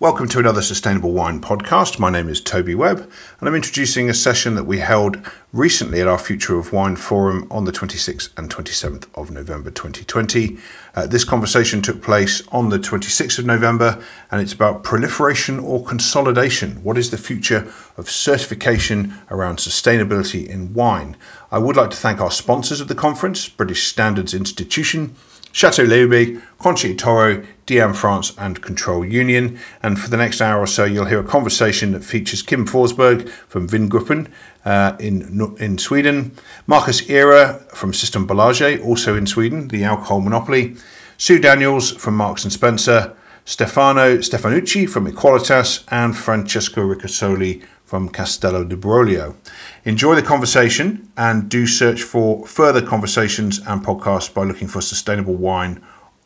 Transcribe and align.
Welcome 0.00 0.28
to 0.28 0.38
another 0.38 0.62
Sustainable 0.62 1.12
Wine 1.12 1.42
podcast. 1.42 1.98
My 1.98 2.08
name 2.08 2.30
is 2.30 2.40
Toby 2.40 2.74
Webb, 2.74 3.00
and 3.38 3.46
I'm 3.46 3.54
introducing 3.54 4.08
a 4.08 4.14
session 4.14 4.54
that 4.54 4.64
we 4.64 4.78
held 4.78 5.18
recently 5.52 6.00
at 6.00 6.06
our 6.06 6.16
Future 6.16 6.58
of 6.58 6.72
Wine 6.72 6.96
Forum 6.96 7.46
on 7.50 7.66
the 7.66 7.70
26th 7.70 8.30
and 8.38 8.48
27th 8.48 9.08
of 9.14 9.30
November 9.30 9.70
2020. 9.70 10.56
Uh, 10.94 11.06
this 11.06 11.22
conversation 11.22 11.82
took 11.82 12.00
place 12.00 12.42
on 12.48 12.70
the 12.70 12.78
26th 12.78 13.40
of 13.40 13.44
November, 13.44 14.02
and 14.30 14.40
it's 14.40 14.54
about 14.54 14.84
proliferation 14.84 15.58
or 15.58 15.84
consolidation. 15.84 16.82
What 16.82 16.96
is 16.96 17.10
the 17.10 17.18
future 17.18 17.70
of 17.98 18.08
certification 18.08 19.12
around 19.30 19.58
sustainability 19.58 20.46
in 20.46 20.72
wine? 20.72 21.14
I 21.52 21.58
would 21.58 21.76
like 21.76 21.90
to 21.90 21.96
thank 21.98 22.22
our 22.22 22.30
sponsors 22.30 22.80
of 22.80 22.88
the 22.88 22.94
conference, 22.94 23.50
British 23.50 23.86
Standards 23.88 24.32
Institution, 24.32 25.14
Chateau 25.52 25.84
Léoube, 25.84 26.40
Conchi 26.58 26.96
Toro, 26.96 27.44
DM 27.70 27.94
France, 27.94 28.32
and 28.36 28.60
Control 28.60 29.04
Union. 29.04 29.56
And 29.80 29.96
for 29.96 30.10
the 30.10 30.16
next 30.16 30.40
hour 30.40 30.60
or 30.60 30.66
so, 30.66 30.84
you'll 30.84 31.04
hear 31.04 31.20
a 31.20 31.24
conversation 31.24 31.92
that 31.92 32.02
features 32.02 32.42
Kim 32.42 32.66
Forsberg 32.66 33.28
from 33.46 33.68
Vingruppen 33.68 34.28
uh, 34.64 34.96
in, 34.98 35.56
in 35.60 35.78
Sweden, 35.78 36.32
Marcus 36.66 37.08
Ihre 37.08 37.60
from 37.72 37.92
Systembolaget, 37.92 38.84
also 38.84 39.16
in 39.16 39.26
Sweden, 39.26 39.68
the 39.68 39.84
alcohol 39.84 40.20
monopoly, 40.20 40.76
Sue 41.16 41.38
Daniels 41.38 41.92
from 41.92 42.16
Marks 42.16 42.42
and 42.42 42.52
Spencer, 42.52 43.16
Stefano 43.44 44.18
Stefanucci 44.18 44.88
from 44.88 45.06
Equalitas, 45.06 45.84
and 45.92 46.16
Francesco 46.16 46.82
Ricasoli 46.82 47.62
from 47.84 48.08
Castello 48.08 48.64
di 48.64 48.76
Brolio. 48.76 49.36
Enjoy 49.84 50.14
the 50.14 50.22
conversation 50.22 51.10
and 51.16 51.48
do 51.48 51.66
search 51.66 52.02
for 52.02 52.46
further 52.46 52.82
conversations 52.82 53.58
and 53.66 53.84
podcasts 53.84 54.32
by 54.32 54.42
looking 54.42 54.68
for 54.68 54.80
sustainable 54.80 55.34
wine 55.34 55.80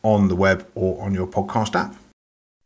on 0.04 0.28
the 0.28 0.36
web 0.36 0.70
or 0.74 1.02
on 1.02 1.12
your 1.12 1.26
podcast 1.26 1.74
app. 1.74 1.96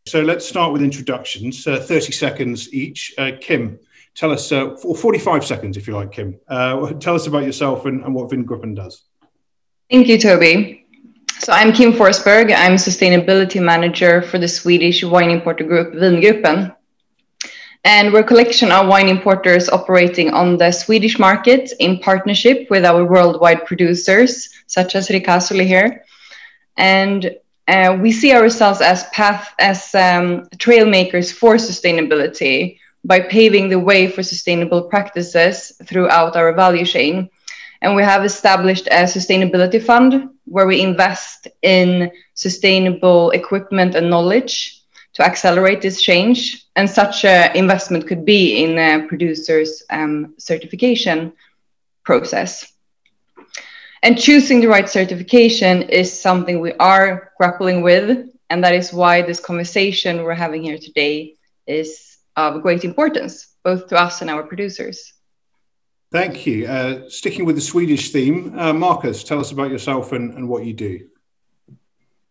So 0.07 0.21
let's 0.21 0.47
start 0.47 0.73
with 0.73 0.81
introductions, 0.81 1.65
uh, 1.65 1.79
30 1.79 2.11
seconds 2.11 2.73
each. 2.73 3.13
Uh, 3.17 3.31
Kim, 3.39 3.79
tell 4.15 4.31
us, 4.31 4.51
uh, 4.51 4.75
or 4.83 4.95
45 4.95 5.45
seconds 5.45 5.77
if 5.77 5.87
you 5.87 5.95
like, 5.95 6.11
Kim. 6.11 6.39
Uh, 6.47 6.91
tell 6.99 7.15
us 7.15 7.27
about 7.27 7.43
yourself 7.43 7.85
and, 7.85 8.03
and 8.03 8.13
what 8.13 8.29
Vingruppen 8.29 8.75
does. 8.75 9.03
Thank 9.89 10.07
you, 10.07 10.19
Toby. 10.19 10.85
So 11.39 11.53
I'm 11.53 11.71
Kim 11.71 11.93
Forsberg. 11.93 12.53
I'm 12.55 12.73
sustainability 12.73 13.63
manager 13.63 14.21
for 14.21 14.37
the 14.37 14.47
Swedish 14.47 15.03
wine 15.03 15.31
importer 15.31 15.63
group 15.63 15.93
Vingruppen. 15.93 16.75
And 17.85 18.11
we're 18.11 18.19
a 18.19 18.23
collection 18.23 18.71
of 18.71 18.87
wine 18.87 19.07
importers 19.07 19.69
operating 19.69 20.31
on 20.31 20.57
the 20.57 20.71
Swedish 20.71 21.17
market 21.17 21.71
in 21.79 21.99
partnership 21.99 22.67
with 22.69 22.83
our 22.83 23.05
worldwide 23.05 23.65
producers, 23.65 24.49
such 24.67 24.95
as 24.95 25.07
Ricasoli 25.07 25.65
here. 25.65 26.03
And 26.77 27.35
uh, 27.67 27.97
we 28.01 28.11
see 28.11 28.33
ourselves 28.33 28.81
as 28.81 29.07
path 29.09 29.53
as 29.59 29.93
um, 29.93 30.47
trail 30.57 30.87
makers 30.87 31.31
for 31.31 31.55
sustainability 31.55 32.79
by 33.03 33.19
paving 33.19 33.69
the 33.69 33.79
way 33.79 34.07
for 34.07 34.23
sustainable 34.23 34.83
practices 34.83 35.71
throughout 35.85 36.35
our 36.35 36.53
value 36.53 36.85
chain. 36.85 37.29
And 37.81 37.95
we 37.95 38.03
have 38.03 38.25
established 38.25 38.87
a 38.87 39.03
sustainability 39.03 39.81
fund 39.81 40.29
where 40.45 40.67
we 40.67 40.81
invest 40.81 41.47
in 41.61 42.11
sustainable 42.33 43.31
equipment 43.31 43.95
and 43.95 44.09
knowledge 44.09 44.81
to 45.13 45.23
accelerate 45.23 45.81
this 45.81 46.01
change. 46.01 46.65
And 46.75 46.89
such 46.89 47.23
an 47.23 47.55
investment 47.55 48.07
could 48.07 48.25
be 48.25 48.63
in 48.63 48.77
a 48.77 49.07
producer's 49.07 49.83
um, 49.89 50.33
certification 50.37 51.33
process. 52.03 52.73
And 54.01 54.17
choosing 54.17 54.61
the 54.61 54.67
right 54.67 54.89
certification 54.89 55.83
is 55.83 56.21
something 56.21 56.59
we 56.59 56.73
are 56.73 57.33
grappling 57.37 57.81
with. 57.81 58.29
And 58.49 58.63
that 58.63 58.73
is 58.73 58.93
why 58.93 59.21
this 59.21 59.39
conversation 59.39 60.23
we're 60.23 60.33
having 60.33 60.63
here 60.63 60.77
today 60.77 61.35
is 61.67 62.17
of 62.35 62.61
great 62.61 62.85
importance, 62.85 63.55
both 63.63 63.87
to 63.87 63.99
us 63.99 64.21
and 64.21 64.29
our 64.29 64.43
producers. 64.43 65.13
Thank 66.11 66.47
you. 66.47 66.65
Uh, 66.65 67.09
sticking 67.09 67.45
with 67.45 67.55
the 67.55 67.61
Swedish 67.61 68.11
theme, 68.11 68.57
uh, 68.57 68.73
Marcus, 68.73 69.23
tell 69.23 69.39
us 69.39 69.51
about 69.51 69.69
yourself 69.69 70.11
and, 70.13 70.33
and 70.33 70.47
what 70.47 70.65
you 70.65 70.73
do. 70.73 71.07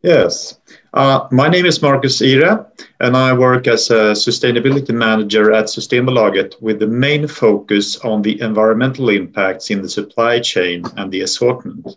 Yes, 0.03 0.60
uh, 0.94 1.26
my 1.32 1.48
name 1.48 1.66
is 1.66 1.82
Marcus 1.82 2.22
Ihre, 2.22 2.66
and 3.00 3.16
I 3.16 3.32
work 3.32 3.66
as 3.66 3.91
a 3.91 4.14
sustainability 4.14 4.94
manager 4.94 5.53
at 5.53 5.64
Systembolaget 5.64 6.62
with 6.62 6.78
the 6.78 6.86
main 6.86 7.26
focus 7.26 7.97
on 8.04 8.22
the 8.22 8.41
environmental 8.41 9.09
impacts 9.09 9.70
in 9.70 9.82
the 9.82 9.88
supply 9.88 10.38
chain 10.38 10.84
and 10.97 11.10
the 11.10 11.22
assortment. 11.22 11.97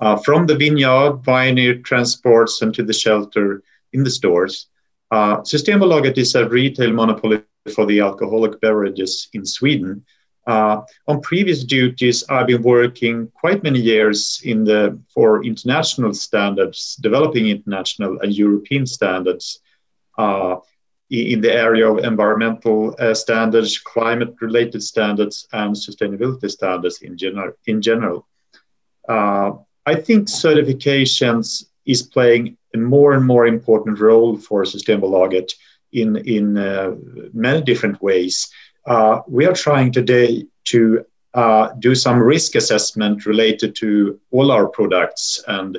Uh, 0.00 0.16
from 0.18 0.46
the 0.46 0.54
vineyard, 0.54 1.24
pioneer 1.24 1.78
transports, 1.78 2.62
and 2.62 2.72
to 2.72 2.84
the 2.84 2.92
shelter 2.92 3.64
in 3.92 4.04
the 4.04 4.10
stores. 4.10 4.68
Uh, 5.10 5.38
Systembolaget 5.38 6.16
is 6.18 6.36
a 6.36 6.48
retail 6.48 6.92
monopoly 6.92 7.42
for 7.74 7.84
the 7.84 7.98
alcoholic 7.98 8.60
beverages 8.60 9.28
in 9.32 9.44
Sweden, 9.44 10.04
uh, 10.50 10.82
on 11.06 11.20
previous 11.20 11.62
duties, 11.62 12.24
I've 12.28 12.48
been 12.48 12.62
working 12.62 13.30
quite 13.42 13.62
many 13.62 13.78
years 13.78 14.40
in 14.44 14.64
the 14.64 14.98
for 15.14 15.44
international 15.44 16.12
standards, 16.12 16.96
developing 17.00 17.46
international 17.46 18.18
and 18.20 18.34
European 18.34 18.84
standards 18.86 19.60
uh, 20.18 20.56
in 21.08 21.40
the 21.40 21.52
area 21.52 21.86
of 21.90 22.04
environmental 22.04 22.96
uh, 22.98 23.14
standards, 23.14 23.78
climate-related 23.78 24.82
standards, 24.82 25.46
and 25.52 25.70
sustainability 25.74 26.50
standards 26.50 27.02
in 27.02 27.16
general. 27.16 27.52
In 27.66 27.80
general, 27.80 28.26
uh, 29.08 29.52
I 29.86 29.94
think 29.94 30.28
certifications 30.28 31.64
is 31.86 32.02
playing 32.02 32.56
a 32.74 32.78
more 32.78 33.12
and 33.14 33.24
more 33.24 33.46
important 33.46 34.00
role 34.00 34.36
for 34.36 34.64
Systembolaget 34.64 35.48
in 35.92 36.16
in 36.36 36.56
uh, 36.56 36.96
many 37.32 37.60
different 37.62 38.02
ways 38.02 38.50
uh, 38.86 39.20
we 39.26 39.46
are 39.46 39.52
trying 39.52 39.92
today 39.92 40.44
to 40.64 41.04
uh, 41.34 41.68
do 41.78 41.94
some 41.94 42.18
risk 42.18 42.54
assessment 42.54 43.26
related 43.26 43.74
to 43.76 44.18
all 44.30 44.50
our 44.50 44.68
products 44.68 45.42
and 45.46 45.78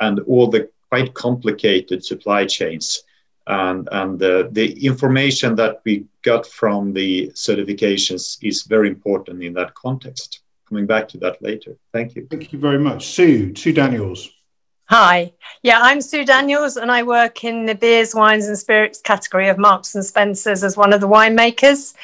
and 0.00 0.20
all 0.20 0.48
the 0.48 0.68
quite 0.88 1.14
complicated 1.14 2.04
supply 2.04 2.44
chains. 2.44 3.02
And 3.46 3.88
and 3.90 4.22
uh, 4.22 4.48
the 4.52 4.84
information 4.84 5.56
that 5.56 5.80
we 5.84 6.06
got 6.22 6.46
from 6.46 6.92
the 6.92 7.28
certifications 7.34 8.38
is 8.42 8.62
very 8.62 8.88
important 8.88 9.42
in 9.42 9.54
that 9.54 9.74
context. 9.74 10.40
Coming 10.68 10.86
back 10.86 11.08
to 11.08 11.18
that 11.18 11.42
later. 11.42 11.76
Thank 11.92 12.14
you. 12.14 12.26
Thank 12.30 12.52
you 12.52 12.58
very 12.58 12.78
much. 12.78 13.06
Sue 13.06 13.54
sue 13.54 13.72
daniels. 13.72 14.30
Hi. 14.86 15.32
Yeah, 15.62 15.78
I'm 15.80 16.02
Sue 16.02 16.24
Daniels 16.24 16.76
and 16.76 16.90
I 16.90 17.02
work 17.02 17.44
in 17.44 17.64
the 17.64 17.74
beers, 17.74 18.14
wines 18.14 18.46
and 18.46 18.58
spirits 18.58 19.00
category 19.00 19.48
of 19.48 19.56
Marks 19.56 19.94
and 19.94 20.04
Spencers 20.04 20.62
as 20.62 20.76
one 20.76 20.92
of 20.92 21.00
the 21.00 21.08
winemakers. 21.08 21.94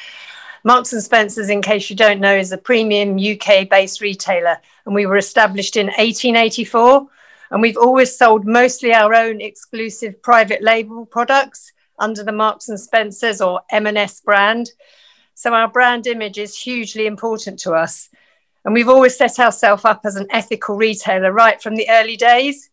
Marks 0.69 0.93
and 0.93 1.01
Spencers, 1.01 1.49
in 1.49 1.63
case 1.63 1.89
you 1.89 1.95
don't 1.95 2.19
know, 2.19 2.35
is 2.35 2.51
a 2.51 2.57
premium 2.57 3.17
UK 3.17 3.67
based 3.67 4.01
retailer, 4.01 4.59
and 4.85 4.93
we 4.93 5.07
were 5.07 5.17
established 5.17 5.75
in 5.75 5.87
1884. 5.87 7.07
And 7.49 7.59
we've 7.59 7.75
always 7.75 8.15
sold 8.15 8.45
mostly 8.45 8.93
our 8.93 9.15
own 9.15 9.41
exclusive 9.41 10.21
private 10.21 10.61
label 10.61 11.07
products 11.07 11.73
under 11.97 12.23
the 12.23 12.31
Marks 12.31 12.69
and 12.69 12.79
Spencers 12.79 13.41
or 13.41 13.61
M&S 13.71 14.21
brand. 14.21 14.69
So 15.33 15.55
our 15.55 15.67
brand 15.67 16.05
image 16.05 16.37
is 16.37 16.55
hugely 16.55 17.07
important 17.07 17.57
to 17.61 17.71
us. 17.71 18.07
And 18.63 18.71
we've 18.71 18.89
always 18.89 19.17
set 19.17 19.39
ourselves 19.39 19.85
up 19.85 20.01
as 20.05 20.17
an 20.17 20.27
ethical 20.29 20.75
retailer 20.75 21.33
right 21.33 21.59
from 21.59 21.77
the 21.77 21.89
early 21.89 22.15
days, 22.15 22.69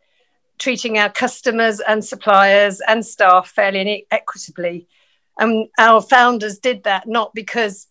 treating 0.59 0.99
our 0.99 1.09
customers 1.09 1.81
and 1.81 2.05
suppliers 2.05 2.83
and 2.87 3.07
staff 3.07 3.49
fairly 3.49 3.81
and 3.81 4.03
equitably. 4.11 4.87
And 5.39 5.69
our 5.79 6.01
founders 6.01 6.59
did 6.59 6.85
that 6.85 7.07
not 7.07 7.35
because 7.35 7.89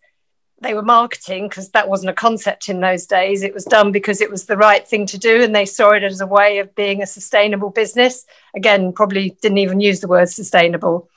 they 0.61 0.73
were 0.73 0.81
marketing, 0.81 1.47
because 1.47 1.69
that 1.71 1.89
wasn't 1.89 2.09
a 2.09 2.13
concept 2.13 2.69
in 2.69 2.79
those 2.79 3.05
days. 3.05 3.43
It 3.43 3.53
was 3.53 3.65
done 3.65 3.91
because 3.91 4.21
it 4.21 4.31
was 4.31 4.45
the 4.45 4.57
right 4.57 4.87
thing 4.87 5.05
to 5.07 5.17
do. 5.17 5.43
And 5.43 5.55
they 5.55 5.65
saw 5.65 5.91
it 5.91 6.03
as 6.03 6.21
a 6.21 6.27
way 6.27 6.59
of 6.59 6.73
being 6.75 7.03
a 7.03 7.07
sustainable 7.07 7.69
business. 7.69 8.25
Again, 8.55 8.93
probably 8.93 9.37
didn't 9.41 9.59
even 9.59 9.79
use 9.79 9.99
the 9.99 10.07
word 10.07 10.29
sustainable. 10.29 11.09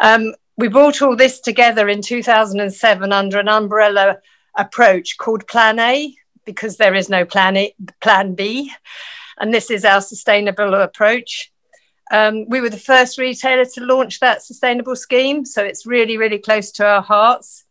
Um, 0.00 0.34
we 0.56 0.68
brought 0.68 1.02
all 1.02 1.16
this 1.16 1.40
together 1.40 1.88
in 1.88 2.02
2007 2.02 3.12
under 3.12 3.38
an 3.38 3.48
umbrella 3.48 4.18
approach 4.56 5.16
called 5.18 5.46
Plan 5.46 5.78
A, 5.78 6.14
because 6.44 6.76
there 6.76 6.94
is 6.94 7.08
no 7.08 7.24
plan, 7.24 7.56
a, 7.56 7.74
plan 8.00 8.34
B. 8.34 8.72
And 9.38 9.52
this 9.52 9.70
is 9.70 9.84
our 9.84 10.00
sustainable 10.00 10.74
approach. 10.74 11.52
Um, 12.10 12.48
we 12.48 12.60
were 12.60 12.70
the 12.70 12.76
first 12.76 13.18
retailer 13.18 13.64
to 13.64 13.84
launch 13.84 14.20
that 14.20 14.42
sustainable 14.42 14.96
scheme, 14.96 15.44
so 15.44 15.64
it's 15.64 15.86
really, 15.86 16.16
really 16.16 16.38
close 16.38 16.70
to 16.72 16.86
our 16.86 17.02
hearts. 17.02 17.64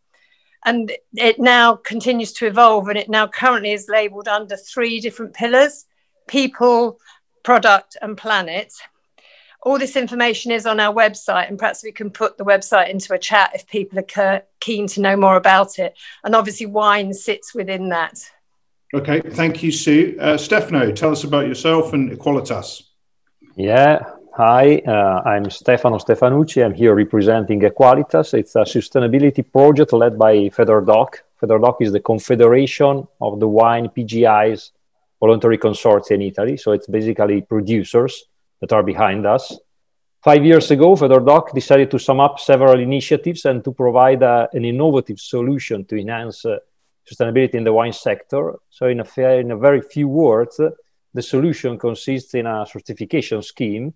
And 0.65 0.91
it 1.13 1.39
now 1.39 1.75
continues 1.75 2.33
to 2.33 2.47
evolve, 2.47 2.87
and 2.87 2.97
it 2.97 3.09
now 3.09 3.27
currently 3.27 3.73
is 3.73 3.87
labeled 3.89 4.27
under 4.27 4.55
three 4.55 4.99
different 4.99 5.33
pillars 5.33 5.85
people, 6.25 6.99
product, 7.43 7.97
and 8.01 8.17
planet. 8.17 8.73
All 9.63 9.77
this 9.77 9.97
information 9.97 10.51
is 10.51 10.65
on 10.65 10.79
our 10.79 10.93
website, 10.93 11.49
and 11.49 11.59
perhaps 11.59 11.83
we 11.83 11.91
can 11.91 12.09
put 12.09 12.37
the 12.37 12.45
website 12.45 12.89
into 12.89 13.13
a 13.13 13.19
chat 13.19 13.51
if 13.53 13.67
people 13.67 13.99
are 13.99 14.43
keen 14.61 14.87
to 14.87 15.01
know 15.01 15.17
more 15.17 15.35
about 15.35 15.79
it. 15.79 15.97
And 16.23 16.33
obviously, 16.33 16.65
wine 16.65 17.13
sits 17.13 17.53
within 17.53 17.89
that. 17.89 18.19
Okay, 18.93 19.21
thank 19.21 19.63
you, 19.63 19.71
Sue. 19.71 20.17
Uh, 20.19 20.37
Stefano, 20.37 20.91
tell 20.91 21.11
us 21.11 21.23
about 21.23 21.47
yourself 21.47 21.93
and 21.93 22.11
Equalitas. 22.11 22.83
Yeah, 23.55 24.03
Hi, 24.35 24.81
uh, 24.87 25.21
I'm 25.29 25.47
Stefano 25.51 25.99
Stefanucci. 25.99 26.65
I'm 26.65 26.73
here 26.73 26.95
representing 26.95 27.61
Equalitas. 27.61 28.33
It's 28.33 28.55
a 28.55 28.61
sustainability 28.61 29.43
project 29.51 29.93
led 29.93 30.17
by 30.17 30.49
FederDoc. 30.49 31.17
FederDoc 31.39 31.75
is 31.81 31.91
the 31.91 31.99
confederation 31.99 33.07
of 33.21 33.39
the 33.39 33.47
wine 33.47 33.89
PGI's 33.89 34.71
voluntary 35.19 35.59
consortia 35.59 36.15
in 36.15 36.23
Italy. 36.23 36.57
So 36.57 36.71
it's 36.71 36.87
basically 36.87 37.43
producers 37.43 38.23
that 38.59 38.73
are 38.73 38.81
behind 38.81 39.27
us. 39.27 39.55
Five 40.23 40.43
years 40.43 40.71
ago, 40.71 40.95
FederDoc 40.95 41.53
decided 41.53 41.91
to 41.91 41.99
sum 41.99 42.19
up 42.19 42.39
several 42.39 42.79
initiatives 42.79 43.45
and 43.45 43.63
to 43.63 43.71
provide 43.71 44.23
uh, 44.23 44.47
an 44.53 44.65
innovative 44.65 45.19
solution 45.19 45.85
to 45.85 45.95
enhance 45.95 46.43
uh, 46.43 46.57
sustainability 47.07 47.53
in 47.53 47.65
the 47.65 47.73
wine 47.73 47.93
sector. 47.93 48.55
So, 48.71 48.87
in 48.87 48.99
a, 48.99 49.05
fair, 49.05 49.39
in 49.41 49.51
a 49.51 49.57
very 49.57 49.81
few 49.81 50.07
words, 50.07 50.59
the 51.13 51.21
solution 51.21 51.77
consists 51.77 52.33
in 52.33 52.47
a 52.47 52.65
certification 52.65 53.43
scheme. 53.43 53.93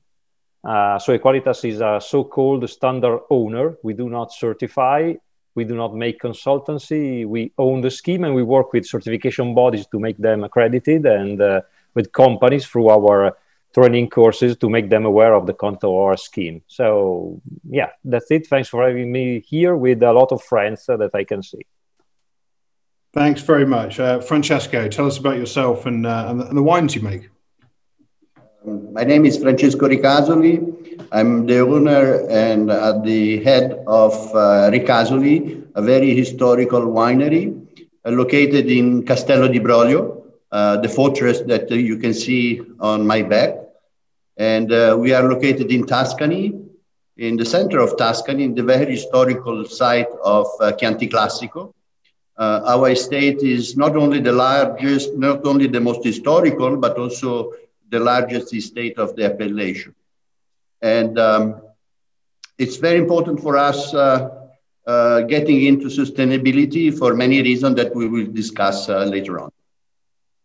Uh, 0.67 0.99
so 0.99 1.17
Equalitas 1.17 1.63
is 1.63 1.79
a 1.79 1.99
so-called 2.01 2.69
standard 2.69 3.21
owner. 3.29 3.77
We 3.83 3.93
do 3.93 4.09
not 4.09 4.33
certify, 4.33 5.13
we 5.57 5.63
do 5.63 5.75
not 5.75 5.95
make 5.95 6.21
consultancy. 6.21 7.25
We 7.25 7.51
own 7.57 7.81
the 7.81 7.89
scheme 7.89 8.25
and 8.25 8.35
we 8.35 8.43
work 8.43 8.73
with 8.73 8.85
certification 8.85 9.55
bodies 9.55 9.87
to 9.87 9.99
make 9.99 10.17
them 10.17 10.43
accredited 10.43 11.05
and 11.05 11.41
uh, 11.41 11.61
with 11.95 12.11
companies 12.11 12.67
through 12.67 12.89
our 12.89 13.35
training 13.73 14.09
courses 14.09 14.55
to 14.57 14.69
make 14.69 14.89
them 14.89 15.05
aware 15.05 15.33
of 15.33 15.47
the 15.47 15.53
content 15.53 15.85
of 15.85 15.95
our 15.95 16.17
scheme. 16.17 16.61
So 16.67 17.41
yeah, 17.67 17.89
that's 18.03 18.29
it. 18.29 18.45
Thanks 18.45 18.69
for 18.69 18.87
having 18.87 19.11
me 19.11 19.39
here 19.39 19.75
with 19.75 20.03
a 20.03 20.13
lot 20.13 20.31
of 20.31 20.43
friends 20.43 20.87
uh, 20.89 20.97
that 20.97 21.15
I 21.15 21.23
can 21.23 21.41
see. 21.41 21.65
Thanks 23.13 23.41
very 23.41 23.65
much. 23.65 23.99
Uh, 23.99 24.19
Francesco, 24.19 24.87
tell 24.87 25.07
us 25.07 25.17
about 25.17 25.37
yourself 25.37 25.87
and, 25.87 26.05
uh, 26.05 26.25
and, 26.27 26.39
the, 26.39 26.45
and, 26.49 26.57
the, 26.57 26.61
wines 26.61 26.93
you 26.93 27.01
make. 27.01 27.29
My 28.67 29.05
name 29.05 29.25
is 29.25 29.37
Francesco 29.37 29.87
Ricasoli. 29.87 31.07
I'm 31.13 31.45
the 31.45 31.59
owner 31.59 32.27
and 32.29 32.69
at 32.69 33.01
the 33.05 33.41
head 33.41 33.81
of 33.87 34.11
uh, 34.35 34.69
Ricasoli, 34.69 35.63
a 35.75 35.81
very 35.81 36.13
historical 36.13 36.81
winery 36.81 37.65
uh, 38.03 38.09
located 38.09 38.69
in 38.69 39.05
Castello 39.05 39.47
di 39.47 39.59
Brolio, 39.59 40.21
uh, 40.51 40.75
the 40.81 40.89
fortress 40.89 41.39
that 41.47 41.71
you 41.71 41.95
can 41.95 42.13
see 42.13 42.61
on 42.81 43.07
my 43.07 43.21
back. 43.21 43.55
And 44.35 44.69
uh, 44.73 44.97
we 44.99 45.13
are 45.13 45.23
located 45.23 45.71
in 45.71 45.87
Tuscany, 45.87 46.53
in 47.15 47.37
the 47.37 47.45
center 47.45 47.79
of 47.79 47.95
Tuscany, 47.97 48.43
in 48.43 48.53
the 48.53 48.63
very 48.63 48.91
historical 48.91 49.63
site 49.63 50.09
of 50.25 50.45
uh, 50.59 50.73
Chianti 50.73 51.07
Classico. 51.07 51.73
Uh, 52.37 52.61
our 52.65 52.89
estate 52.89 53.43
is 53.43 53.77
not 53.77 53.95
only 53.95 54.19
the 54.19 54.33
largest, 54.33 55.13
not 55.13 55.45
only 55.47 55.67
the 55.67 55.79
most 55.79 56.03
historical, 56.03 56.75
but 56.75 56.97
also 56.97 57.53
the 57.89 57.99
largest 57.99 58.53
estate 58.53 58.97
of 58.97 59.15
the 59.15 59.25
appellation. 59.25 59.95
And 60.81 61.17
um, 61.17 61.61
it's 62.57 62.77
very 62.77 62.97
important 62.97 63.41
for 63.41 63.57
us 63.57 63.93
uh, 63.93 64.29
uh, 64.85 65.21
getting 65.21 65.63
into 65.63 65.87
sustainability 65.87 66.97
for 66.97 67.13
many 67.13 67.41
reasons 67.41 67.75
that 67.75 67.95
we 67.95 68.07
will 68.07 68.27
discuss 68.27 68.89
uh, 68.89 69.03
later 69.03 69.39
on. 69.39 69.51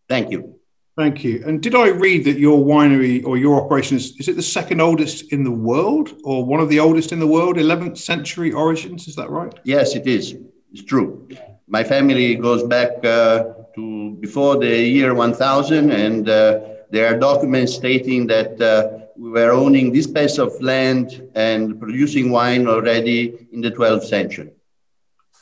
Thank 0.09 0.31
you. 0.31 0.59
Thank 0.97 1.25
you. 1.25 1.43
And 1.47 1.63
did 1.63 1.75
I 1.75 1.89
read 1.89 2.25
that 2.25 2.39
your 2.39 2.63
winery 2.63 3.25
or 3.25 3.39
your 3.39 3.65
operation 3.65 3.97
is, 3.97 4.15
is 4.21 4.29
it 4.29 4.37
the 4.37 4.43
second 4.43 4.81
oldest 4.81 5.33
in 5.33 5.43
the 5.43 5.51
world 5.51 6.11
or 6.23 6.45
one 6.45 6.61
of 6.61 6.69
the 6.69 6.81
oldest 6.81 7.13
in 7.13 7.19
the 7.19 7.27
world, 7.27 7.57
11th 7.57 7.97
century 7.97 8.53
origins? 8.53 9.09
Is 9.09 9.17
that 9.17 9.31
right? 9.31 9.55
Yes, 9.65 9.97
it 9.97 10.07
is. 10.07 10.37
It's 10.71 10.85
true 10.85 11.29
my 11.73 11.83
family 11.83 12.35
goes 12.35 12.63
back 12.63 13.03
uh, 13.05 13.45
to 13.75 14.17
before 14.21 14.59
the 14.59 14.77
year 14.97 15.15
1000, 15.15 15.91
and 15.91 16.29
uh, 16.29 16.61
there 16.93 17.07
are 17.07 17.19
documents 17.19 17.75
stating 17.75 18.27
that 18.27 18.61
uh, 18.61 19.07
we 19.17 19.31
were 19.31 19.51
owning 19.51 19.93
this 19.93 20.07
piece 20.07 20.37
of 20.37 20.53
land 20.61 21.27
and 21.35 21.81
producing 21.81 22.31
wine 22.31 22.69
already 22.69 23.49
in 23.51 23.63
the 23.63 23.71
12th 23.71 24.05
century. 24.05 24.51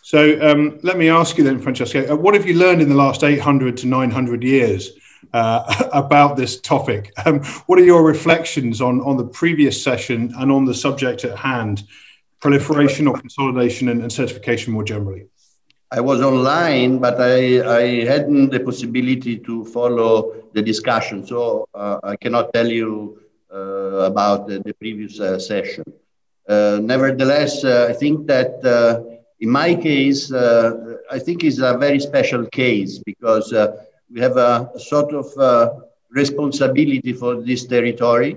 So 0.03 0.41
um, 0.41 0.79
let 0.85 0.97
me 0.97 1.09
ask 1.09 1.37
you 1.37 1.43
then, 1.43 1.59
Francesco, 1.59 2.13
uh, 2.13 2.17
what 2.17 2.35
have 2.35 2.47
you 2.47 2.55
learned 2.55 2.83
in 2.83 2.89
the 2.89 2.95
last 2.95 3.25
800 3.25 3.77
to 3.79 3.89
900 3.89 4.45
years 4.45 4.93
uh, 5.33 5.89
about 5.93 6.37
this 6.37 6.61
topic? 6.61 7.13
Um, 7.27 7.43
what 7.67 7.81
are 7.81 7.85
your 7.85 8.05
reflections 8.05 8.81
on, 8.81 9.01
on 9.01 9.17
the 9.17 9.27
previous 9.27 9.83
session 9.83 10.33
and 10.39 10.53
on 10.53 10.65
the 10.67 10.75
subject 10.75 11.25
at 11.25 11.37
hand, 11.37 11.83
proliferation 12.39 13.09
or 13.09 13.19
consolidation 13.19 13.89
and, 13.89 14.03
and 14.03 14.13
certification 14.13 14.73
more 14.73 14.85
generally? 14.85 15.27
I 15.93 16.01
was 16.01 16.21
online, 16.23 16.99
but 16.99 17.21
I, 17.21 17.61
I 17.81 18.05
hadn't 18.05 18.51
the 18.51 18.61
possibility 18.61 19.39
to 19.39 19.65
follow 19.65 20.33
the 20.53 20.63
discussion. 20.63 21.27
So 21.27 21.67
uh, 21.75 21.99
I 22.05 22.17
cannot 22.17 22.53
tell 22.53 22.69
you 22.69 23.19
uh, 23.53 24.11
about 24.13 24.47
the, 24.47 24.61
the 24.61 24.73
previous 24.75 25.19
uh, 25.21 25.39
session. 25.39 25.85
Uh, 26.49 26.79
nevertheless, 26.83 27.65
uh, 27.65 27.87
I 27.91 27.93
think 27.95 28.27
that 28.29 28.65
uh, 28.65 29.01
in 29.41 29.51
my 29.51 29.75
case, 29.75 30.33
I 30.33 31.19
think 31.19 31.43
it's 31.45 31.59
a 31.59 31.77
very 31.77 31.99
special 31.99 32.47
case 32.47 32.99
because 32.99 33.53
we 34.13 34.21
have 34.21 34.37
a, 34.37 34.71
a 34.75 34.79
sort 34.79 35.13
of 35.13 35.27
responsibility 36.11 37.13
for 37.13 37.41
this 37.43 37.67
territory. 37.67 38.37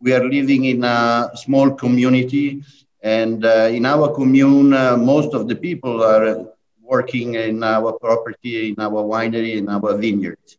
We 0.00 0.12
are 0.14 0.24
living 0.24 0.64
in 0.64 0.82
a 0.84 1.30
small 1.34 1.70
community, 1.70 2.62
and 3.02 3.44
in 3.44 3.84
our 3.86 4.12
commune, 4.14 4.70
most 5.04 5.32
of 5.34 5.46
the 5.48 5.54
people 5.56 6.02
are 6.02 6.46
working 6.92 7.34
in 7.34 7.62
our 7.62 7.92
property, 8.06 8.70
in 8.70 8.76
our 8.86 9.02
winery, 9.14 9.52
in 9.60 9.68
our 9.68 9.96
vineyards. 10.04 10.56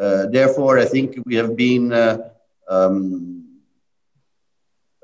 Uh, 0.00 0.26
therefore, 0.36 0.78
I 0.78 0.86
think 0.86 1.16
we 1.26 1.34
have 1.36 1.56
been 1.56 1.92
uh, 1.92 2.18
um, 2.68 3.44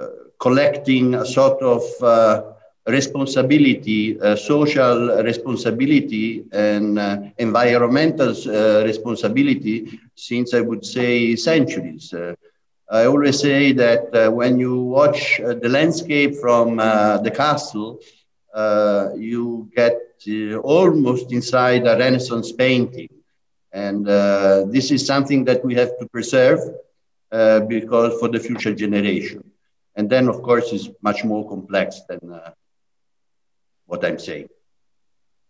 uh, 0.00 0.06
collecting 0.38 1.14
a 1.14 1.24
sort 1.26 1.60
of 1.62 1.82
uh, 2.02 2.42
responsibility, 2.86 4.18
uh, 4.20 4.36
social 4.36 4.98
responsibility, 5.22 6.44
and 6.52 6.98
uh, 6.98 7.16
environmental 7.38 8.32
responsibility 8.84 9.86
since 10.14 10.54
I 10.54 10.60
would 10.60 10.84
say 10.84 11.34
centuries. 11.36 12.14
I 12.90 13.04
always 13.04 13.40
say 13.40 13.72
that 13.72 14.32
when 14.32 14.58
you 14.58 14.74
watch 14.80 15.38
the 15.38 15.68
landscape 15.68 16.34
from 16.36 16.76
the 16.76 17.32
castle, 17.34 18.00
you 19.16 19.68
get 19.74 19.92
uh, 19.94 20.07
almost 20.62 21.32
inside 21.32 21.86
a 21.86 21.96
Renaissance 21.98 22.52
painting. 22.52 23.08
And 23.72 24.08
uh, 24.08 24.64
this 24.66 24.90
is 24.90 25.06
something 25.06 25.44
that 25.44 25.64
we 25.64 25.74
have 25.74 25.98
to 25.98 26.06
preserve 26.08 26.60
uh, 27.30 27.60
because 27.60 28.18
for 28.18 28.28
the 28.28 28.40
future 28.40 28.74
generation. 28.74 29.44
And 29.96 30.08
then, 30.08 30.28
of 30.28 30.42
course, 30.42 30.72
it's 30.72 30.88
much 31.02 31.24
more 31.24 31.48
complex 31.48 32.00
than 32.08 32.20
what 33.86 34.04
I'm 34.04 34.18
saying. 34.18 34.48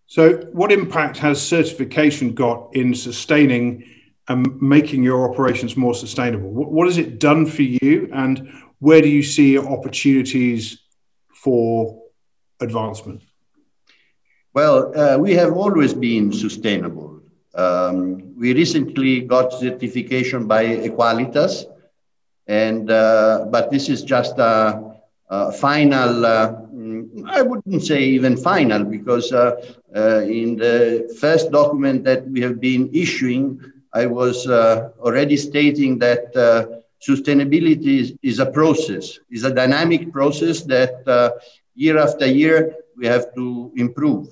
So, 0.06 0.38
what 0.52 0.72
impact 0.72 1.18
has 1.18 1.46
certification 1.46 2.32
got 2.32 2.74
in 2.74 2.94
sustaining 2.94 3.84
and 4.26 4.60
making 4.62 5.02
your 5.02 5.30
operations 5.30 5.76
more 5.76 5.94
sustainable? 5.94 6.50
What, 6.50 6.72
what, 6.72 6.86
has 6.86 6.96
it 6.96 7.18
done 7.18 7.44
for 7.44 7.62
you, 7.62 8.08
and 8.14 8.50
where 8.78 9.02
do 9.02 9.08
you 9.08 9.22
see 9.22 9.58
opportunities 9.58 10.78
for 11.34 12.02
advancement? 12.58 13.22
Well, 14.54 14.92
uh, 14.98 15.18
we 15.18 15.34
have 15.34 15.52
always 15.52 15.94
been 15.94 16.32
sustainable. 16.32 17.20
Um, 17.54 18.34
we 18.36 18.54
recently 18.54 19.20
got 19.20 19.52
certification 19.52 20.46
by 20.46 20.64
Equalitas, 20.64 21.64
and 22.46 22.90
uh, 22.90 23.46
but 23.50 23.70
this 23.70 23.88
is 23.88 24.02
just 24.02 24.38
a, 24.38 24.94
a 25.28 25.52
final. 25.52 26.24
Uh, 26.24 26.54
I 27.26 27.42
wouldn't 27.42 27.82
say 27.82 28.02
even 28.04 28.36
final 28.36 28.84
because 28.84 29.32
uh, 29.32 29.60
uh, 29.94 30.20
in 30.22 30.56
the 30.56 31.14
first 31.20 31.50
document 31.50 32.04
that 32.04 32.26
we 32.30 32.40
have 32.40 32.60
been 32.60 32.88
issuing, 32.94 33.60
I 33.92 34.06
was 34.06 34.46
uh, 34.46 34.90
already 35.00 35.36
stating 35.36 35.98
that 35.98 36.32
sustainability 37.06 38.00
is, 38.00 38.12
is, 38.22 38.38
a 38.38 38.46
process, 38.46 39.18
is 39.30 39.44
a 39.44 39.52
dynamic 39.54 40.12
process 40.12 40.62
that 40.62 41.04
year 41.74 41.98
after 41.98 42.26
year 42.26 42.74
we 42.98 43.06
have 43.06 43.34
to 43.34 43.72
improve. 43.76 44.26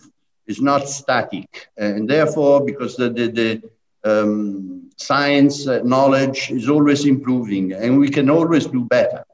It's 0.47 0.61
not 0.61 0.89
static. 0.89 1.69
And 1.77 2.09
therefore, 2.09 2.65
because 2.65 2.97
the, 2.97 3.09
the, 3.11 3.27
the 3.29 3.63
um, 4.05 4.91
science 4.97 5.67
uh, 5.67 5.81
knowledge 5.85 6.51
is 6.51 6.69
always 6.69 7.05
improving 7.05 7.73
and 7.73 7.99
we 7.99 8.09
can 8.09 8.31
always 8.31 8.67
do 8.67 8.85
better. 8.85 9.25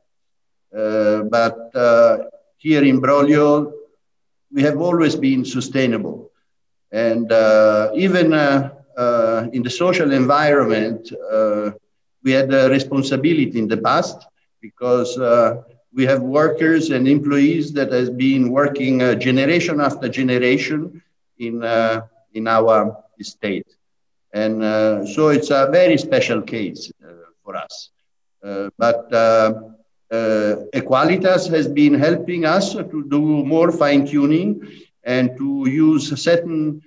Uh, 0.77 1.23
but 1.25 1.75
uh, 1.75 2.19
here 2.57 2.83
in 2.85 3.01
Brolio, 3.01 3.73
we 4.53 4.62
have 4.62 4.81
always 4.81 5.15
been 5.17 5.45
sustainable. 5.45 6.31
And 6.91 7.31
uh, 7.33 7.91
even 7.95 8.33
uh, 8.33 8.71
uh, 8.97 9.47
in 9.53 9.62
the 9.62 9.71
social 9.71 10.12
environment, 10.12 11.12
we 12.25 12.33
had 12.33 12.53
a 12.53 12.69
responsibility 12.71 13.59
in 13.59 13.67
the 13.69 13.79
past 13.79 14.27
because 14.61 15.19
we 15.95 16.05
have 16.05 16.23
workers 16.23 16.91
and 16.91 17.07
employees 17.07 17.73
that 17.75 17.93
has 17.93 18.09
been 18.11 18.51
working 18.51 19.03
uh, 19.03 19.15
generation 19.15 19.81
after 19.81 20.09
generation 20.09 21.03
in, 21.39 21.63
uh, 21.63 22.03
in 22.35 22.49
our 22.49 22.97
state. 23.21 23.67
And 24.33 24.63
uh, 24.63 25.05
so 25.07 25.29
it's 25.29 25.51
a 25.51 25.69
very 25.71 25.99
special 25.99 26.41
case 26.41 26.91
uh, 27.05 27.13
for 27.45 27.57
us. 27.57 27.91
Uh, 28.43 28.71
but 28.79 29.13
uh, 29.13 29.53
Equalitas 30.75 31.49
has 31.49 31.69
been 31.69 31.95
helping 31.95 32.45
us 32.45 32.75
to 32.75 33.07
do 33.09 33.21
more 33.45 33.71
fine 33.71 34.07
tuning 34.07 34.61
and 35.05 35.37
to 35.39 35.69
use 35.69 36.21
certain 36.21 36.83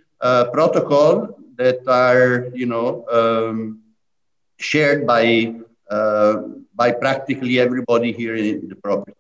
protocol 0.51 1.39
that 1.55 1.79
are, 1.87 2.47
you 2.53 2.65
know, 2.65 3.05
um, 3.09 3.79
shared 4.57 5.07
by 5.07 5.55
by 6.75 6.91
practically 6.91 7.59
everybody 7.59 8.11
here 8.11 8.35
in 8.35 8.67
the 8.67 8.75
property. 8.75 9.13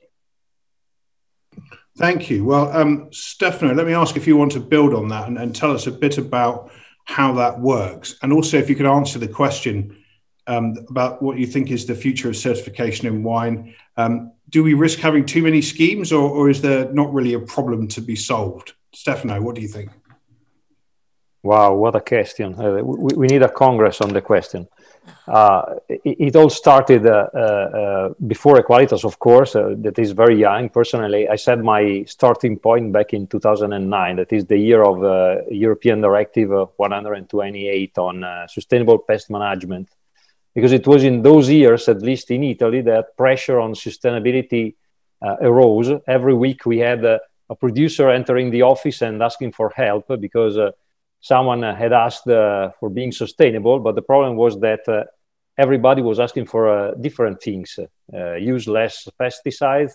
Thank 1.97 2.29
you. 2.29 2.43
Well, 2.43 2.69
um, 2.75 3.07
Stefano, 3.11 3.73
let 3.73 3.85
me 3.85 3.93
ask 3.93 4.17
if 4.17 4.27
you 4.27 4.35
want 4.35 4.51
to 4.53 4.59
build 4.59 4.93
on 4.93 5.07
that 5.09 5.27
and, 5.27 5.37
and, 5.37 5.55
tell 5.55 5.71
us 5.71 5.87
a 5.87 5.91
bit 5.91 6.17
about 6.17 6.69
how 7.05 7.33
that 7.35 7.57
works. 7.59 8.15
And 8.21 8.33
also, 8.33 8.57
if 8.57 8.69
you 8.69 8.75
could 8.75 8.85
answer 8.85 9.17
the 9.17 9.29
question 9.29 9.95
um, 10.47 10.75
about 10.89 11.21
what 11.21 11.37
you 11.37 11.47
think 11.47 11.71
is 11.71 11.85
the 11.85 11.95
future 11.95 12.29
of 12.29 12.35
certification 12.35 13.07
in 13.07 13.23
wine. 13.23 13.73
Um, 13.97 14.33
do 14.49 14.63
we 14.63 14.73
risk 14.73 14.99
having 14.99 15.25
too 15.25 15.41
many 15.41 15.61
schemes, 15.61 16.11
or, 16.11 16.29
or 16.29 16.49
is 16.49 16.61
there 16.61 16.91
not 16.91 17.13
really 17.13 17.33
a 17.33 17.39
problem 17.39 17.87
to 17.89 18.01
be 18.01 18.15
solved? 18.15 18.73
Stefano, 18.93 19.41
what 19.41 19.55
do 19.55 19.61
you 19.61 19.67
think? 19.67 19.89
Wow, 21.43 21.75
what 21.75 21.95
a 21.95 22.01
question. 22.01 22.55
Uh, 22.59 22.83
we, 22.83 23.15
we, 23.15 23.27
need 23.27 23.43
a 23.43 23.49
congress 23.49 24.01
on 24.01 24.13
the 24.13 24.21
question. 24.21 24.67
Uh, 25.27 25.75
it, 25.89 26.01
it, 26.19 26.35
all 26.35 26.49
started 26.49 27.05
uh, 27.05 27.27
uh, 27.33 27.37
uh 27.37 28.09
before 28.27 28.55
Equalitas, 28.55 29.03
of 29.03 29.17
course, 29.17 29.55
uh, 29.55 29.73
that 29.77 29.97
is 29.97 30.11
very 30.11 30.39
young. 30.39 30.69
Personally, 30.69 31.27
I 31.27 31.35
set 31.35 31.59
my 31.59 32.03
starting 32.07 32.59
point 32.59 32.91
back 32.91 33.13
in 33.13 33.25
2009. 33.25 34.15
That 34.17 34.31
is 34.31 34.45
the 34.45 34.57
year 34.57 34.83
of 34.83 35.03
uh, 35.03 35.41
European 35.49 36.01
Directive 36.01 36.51
128 36.77 37.97
on 37.97 38.47
sustainable 38.47 38.99
pest 38.99 39.29
management 39.31 39.89
because 40.53 40.71
it 40.71 40.85
was 40.85 41.03
in 41.03 41.21
those 41.21 41.49
years, 41.49 41.89
at 41.89 42.01
least 42.01 42.29
in 42.29 42.43
Italy, 42.43 42.81
that 42.81 43.17
pressure 43.17 43.59
on 43.59 43.73
sustainability 43.73 44.75
arose. 45.41 45.91
Every 46.07 46.35
week 46.35 46.65
we 46.65 46.77
had 46.79 47.03
a 47.03 47.19
producer 47.59 48.09
entering 48.09 48.51
the 48.51 48.61
office 48.61 49.01
and 49.01 49.21
asking 49.21 49.53
for 49.53 49.71
help 49.75 50.07
because 50.19 50.57
someone 51.25 51.63
had 51.63 51.91
asked 51.91 52.27
uh, 52.27 52.69
for 52.79 52.87
being 52.87 53.11
sustainable. 53.11 53.79
But 53.79 53.95
the 53.95 54.03
problem 54.03 54.35
was 54.35 54.59
that 54.59 54.87
uh, 54.87 55.05
everybody 55.57 56.03
was 56.03 56.19
asking 56.19 56.45
for 56.45 56.63
uh, 56.69 56.93
different 57.01 57.41
things 57.41 57.79
use 58.53 58.67
less 58.67 59.07
pesticides, 59.19 59.93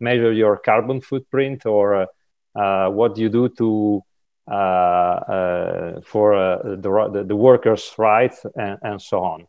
measure 0.00 0.32
your 0.32 0.56
carbon 0.56 1.02
footprint, 1.02 1.66
or 1.66 2.08
what 2.54 3.18
you 3.18 3.28
do 3.28 3.50
to 3.50 4.02
uh, 4.48 5.18
uh, 5.36 6.00
for 6.02 6.34
uh, 6.34 6.58
the, 6.62 7.24
the, 7.26 7.34
workers' 7.34 7.92
rights 7.98 8.46
and, 8.54 8.78
and, 8.82 9.02
so 9.02 9.18
on 9.24 9.44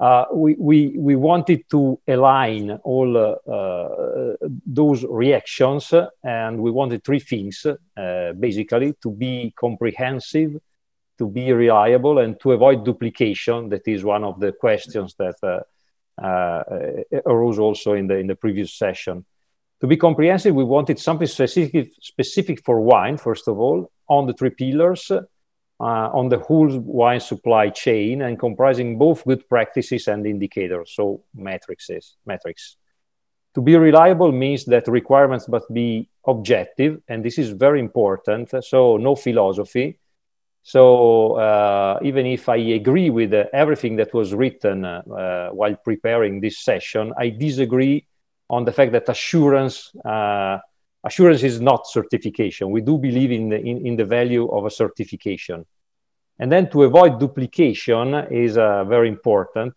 uh, 0.00 0.24
we, 0.32 0.56
we, 0.58 0.94
we 0.96 1.14
wanted 1.14 1.68
to 1.70 2.00
align 2.08 2.70
all 2.84 3.16
uh, 3.16 3.50
uh, 3.50 4.34
those 4.66 5.04
reactions 5.04 5.92
and 6.24 6.58
we 6.58 6.70
wanted 6.70 7.04
three 7.04 7.20
things 7.20 7.66
uh, 7.66 8.32
basically 8.32 8.94
to 9.02 9.10
be 9.10 9.52
comprehensive 9.54 10.56
to 11.20 11.28
be 11.28 11.52
reliable 11.52 12.18
and 12.18 12.40
to 12.40 12.52
avoid 12.52 12.82
duplication. 12.82 13.68
That 13.68 13.86
is 13.86 14.02
one 14.02 14.24
of 14.24 14.40
the 14.40 14.52
questions 14.52 15.14
that 15.18 15.36
uh, 15.42 15.60
uh, 16.18 16.62
arose 17.26 17.58
also 17.58 17.92
in 17.92 18.06
the 18.06 18.16
in 18.16 18.26
the 18.26 18.34
previous 18.34 18.72
session. 18.72 19.26
To 19.82 19.86
be 19.86 19.98
comprehensive 19.98 20.54
we 20.54 20.64
wanted 20.64 20.98
something 20.98 21.26
specific 21.26 21.92
specific 22.00 22.64
for 22.64 22.80
wine 22.80 23.18
first 23.18 23.48
of 23.48 23.58
all 23.58 23.90
on 24.08 24.26
the 24.26 24.32
three 24.32 24.54
pillars 24.60 25.12
uh, 25.80 26.10
on 26.12 26.28
the 26.28 26.38
whole 26.38 26.78
wine 26.80 27.20
supply 27.20 27.70
chain 27.70 28.22
and 28.22 28.38
comprising 28.38 28.98
both 28.98 29.24
good 29.24 29.48
practices 29.48 30.08
and 30.08 30.26
indicators, 30.26 30.92
so 30.94 31.22
matrices, 31.34 32.16
metrics. 32.26 32.76
To 33.54 33.62
be 33.62 33.76
reliable 33.76 34.30
means 34.30 34.66
that 34.66 34.86
requirements 34.86 35.48
must 35.48 35.72
be 35.72 36.08
objective, 36.26 37.00
and 37.08 37.24
this 37.24 37.38
is 37.38 37.50
very 37.50 37.80
important. 37.80 38.52
So, 38.62 38.98
no 38.98 39.16
philosophy. 39.16 39.98
So, 40.62 41.36
uh, 41.36 41.98
even 42.02 42.26
if 42.26 42.48
I 42.48 42.56
agree 42.56 43.08
with 43.08 43.32
uh, 43.32 43.46
everything 43.52 43.96
that 43.96 44.12
was 44.12 44.34
written 44.34 44.84
uh, 44.84 45.48
while 45.50 45.74
preparing 45.76 46.40
this 46.40 46.58
session, 46.58 47.12
I 47.18 47.30
disagree 47.30 48.06
on 48.50 48.64
the 48.64 48.72
fact 48.72 48.92
that 48.92 49.08
assurance 49.08 49.90
uh, 50.04 50.58
assurance 51.04 51.42
is 51.42 51.60
not 51.60 51.86
certification. 51.86 52.70
We 52.70 52.80
do 52.80 52.98
believe 52.98 53.32
in 53.32 53.48
the, 53.48 53.58
in, 53.58 53.86
in 53.86 53.96
the 53.96 54.04
value 54.04 54.48
of 54.48 54.66
a 54.66 54.70
certification. 54.70 55.66
And 56.38 56.50
then 56.50 56.70
to 56.70 56.84
avoid 56.84 57.20
duplication 57.20 58.14
is 58.30 58.56
uh, 58.56 58.84
very 58.84 59.08
important. 59.08 59.74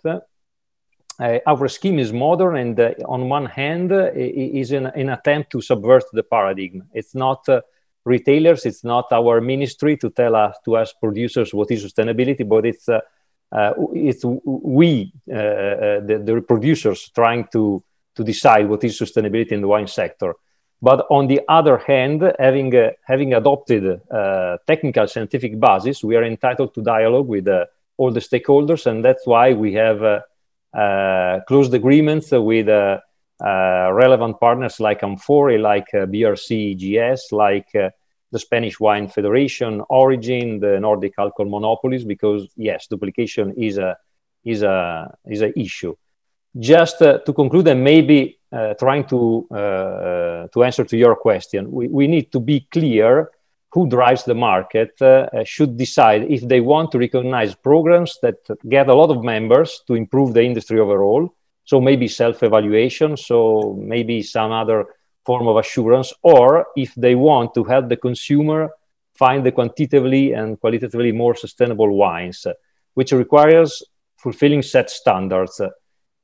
Uh, 1.19 1.39
our 1.45 1.67
scheme 1.67 1.99
is 1.99 2.11
modern 2.11 2.55
and 2.55 2.79
uh, 2.79 2.91
on 3.05 3.29
one 3.29 3.45
hand 3.45 3.91
uh, 3.91 4.09
is 4.15 4.71
an, 4.71 4.87
an, 4.87 5.09
attempt 5.09 5.51
to 5.51 5.61
subvert 5.61 6.03
the 6.11 6.23
paradigm. 6.23 6.83
It's 6.93 7.13
not 7.13 7.47
uh, 7.47 7.61
retailers, 8.03 8.65
it's 8.65 8.83
not 8.83 9.11
our 9.11 9.39
ministry 9.39 9.95
to 9.97 10.09
tell 10.09 10.35
us, 10.35 10.55
to 10.65 10.77
us 10.77 10.93
producers 10.93 11.53
what 11.53 11.69
is 11.69 11.85
sustainability, 11.85 12.47
but 12.47 12.65
it's, 12.65 12.89
uh, 12.89 12.99
it's 13.93 14.23
we, 14.23 15.13
the, 15.27 16.23
the 16.25 16.41
producers 16.47 17.11
trying 17.13 17.47
to, 17.51 17.83
to 18.15 18.23
decide 18.23 18.67
what 18.67 18.83
is 18.83 18.99
sustainability 18.99 19.51
in 19.51 19.61
the 19.61 19.67
wine 19.67 19.87
sector. 19.87 20.33
But 20.83 21.05
on 21.09 21.27
the 21.27 21.39
other 21.47 21.77
hand, 21.77 22.33
having, 22.37 22.75
uh, 22.75 22.91
having 23.05 23.33
adopted 23.33 24.01
uh, 24.11 24.57
technical 24.67 25.07
scientific 25.07 25.57
basis, 25.57 26.03
we 26.03 26.17
are 26.17 26.25
entitled 26.25 26.73
to 26.73 26.81
dialogue 26.81 27.29
with 27.29 27.47
uh, 27.47 27.67
all 27.95 28.11
the 28.11 28.19
stakeholders. 28.19 28.85
And 28.85 28.97
that's 29.01 29.25
why 29.25 29.53
we 29.53 29.75
have 29.75 30.03
uh, 30.03 30.19
uh, 30.77 31.39
closed 31.47 31.73
agreements 31.73 32.31
with 32.31 32.67
uh, 32.67 32.99
relevant 33.39 34.41
partners 34.41 34.81
like 34.81 34.99
Amfori, 34.99 35.57
like 35.57 35.87
BRC 35.93 36.75
GS, 36.75 37.31
like 37.31 37.71
the 37.71 38.39
Spanish 38.39 38.77
Wine 38.77 39.07
Federation, 39.07 39.81
Origin, 39.87 40.59
the 40.59 40.81
Nordic 40.81 41.13
Alcohol 41.17 41.49
Monopolies, 41.49 42.03
because 42.03 42.49
yes, 42.57 42.87
duplication 42.87 43.53
is 43.53 43.77
a, 43.77 43.95
is 44.43 44.63
a, 44.63 45.15
is 45.27 45.43
a 45.43 45.57
issue. 45.57 45.95
Just 46.59 46.99
to 46.99 47.33
conclude, 47.33 47.67
and 47.67 47.83
maybe 47.83 48.37
uh, 48.51 48.75
trying 48.75 49.05
to 49.05 49.47
uh, 49.49 50.47
to 50.53 50.63
answer 50.63 50.83
to 50.83 50.95
your 50.95 51.15
question, 51.15 51.71
we, 51.71 51.87
we 51.87 52.07
need 52.07 52.31
to 52.31 52.39
be 52.39 52.67
clear 52.71 53.31
who 53.71 53.89
drives 53.89 54.23
the 54.23 54.35
market 54.35 55.01
uh, 55.01 55.27
should 55.43 55.75
decide 55.77 56.21
if 56.29 56.47
they 56.47 56.61
want 56.61 56.91
to 56.91 56.99
recognize 56.99 57.55
programs 57.55 58.19
that 58.21 58.35
get 58.69 58.87
a 58.87 58.93
lot 58.93 59.09
of 59.09 59.23
members 59.23 59.81
to 59.87 59.95
improve 59.95 60.35
the 60.35 60.43
industry 60.43 60.79
overall. 60.79 61.33
So 61.65 61.81
maybe 61.81 62.07
self-evaluation, 62.07 63.17
so 63.17 63.75
maybe 63.79 64.21
some 64.21 64.51
other 64.51 64.85
form 65.25 65.47
of 65.47 65.57
assurance, 65.57 66.13
or 66.21 66.67
if 66.75 66.93
they 66.93 67.15
want 67.15 67.55
to 67.55 67.63
help 67.63 67.89
the 67.89 67.97
consumer 67.97 68.69
find 69.15 69.43
the 69.43 69.51
quantitatively 69.51 70.33
and 70.33 70.59
qualitatively 70.59 71.11
more 71.11 71.35
sustainable 71.35 71.95
wines, 71.95 72.45
which 72.93 73.11
requires 73.11 73.81
fulfilling 74.17 74.61
set 74.61 74.91
standards. 74.91 75.59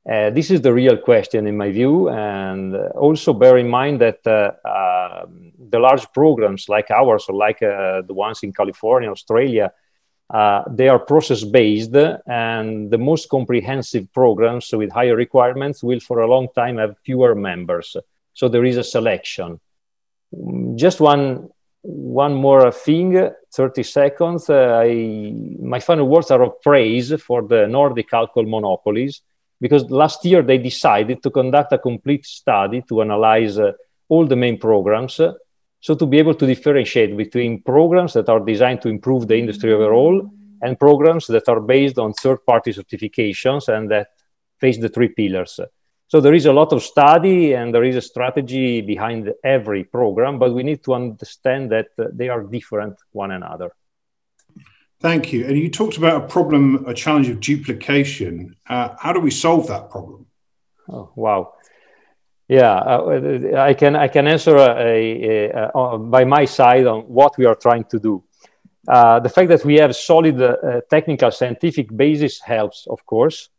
Uh, 0.08 0.30
this 0.30 0.50
is 0.50 0.62
the 0.62 0.74
real 0.74 0.98
question 0.98 1.46
in 1.48 1.58
my 1.58 1.72
view. 1.72 2.10
And 2.10 2.76
also 2.96 3.34
bear 3.34 3.58
in 3.58 3.68
mind 3.68 4.02
that 4.02 4.26
uh, 4.26 4.52
uh, 4.68 5.26
the 5.70 5.80
large 5.80 6.12
programs 6.14 6.70
like 6.70 6.90
ours 6.92 7.26
or 7.28 7.36
like 7.36 7.62
uh, 7.62 8.02
the 8.02 8.14
ones 8.14 8.40
in 8.44 8.54
California, 8.54 9.10
Australia, 9.10 9.72
uh, 10.30 10.64
they 10.70 10.88
are 10.88 11.00
process 11.00 11.44
based 11.44 11.96
and 11.96 12.92
the 12.92 12.98
most 12.98 13.30
comprehensive 13.30 14.12
programs 14.14 14.72
with 14.72 14.92
higher 14.92 15.16
requirements 15.16 15.84
will 15.84 16.00
for 16.00 16.20
a 16.20 16.28
long 16.28 16.48
time 16.56 16.78
have 16.78 16.96
fewer 17.04 17.34
members. 17.34 17.96
So 18.34 18.48
there 18.48 18.64
is 18.64 18.78
a 18.78 18.84
selection. 18.84 19.60
Just 20.76 21.02
one 21.02 21.50
one 21.82 22.34
more 22.34 22.72
thing 22.72 23.30
30 23.54 23.84
seconds 23.84 24.50
uh, 24.50 24.82
I, 24.84 25.34
my 25.62 25.80
final 25.80 26.08
words 26.10 26.30
are 26.30 26.44
of 26.44 26.62
praise 26.62 27.14
for 27.22 27.42
the 27.42 27.68
nordic 27.68 28.14
alcohol 28.14 28.44
monopolies 28.44 29.22
because 29.60 29.90
last 29.90 30.24
year 30.26 30.42
they 30.42 30.58
decided 30.58 31.22
to 31.24 31.30
conduct 31.30 31.74
a 31.74 31.78
complete 31.78 32.26
study 32.26 32.82
to 32.88 33.02
analyze 33.02 33.60
uh, 33.60 33.72
all 34.08 34.26
the 34.26 34.36
main 34.36 34.58
programs. 34.58 35.20
Uh, 35.20 35.34
so 35.82 35.96
to 35.96 36.06
be 36.06 36.18
able 36.18 36.34
to 36.36 36.46
differentiate 36.46 37.16
between 37.16 37.62
programs 37.62 38.14
that 38.14 38.30
are 38.30 38.40
designed 38.40 38.82
to 38.82 38.90
improve 38.90 39.28
the 39.28 39.38
industry 39.38 39.74
overall 39.74 40.30
and 40.62 40.80
programs 40.80 41.28
that 41.28 41.48
are 41.48 41.62
based 41.62 41.98
on 41.98 42.14
third-party 42.14 42.74
certifications 42.74 43.70
and 43.70 43.90
that 43.90 44.08
face 44.60 44.78
the 44.78 44.90
three 44.90 45.10
pillars. 45.10 45.60
So 46.08 46.20
there 46.20 46.34
is 46.34 46.48
a 46.48 46.54
lot 46.54 46.74
of 46.74 46.84
study 46.84 47.54
and 47.54 47.74
there 47.74 47.84
is 47.84 47.96
a 47.96 48.02
strategy 48.02 48.82
behind 48.82 49.32
every 49.44 49.84
program, 49.84 50.40
but 50.40 50.54
we 50.54 50.64
need 50.64 50.84
to 50.84 50.96
understand 50.96 51.72
that 51.72 51.90
uh, 51.98 52.06
they 52.12 52.30
are 52.30 52.44
different 52.44 52.96
one 53.12 53.32
another. 53.32 53.72
Thank 55.02 55.32
you. 55.32 55.46
And 55.46 55.58
you 55.58 55.70
talked 55.70 55.98
about 55.98 56.24
a 56.24 56.28
problem, 56.28 56.86
a 56.88 56.94
challenge 56.94 57.30
of 57.30 57.40
duplication. 57.40 58.56
Uh, 58.68 58.96
how 59.00 59.14
do 59.14 59.20
we 59.22 59.32
solve 59.32 59.68
that 59.68 59.90
problem? 59.90 60.26
Oh, 60.90 61.12
wow. 61.16 61.54
Yeah, 62.48 62.74
uh, 62.74 63.56
I 63.58 63.76
can 63.76 63.96
I 63.96 64.08
can 64.08 64.28
answer 64.28 64.56
a, 64.58 64.70
a, 64.70 65.50
a, 65.52 65.68
uh, 65.78 65.98
by 65.98 66.26
my 66.26 66.46
side 66.46 66.88
on 66.88 67.02
what 67.02 67.38
we 67.38 67.46
are 67.46 67.56
trying 67.56 67.84
to 67.86 68.00
do. 68.00 68.24
Uh, 68.88 69.20
the 69.20 69.30
fact 69.30 69.50
that 69.50 69.64
we 69.64 69.76
have 69.76 69.96
solid 69.96 70.42
uh, 70.42 70.82
technical 70.90 71.30
scientific 71.30 71.96
basis 71.96 72.40
helps, 72.42 72.88
of 72.90 73.06
course. 73.06 73.50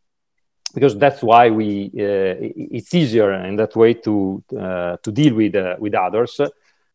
because 0.75 0.97
that's 0.97 1.23
why 1.23 1.51
we 1.51 1.91
uh, 1.95 2.35
it's 2.77 2.95
easier 2.95 3.33
in 3.45 3.57
that 3.57 3.75
way 3.75 3.95
to 3.95 4.43
uh, 4.59 4.97
to 5.03 5.13
deal 5.13 5.35
with 5.35 5.55
uh, 5.55 5.77
with 5.79 5.95
others. 5.95 6.41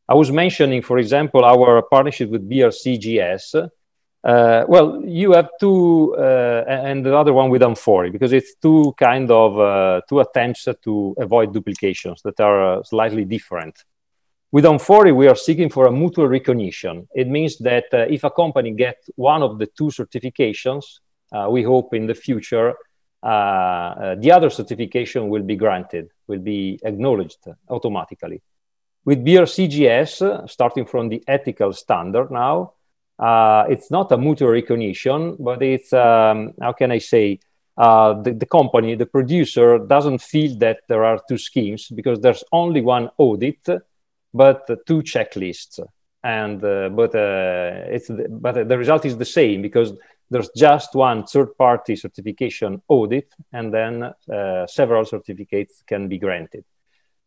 I 0.08 0.14
was 0.14 0.32
mentioning, 0.32 0.82
for 0.82 0.98
example, 0.98 1.44
our 1.44 1.82
partnership 1.82 2.30
with 2.30 2.50
BRCGS. 2.50 3.70
Uh, 4.26 4.66
well, 4.68 5.04
you 5.06 5.34
have 5.34 5.50
two, 5.60 6.16
uh, 6.18 6.64
and 6.68 7.06
the 7.06 7.16
other 7.16 7.32
one 7.32 7.52
with 7.52 7.62
Amfori, 7.62 8.12
because 8.12 8.34
it's 8.34 8.56
two 8.56 8.94
kind 8.98 9.30
of 9.30 9.60
uh, 9.60 10.02
two 10.10 10.20
attempts 10.20 10.68
to 10.84 11.16
avoid 11.20 11.54
duplications 11.54 12.24
that 12.24 12.40
are 12.40 12.84
slightly 12.84 13.24
different. 13.24 13.84
With 14.52 14.66
Amfori, 14.66 15.16
we 15.16 15.28
are 15.28 15.36
seeking 15.36 15.70
for 15.70 15.86
a 15.86 15.92
mutual 15.92 16.28
recognition. 16.28 17.08
It 17.14 17.28
means 17.28 17.58
that 17.60 17.86
if 17.92 18.24
a 18.24 18.32
company 18.32 18.72
gets 18.72 19.10
one 19.16 19.44
of 19.44 19.60
the 19.60 19.68
two 19.68 19.90
certifications, 19.90 20.86
we 21.50 21.62
hope 21.62 21.94
in 21.94 22.08
the 22.08 22.16
future 22.16 22.74
uh, 23.26 23.28
uh, 23.28 24.16
the 24.20 24.32
other 24.32 24.52
certification 24.52 25.30
will 25.30 25.42
be 25.42 25.56
granted, 25.56 26.10
will 26.28 26.40
be 26.40 26.80
acknowledged 26.84 27.40
automatically. 27.70 28.40
With 29.04 29.26
BRCGS, 29.26 30.48
starting 30.48 30.86
from 30.86 31.10
the 31.10 31.24
ethical 31.28 31.74
standard 31.74 32.30
now, 32.30 32.74
uh, 33.18 33.66
it's 33.70 33.90
not 33.92 34.12
a 34.12 34.18
mutual 34.18 34.50
recognition, 34.50 35.36
but 35.40 35.62
it's, 35.62 35.94
um, 35.94 36.54
how 36.62 36.74
can 36.74 36.92
I 36.92 37.00
say, 37.00 37.40
uh, 37.78 38.22
the, 38.22 38.32
the, 38.32 38.46
company, 38.46 38.96
the 38.96 39.06
producer 39.06 39.80
doesn't 39.80 40.22
feel 40.22 40.58
that 40.60 40.80
there 40.88 41.04
are 41.04 41.20
two 41.28 41.38
schemes 41.38 41.90
because 41.90 42.20
there's 42.22 42.44
only 42.52 42.82
one 42.82 43.10
audit, 43.18 43.68
but 44.34 44.66
two 44.86 45.02
checklists. 45.02 45.80
And 46.24 46.64
uh, 46.64 46.90
but 46.90 47.14
uh, 47.14 47.86
it's 47.88 48.10
but 48.10 48.68
the 48.68 48.78
result 48.78 49.06
is 49.06 49.16
the 49.16 49.26
same 49.26 49.62
because 49.62 49.94
there's 50.32 50.50
just 50.56 50.96
one 50.96 51.24
third-party 51.24 51.96
certification 51.98 52.82
audit, 52.88 53.32
and 53.54 53.72
then 53.72 54.04
uh, 54.04 54.66
several 54.66 55.06
certificates 55.06 55.84
can 55.86 56.08
be 56.08 56.18
granted. 56.18 56.66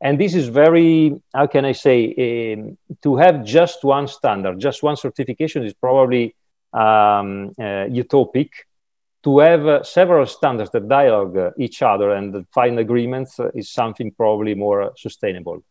And 0.00 0.18
this 0.18 0.34
is 0.34 0.48
very, 0.48 1.20
how 1.34 1.46
can 1.48 1.64
I 1.64 1.72
say, 1.72 2.54
um, 2.54 2.78
to 3.02 3.16
have 3.16 3.44
just 3.44 3.82
one 3.82 4.06
standard, 4.06 4.60
just 4.60 4.82
one 4.82 4.96
certification 4.96 5.64
is 5.64 5.74
probably 5.74 6.34
um, 6.72 7.54
uh, 7.58 7.86
utopic. 7.90 8.50
To 9.24 9.40
have 9.40 9.66
uh, 9.66 9.82
several 9.82 10.26
standards 10.26 10.70
that 10.70 10.88
dialogue 10.88 11.36
uh, 11.36 11.50
each 11.58 11.82
other 11.82 12.12
and 12.12 12.46
find 12.54 12.78
agreements 12.78 13.40
uh, 13.40 13.50
is 13.52 13.70
something 13.70 14.12
probably 14.12 14.54
more 14.54 14.92
sustainable. 14.96 15.64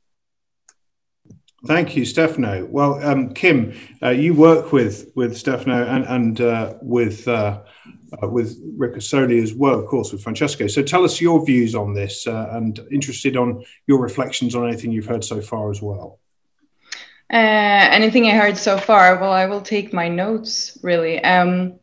Thank 1.65 1.95
you, 1.95 2.05
Stefano. 2.05 2.65
Well, 2.65 3.03
um, 3.03 3.33
Kim, 3.33 3.73
uh, 4.03 4.09
you 4.09 4.33
work 4.33 4.73
with 4.73 5.11
with 5.15 5.37
Stefano 5.37 5.85
and 5.85 6.05
and 6.05 6.41
uh, 6.41 6.73
with 6.81 7.27
uh, 8.21 8.27
with 8.27 8.61
Ricasoli 8.77 9.41
as 9.41 9.53
well, 9.53 9.79
of 9.79 9.85
course, 9.87 10.11
with 10.11 10.23
Francesco. 10.23 10.67
So 10.67 10.81
tell 10.81 11.03
us 11.03 11.21
your 11.21 11.45
views 11.45 11.75
on 11.75 11.93
this, 11.93 12.27
uh, 12.27 12.49
and 12.51 12.79
interested 12.91 13.37
on 13.37 13.63
your 13.87 13.99
reflections 13.99 14.55
on 14.55 14.67
anything 14.67 14.91
you've 14.91 15.05
heard 15.05 15.23
so 15.23 15.41
far 15.41 15.71
as 15.71 15.81
well. 15.81 16.19
Uh, 17.31 17.89
anything 17.91 18.27
I 18.27 18.35
heard 18.35 18.57
so 18.57 18.77
far? 18.77 19.19
Well, 19.19 19.33
I 19.33 19.45
will 19.45 19.61
take 19.61 19.91
my 19.93 20.07
notes. 20.07 20.77
Really. 20.81 21.21
Um, 21.23 21.79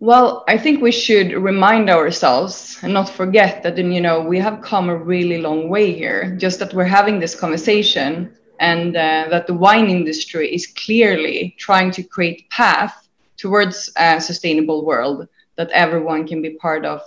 well, 0.00 0.44
I 0.46 0.56
think 0.56 0.80
we 0.80 0.92
should 0.92 1.32
remind 1.32 1.90
ourselves 1.90 2.78
and 2.82 2.94
not 2.94 3.08
forget 3.08 3.64
that, 3.64 3.76
you 3.76 4.00
know, 4.00 4.22
we 4.22 4.38
have 4.38 4.62
come 4.62 4.88
a 4.88 4.96
really 4.96 5.38
long 5.38 5.68
way 5.68 5.92
here. 5.92 6.36
Just 6.36 6.60
that 6.60 6.72
we're 6.72 6.84
having 6.84 7.18
this 7.18 7.34
conversation 7.34 8.32
and 8.60 8.96
uh, 8.96 9.26
that 9.30 9.46
the 9.48 9.54
wine 9.54 9.88
industry 9.88 10.54
is 10.54 10.68
clearly 10.68 11.56
trying 11.58 11.90
to 11.90 12.02
create 12.02 12.48
path 12.50 13.07
towards 13.38 13.90
a 13.96 14.20
sustainable 14.20 14.84
world 14.84 15.28
that 15.56 15.70
everyone 15.70 16.26
can 16.26 16.42
be 16.42 16.50
part 16.50 16.84
of 16.84 17.00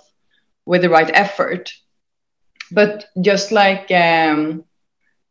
with 0.66 0.82
the 0.82 0.90
right 0.90 1.12
effort. 1.14 1.72
But 2.72 3.08
just 3.22 3.52
like 3.52 3.92
um, 3.92 4.64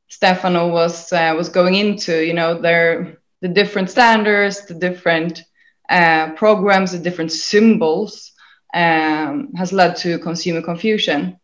Stefano 0.08 0.68
was 0.68 1.12
uh, 1.12 1.34
was 1.36 1.48
going 1.48 1.74
into, 1.74 2.24
you 2.24 2.34
know, 2.34 2.60
there 2.60 3.18
the 3.40 3.48
different 3.48 3.90
standards, 3.90 4.66
the 4.66 4.74
different 4.74 5.42
uh, 5.88 6.30
programs 6.32 6.92
the 6.92 6.98
different 6.98 7.32
symbols 7.32 8.32
um, 8.74 9.52
has 9.54 9.72
led 9.72 9.96
to 9.96 10.18
consumer 10.18 10.62
confusion. 10.62 11.38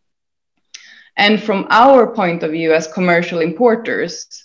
And 1.17 1.43
from 1.43 1.67
our 1.71 2.15
point 2.15 2.43
of 2.43 2.53
view 2.53 2.75
as 2.75 2.87
commercial 2.93 3.41
importers, 3.41 4.45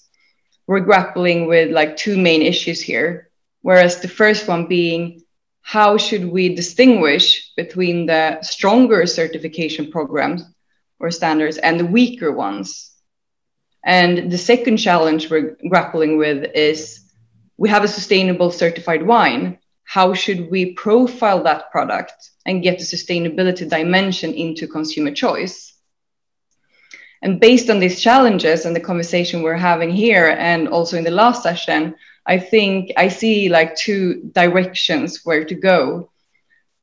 we're 0.67 0.79
grappling 0.79 1.47
with 1.47 1.71
like 1.71 1.97
two 1.97 2.17
main 2.17 2.41
issues 2.41 2.81
here. 2.81 3.29
Whereas 3.61 3.99
the 3.99 4.07
first 4.07 4.47
one 4.47 4.67
being 4.67 5.21
how 5.61 5.97
should 5.97 6.25
we 6.25 6.55
distinguish 6.55 7.51
between 7.55 8.07
the 8.07 8.41
stronger 8.41 9.05
certification 9.05 9.91
programs 9.91 10.43
or 10.99 11.11
standards 11.11 11.57
and 11.57 11.79
the 11.79 11.85
weaker 11.85 12.31
ones? 12.31 12.91
And 13.85 14.31
the 14.31 14.37
second 14.37 14.77
challenge 14.77 15.29
we're 15.29 15.57
grappling 15.69 16.17
with 16.17 16.51
is 16.55 17.11
we 17.57 17.69
have 17.69 17.83
a 17.83 17.87
sustainable 17.87 18.51
certified 18.51 19.03
wine, 19.03 19.59
how 19.83 20.13
should 20.13 20.49
we 20.49 20.73
profile 20.73 21.43
that 21.43 21.71
product 21.71 22.13
and 22.45 22.63
get 22.63 22.79
the 22.79 22.85
sustainability 22.85 23.69
dimension 23.69 24.33
into 24.33 24.67
consumer 24.67 25.11
choice? 25.11 25.73
And 27.21 27.39
based 27.39 27.69
on 27.69 27.79
these 27.79 28.01
challenges 28.01 28.65
and 28.65 28.75
the 28.75 28.79
conversation 28.79 29.43
we're 29.43 29.55
having 29.55 29.91
here 29.91 30.35
and 30.39 30.67
also 30.67 30.97
in 30.97 31.03
the 31.03 31.11
last 31.11 31.43
session, 31.43 31.95
I 32.25 32.37
think 32.37 32.91
I 32.97 33.07
see 33.07 33.49
like 33.49 33.75
two 33.75 34.29
directions 34.31 35.21
where 35.23 35.43
to 35.45 35.55
go. 35.55 36.11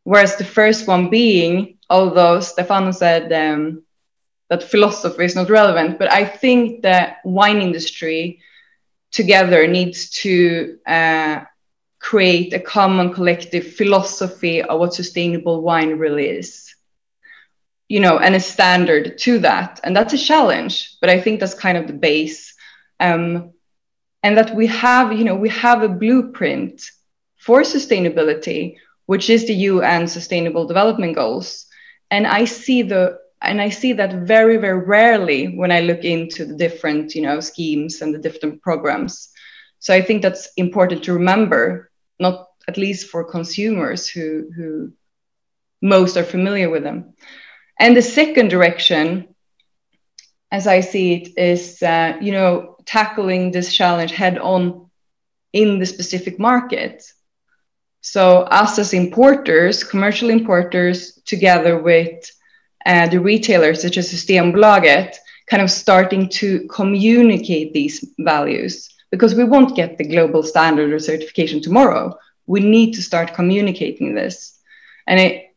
Whereas 0.04 0.36
the 0.36 0.44
first 0.44 0.88
one 0.88 1.10
being, 1.10 1.78
although 1.90 2.40
Stefano 2.40 2.92
said 2.92 3.32
um, 3.32 3.84
that 4.48 4.62
philosophy 4.62 5.24
is 5.24 5.34
not 5.34 5.50
relevant, 5.50 5.98
but 5.98 6.10
I 6.10 6.24
think 6.24 6.82
the 6.82 7.14
wine 7.24 7.60
industry 7.60 8.40
together 9.10 9.66
needs 9.66 10.10
to 10.22 10.78
uh, 10.86 11.40
create 11.98 12.52
a 12.52 12.60
common 12.60 13.12
collective 13.12 13.74
philosophy 13.74 14.62
of 14.62 14.78
what 14.78 14.94
sustainable 14.94 15.62
wine 15.62 15.98
really 15.98 16.28
is 16.28 16.74
you 17.88 18.00
know 18.00 18.18
and 18.18 18.34
a 18.34 18.40
standard 18.40 19.18
to 19.18 19.38
that 19.38 19.80
and 19.82 19.96
that's 19.96 20.12
a 20.12 20.18
challenge 20.18 20.96
but 21.00 21.10
i 21.10 21.20
think 21.20 21.40
that's 21.40 21.54
kind 21.54 21.78
of 21.78 21.86
the 21.86 21.92
base 21.92 22.54
um, 23.00 23.52
and 24.22 24.36
that 24.36 24.54
we 24.54 24.66
have 24.66 25.12
you 25.12 25.24
know 25.24 25.36
we 25.36 25.48
have 25.48 25.82
a 25.82 25.88
blueprint 25.88 26.90
for 27.36 27.62
sustainability 27.62 28.76
which 29.06 29.30
is 29.30 29.46
the 29.46 29.54
un 29.54 30.06
sustainable 30.06 30.66
development 30.66 31.14
goals 31.14 31.66
and 32.10 32.26
i 32.26 32.44
see 32.44 32.82
the 32.82 33.18
and 33.42 33.60
i 33.60 33.68
see 33.68 33.92
that 33.92 34.26
very 34.26 34.56
very 34.56 34.80
rarely 34.80 35.56
when 35.56 35.70
i 35.70 35.80
look 35.80 36.04
into 36.04 36.44
the 36.44 36.54
different 36.54 37.14
you 37.14 37.22
know 37.22 37.40
schemes 37.40 38.02
and 38.02 38.14
the 38.14 38.18
different 38.18 38.60
programs 38.62 39.30
so 39.80 39.94
I 39.94 40.02
think 40.02 40.22
that's 40.22 40.48
important 40.56 41.04
to 41.04 41.14
remember, 41.14 41.90
not 42.18 42.48
at 42.66 42.76
least 42.76 43.08
for 43.08 43.24
consumers 43.24 44.08
who, 44.08 44.50
who 44.54 44.92
most 45.80 46.16
are 46.16 46.24
familiar 46.24 46.68
with 46.68 46.82
them. 46.82 47.14
And 47.78 47.96
the 47.96 48.02
second 48.02 48.48
direction, 48.48 49.34
as 50.50 50.66
I 50.66 50.80
see 50.80 51.14
it, 51.14 51.38
is 51.38 51.82
uh, 51.82 52.16
you 52.20 52.32
know 52.32 52.76
tackling 52.88 53.50
this 53.50 53.74
challenge 53.74 54.12
head 54.12 54.38
on 54.38 54.88
in 55.52 55.78
the 55.78 55.86
specific 55.86 56.38
market. 56.38 57.04
So 58.00 58.42
us 58.42 58.78
as 58.78 58.94
importers, 58.94 59.84
commercial 59.84 60.30
importers, 60.30 61.20
together 61.26 61.78
with 61.78 62.30
uh, 62.86 63.08
the 63.08 63.20
retailers 63.20 63.82
such 63.82 63.98
as 63.98 64.10
Systembolaget, 64.10 65.16
kind 65.46 65.62
of 65.62 65.70
starting 65.70 66.28
to 66.40 66.66
communicate 66.68 67.72
these 67.72 68.04
values 68.20 68.88
because 69.10 69.34
we 69.34 69.44
won't 69.44 69.76
get 69.76 69.98
the 69.98 70.08
global 70.08 70.42
standard 70.42 70.92
or 70.92 70.98
certification 70.98 71.60
tomorrow. 71.60 72.16
We 72.46 72.60
need 72.60 72.94
to 72.94 73.02
start 73.02 73.34
communicating 73.34 74.14
this. 74.14 74.58
And 75.06 75.20
I, 75.20 75.50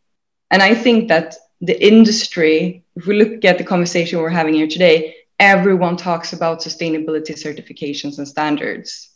and 0.49 0.61
I 0.61 0.75
think 0.75 1.07
that 1.07 1.35
the 1.61 1.81
industry, 1.85 2.83
if 2.95 3.05
we 3.05 3.21
look 3.23 3.45
at 3.45 3.57
the 3.57 3.63
conversation 3.63 4.19
we're 4.19 4.29
having 4.29 4.55
here 4.55 4.67
today, 4.67 5.15
everyone 5.41 5.97
talks 5.97 6.33
about 6.33 6.61
sustainability 6.61 7.33
certifications 7.33 8.19
and 8.19 8.27
standards. 8.27 9.09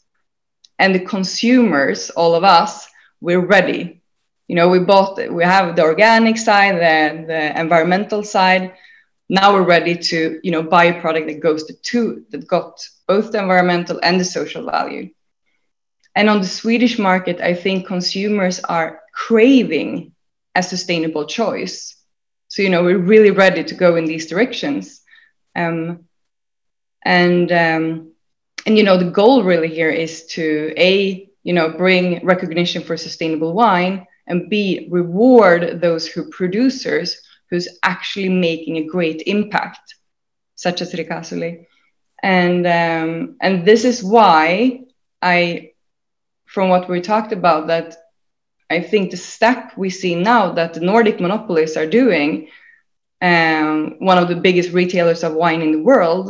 And 0.80 0.94
the 0.94 1.00
consumers, 1.00 2.10
all 2.10 2.34
of 2.34 2.44
us, 2.44 2.90
we're 3.22 3.46
ready. 3.46 4.02
You 4.48 4.56
know, 4.56 4.68
we 4.68 4.80
bought, 4.80 5.18
we 5.32 5.44
have 5.44 5.76
the 5.76 5.84
organic 5.84 6.40
side, 6.40 6.76
the, 6.78 7.28
the 7.28 7.60
environmental 7.60 8.24
side. 8.24 8.74
Now 9.30 9.54
we're 9.54 9.62
ready 9.62 9.96
to, 9.96 10.40
you 10.42 10.50
know, 10.50 10.64
buy 10.64 10.86
a 10.86 11.00
product 11.00 11.28
that 11.28 11.40
goes 11.40 11.66
to 11.66 11.74
two, 11.84 12.26
that 12.32 12.48
got 12.48 12.84
both 13.08 13.32
the 13.32 13.40
environmental 13.40 14.00
and 14.02 14.20
the 14.20 14.26
social 14.26 14.66
value. 14.66 15.12
And 16.16 16.28
on 16.28 16.42
the 16.42 16.48
Swedish 16.48 16.98
market, 16.98 17.40
I 17.40 17.54
think 17.54 17.86
consumers 17.86 18.60
are 18.62 19.02
craving 19.14 20.14
a 20.56 20.64
sustainable 20.64 21.26
choice. 21.26 21.96
So, 22.48 22.64
you 22.64 22.70
know, 22.70 22.84
we're 22.84 22.98
really 22.98 23.32
ready 23.32 23.64
to 23.64 23.76
go 23.76 23.96
in 23.96 24.06
these 24.06 24.26
directions. 24.26 25.02
Um, 25.56 26.06
and, 27.06 27.52
um, 27.52 28.12
and, 28.66 28.78
you 28.78 28.84
know, 28.84 28.98
the 28.98 29.12
goal 29.12 29.44
really 29.44 29.70
here 29.70 29.90
is 29.90 30.26
to 30.28 30.74
A, 30.78 31.30
you 31.44 31.54
know, 31.54 31.70
bring 31.70 32.26
recognition 32.26 32.82
for 32.82 32.98
sustainable 32.98 33.54
wine 33.54 34.06
and 34.28 34.50
B, 34.50 34.90
reward 34.92 35.80
those 35.80 36.08
who 36.08 36.30
producers 36.30 37.14
who 37.14 37.20
who's 37.56 37.68
actually 37.84 38.30
making 38.30 38.78
a 38.78 38.86
great 38.86 39.24
impact, 39.28 39.96
such 40.56 40.82
as 40.82 40.94
Ricasoli. 40.94 41.68
And 42.22 42.66
um, 42.66 43.38
and 43.42 43.66
this 43.66 43.86
is 43.86 44.04
why 44.04 44.82
I, 45.22 45.72
from 46.46 46.70
what 46.70 46.90
we 46.90 47.02
talked 47.02 47.32
about, 47.32 47.68
that 47.68 47.96
I 48.70 48.82
think 48.82 49.12
the 49.12 49.18
step 49.18 49.78
we 49.78 49.90
see 49.90 50.16
now 50.16 50.54
that 50.54 50.74
the 50.74 50.80
Nordic 50.80 51.20
monopolists 51.20 51.78
are 51.78 51.86
doing, 51.86 52.50
um, 53.22 53.96
one 54.00 54.18
of 54.18 54.28
the 54.28 54.36
biggest 54.36 54.72
retailers 54.72 55.24
of 55.24 55.34
wine 55.34 55.62
in 55.62 55.72
the 55.72 55.84
world, 55.84 56.26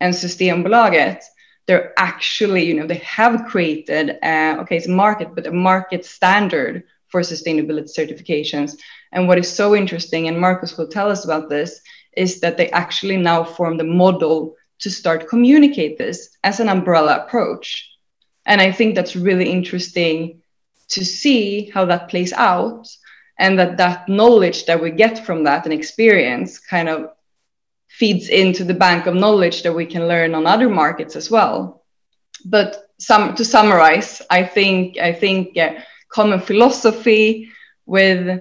and 0.00 0.12
Systembolaget, 0.12 1.22
they're 1.66 1.92
actually, 1.98 2.64
you 2.64 2.74
know, 2.74 2.86
they 2.86 2.96
have 2.98 3.46
created, 3.46 4.18
uh, 4.22 4.56
okay, 4.60 4.76
it's 4.76 4.86
a 4.86 4.90
market, 4.90 5.34
but 5.34 5.46
a 5.46 5.52
market 5.52 6.04
standard 6.04 6.84
for 7.08 7.22
sustainability 7.22 7.88
certifications. 7.96 8.76
And 9.12 9.28
what 9.28 9.38
is 9.38 9.50
so 9.50 9.74
interesting, 9.74 10.28
and 10.28 10.38
Marcus 10.38 10.76
will 10.76 10.88
tell 10.88 11.10
us 11.10 11.24
about 11.24 11.48
this, 11.48 11.80
is 12.16 12.40
that 12.40 12.56
they 12.56 12.70
actually 12.70 13.16
now 13.16 13.44
form 13.44 13.76
the 13.76 13.84
model 13.84 14.56
to 14.80 14.90
start 14.90 15.28
communicate 15.28 15.96
this 15.96 16.36
as 16.42 16.60
an 16.60 16.68
umbrella 16.68 17.24
approach. 17.24 17.90
And 18.46 18.60
I 18.60 18.72
think 18.72 18.94
that's 18.94 19.16
really 19.16 19.48
interesting 19.50 20.42
to 20.88 21.04
see 21.04 21.70
how 21.70 21.86
that 21.86 22.08
plays 22.08 22.32
out 22.32 22.86
and 23.38 23.58
that 23.58 23.78
that 23.78 24.08
knowledge 24.08 24.66
that 24.66 24.82
we 24.82 24.90
get 24.90 25.24
from 25.24 25.44
that 25.44 25.64
and 25.64 25.72
experience 25.72 26.58
kind 26.58 26.88
of 26.88 27.10
feeds 27.98 28.28
into 28.28 28.64
the 28.64 28.74
bank 28.74 29.06
of 29.06 29.14
knowledge 29.14 29.62
that 29.62 29.74
we 29.74 29.86
can 29.86 30.08
learn 30.08 30.34
on 30.34 30.46
other 30.46 30.68
markets 30.68 31.16
as 31.16 31.30
well. 31.30 31.84
But 32.44 32.84
some 32.98 33.34
to 33.34 33.44
summarize 33.44 34.22
i 34.30 34.42
think 34.42 34.98
i 34.98 35.12
think 35.12 35.56
uh, 35.58 35.74
common 36.08 36.40
philosophy 36.40 37.50
with 37.86 38.40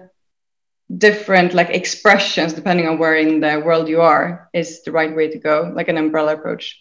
different 0.98 1.54
like 1.54 1.70
expressions 1.70 2.54
depending 2.54 2.88
on 2.88 2.98
where 2.98 3.16
in 3.16 3.40
the 3.40 3.62
world 3.66 3.88
you 3.88 4.02
are 4.02 4.50
is 4.54 4.84
the 4.84 4.92
right 4.92 5.16
way 5.16 5.28
to 5.28 5.40
go 5.40 5.72
like 5.76 5.88
an 5.88 5.98
umbrella 5.98 6.34
approach. 6.34 6.80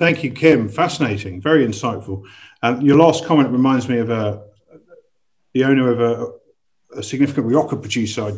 Thank 0.00 0.24
you 0.24 0.32
kim. 0.32 0.68
Fascinating. 0.68 1.40
Very 1.40 1.64
insightful. 1.64 2.24
Um, 2.62 2.80
your 2.80 2.96
last 2.96 3.24
comment 3.24 3.50
reminds 3.50 3.88
me 3.88 3.98
of 3.98 4.10
a 4.10 4.42
the 5.52 5.64
owner 5.64 5.88
of 5.92 6.00
a, 6.00 6.98
a 6.98 7.02
significant 7.02 7.46
rioja 7.46 7.76
producer. 7.76 8.22
I 8.22 8.32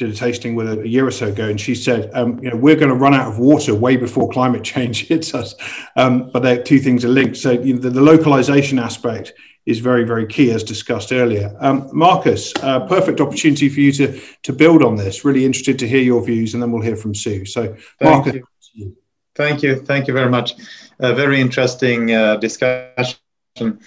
did 0.00 0.10
a 0.10 0.14
tasting 0.14 0.54
with 0.54 0.66
a, 0.66 0.80
a 0.80 0.86
year 0.86 1.06
or 1.06 1.10
so 1.10 1.28
ago, 1.28 1.48
and 1.48 1.60
she 1.60 1.74
said, 1.74 2.10
um, 2.14 2.42
"You 2.42 2.50
know, 2.50 2.56
we're 2.56 2.74
going 2.74 2.88
to 2.88 2.96
run 2.96 3.14
out 3.14 3.28
of 3.28 3.38
water 3.38 3.74
way 3.74 3.96
before 3.96 4.28
climate 4.30 4.64
change 4.64 5.06
hits 5.08 5.34
us." 5.34 5.54
Um, 5.94 6.30
but 6.32 6.64
two 6.64 6.80
things 6.80 7.04
are 7.04 7.08
linked. 7.08 7.36
So 7.36 7.52
you 7.52 7.74
know, 7.74 7.80
the, 7.80 7.90
the 7.90 8.00
localization 8.00 8.78
aspect 8.78 9.34
is 9.66 9.78
very, 9.78 10.04
very 10.04 10.26
key, 10.26 10.50
as 10.50 10.64
discussed 10.64 11.12
earlier. 11.12 11.54
Um, 11.60 11.90
Marcus, 11.92 12.54
uh, 12.62 12.80
perfect 12.86 13.20
opportunity 13.20 13.68
for 13.68 13.80
you 13.80 13.92
to 13.92 14.20
to 14.42 14.52
build 14.52 14.82
on 14.82 14.96
this. 14.96 15.24
Really 15.24 15.44
interested 15.44 15.78
to 15.80 15.86
hear 15.86 16.02
your 16.02 16.24
views, 16.24 16.54
and 16.54 16.62
then 16.62 16.72
we'll 16.72 16.82
hear 16.82 16.96
from 16.96 17.14
Sue. 17.14 17.44
So, 17.44 17.76
Thank 17.98 18.26
Marcus. 18.26 18.42
You. 18.72 18.96
Thank 19.34 19.62
you. 19.62 19.76
Thank 19.76 20.08
you 20.08 20.14
very 20.14 20.30
much. 20.30 20.54
A 20.98 21.14
very 21.14 21.40
interesting 21.40 22.12
uh, 22.12 22.36
discussion. 22.36 23.16
And 23.56 23.80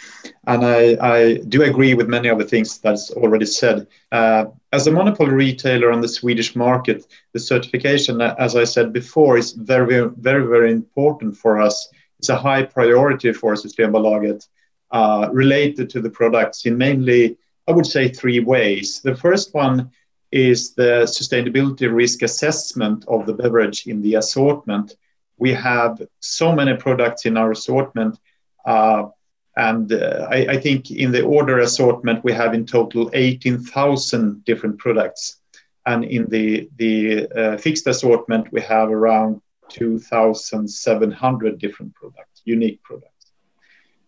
I, 0.46 0.98
I, 1.02 1.38
do 1.48 1.64
agree 1.64 1.94
with 1.94 2.08
many 2.08 2.28
of 2.28 2.38
the 2.38 2.46
things 2.46 2.80
that's 2.80 3.12
already 3.12 3.46
said. 3.46 3.88
Uh, 4.12 4.46
as 4.74 4.88
a 4.88 4.92
monopoly 4.92 5.32
retailer 5.32 5.92
on 5.92 6.02
the 6.02 6.08
Swedish 6.08 6.56
market, 6.56 7.06
the 7.32 7.40
certification, 7.40 8.22
as 8.22 8.56
I 8.56 8.66
said 8.66 8.92
before, 8.92 9.38
is 9.38 9.54
very, 9.54 10.10
very, 10.18 10.46
very 10.46 10.72
important 10.72 11.38
for 11.38 11.62
us. 11.62 11.88
It's 12.20 12.30
a 12.30 12.36
high 12.36 12.64
priority 12.64 13.32
for 13.32 13.54
Systembolaget 13.54 14.48
uh, 14.92 15.30
related 15.32 15.90
to 15.92 16.02
the 16.02 16.10
products 16.10 16.66
in 16.66 16.78
mainly, 16.78 17.38
I 17.68 17.72
would 17.72 17.88
say, 17.88 18.10
three 18.10 18.42
ways. 18.42 19.02
The 19.02 19.16
first 19.16 19.54
one 19.54 19.92
is 20.32 20.74
the 20.74 21.06
sustainability 21.06 21.94
risk 21.94 22.22
assessment 22.22 23.06
of 23.08 23.26
the 23.26 23.34
beverage 23.34 23.88
in 23.88 24.02
the 24.02 24.16
assortment. 24.16 24.96
We 25.38 25.54
have 25.54 26.02
so 26.20 26.54
many 26.54 26.76
products 26.76 27.26
in 27.26 27.38
our 27.38 27.52
assortment. 27.52 28.20
Uh, 28.66 28.70
uh, 28.70 29.10
I, 29.58 30.48
I, 30.50 30.58
think 30.58 30.90
in 30.92 31.12
the 31.12 31.22
order 31.22 31.60
assortment, 31.60 32.24
we 32.24 32.34
have 32.34 32.54
in 32.54 32.66
total 32.66 33.10
18,000 33.14 34.44
different 34.46 34.80
products. 34.80 35.38
And 35.86 36.06
in 36.06 36.26
the, 36.28 37.28
uh, 37.36 37.58
fixed 37.58 37.88
assortment, 37.88 38.52
we 38.52 38.62
have 38.62 38.90
around 38.90 39.42
2,700 39.70 41.60
different 41.60 41.94
products, 41.94 42.42
unique 42.46 42.82
products. 42.84 43.32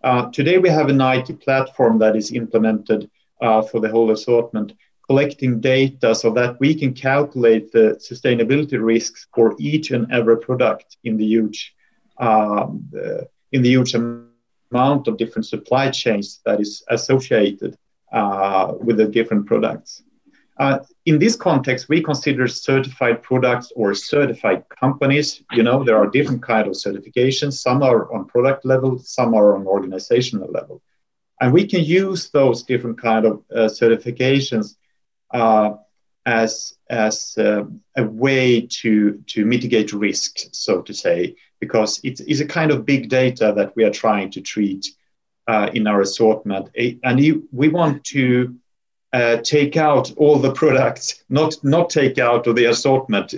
Uh, 0.03 0.29
today, 0.31 0.57
we 0.57 0.69
have 0.69 0.89
an 0.89 1.01
IT 1.01 1.41
platform 1.41 1.99
that 1.99 2.15
is 2.15 2.31
implemented 2.31 3.09
uh, 3.41 3.61
for 3.61 3.79
the 3.79 3.89
whole 3.89 4.11
assortment, 4.11 4.73
collecting 5.07 5.59
data 5.59 6.15
so 6.15 6.31
that 6.31 6.59
we 6.59 6.73
can 6.73 6.93
calculate 6.93 7.71
the 7.71 7.99
sustainability 7.99 8.83
risks 8.83 9.27
for 9.33 9.55
each 9.59 9.91
and 9.91 10.11
every 10.11 10.37
product 10.37 10.97
in 11.03 11.17
the 11.17 11.25
huge, 11.25 11.75
um, 12.19 12.87
the 12.91 13.27
huge 13.51 13.93
amount 14.75 15.07
of 15.07 15.17
different 15.17 15.45
supply 15.45 15.85
chains 15.89 16.27
that 16.45 16.59
is 16.59 16.83
associated 16.97 17.71
uh, 18.11 18.73
with 18.85 18.97
the 18.97 19.07
different 19.17 19.45
products. 19.45 20.03
Uh, 20.57 20.79
in 21.05 21.19
this 21.19 21.35
context, 21.35 21.89
we 21.89 22.01
consider 22.01 22.47
certified 22.47 23.17
products 23.21 23.67
or 23.75 23.93
certified 23.93 24.63
companies. 24.83 25.27
You 25.51 25.63
know, 25.63 25.83
there 25.83 25.97
are 26.01 26.09
different 26.17 26.41
kind 26.41 26.65
of 26.67 26.73
certifications. 26.73 27.53
Some 27.67 27.83
are 27.83 28.01
on 28.13 28.25
product 28.25 28.61
level, 28.73 28.91
some 28.99 29.33
are 29.39 29.55
on 29.57 29.67
organizational 29.67 30.49
level, 30.59 30.81
and 31.41 31.51
we 31.57 31.63
can 31.67 31.83
use 31.83 32.21
those 32.29 32.63
different 32.63 32.97
kind 33.09 33.25
of 33.25 33.33
uh, 33.51 33.69
certifications 33.79 34.67
uh, 35.33 35.69
as 36.25 36.75
as 36.89 37.37
uh, 37.37 37.63
a 37.95 38.03
way 38.03 38.61
to 38.61 39.23
to 39.27 39.45
mitigate 39.45 39.93
risk, 39.93 40.37
so 40.51 40.81
to 40.81 40.93
say, 40.93 41.35
because 41.59 41.99
it's, 42.03 42.21
it's 42.21 42.39
a 42.39 42.47
kind 42.47 42.71
of 42.71 42.85
big 42.85 43.09
data 43.09 43.53
that 43.55 43.75
we 43.75 43.83
are 43.83 43.91
trying 43.91 44.31
to 44.31 44.41
treat 44.41 44.87
uh, 45.47 45.69
in 45.73 45.87
our 45.87 46.01
assortment, 46.01 46.69
and 47.03 47.19
you, 47.19 47.47
we 47.51 47.69
want 47.69 48.03
to 48.03 48.55
uh, 49.13 49.37
take 49.37 49.77
out 49.77 50.11
all 50.17 50.37
the 50.39 50.51
products, 50.51 51.23
not 51.29 51.55
not 51.63 51.89
take 51.89 52.17
out 52.17 52.47
of 52.47 52.55
the 52.55 52.65
assortment. 52.65 53.33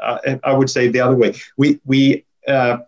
Uh, 0.00 0.36
I 0.44 0.52
would 0.52 0.70
say 0.70 0.88
the 0.88 1.00
other 1.00 1.16
way. 1.16 1.34
We 1.56 1.80
we 1.84 2.24
uh, 2.46 2.78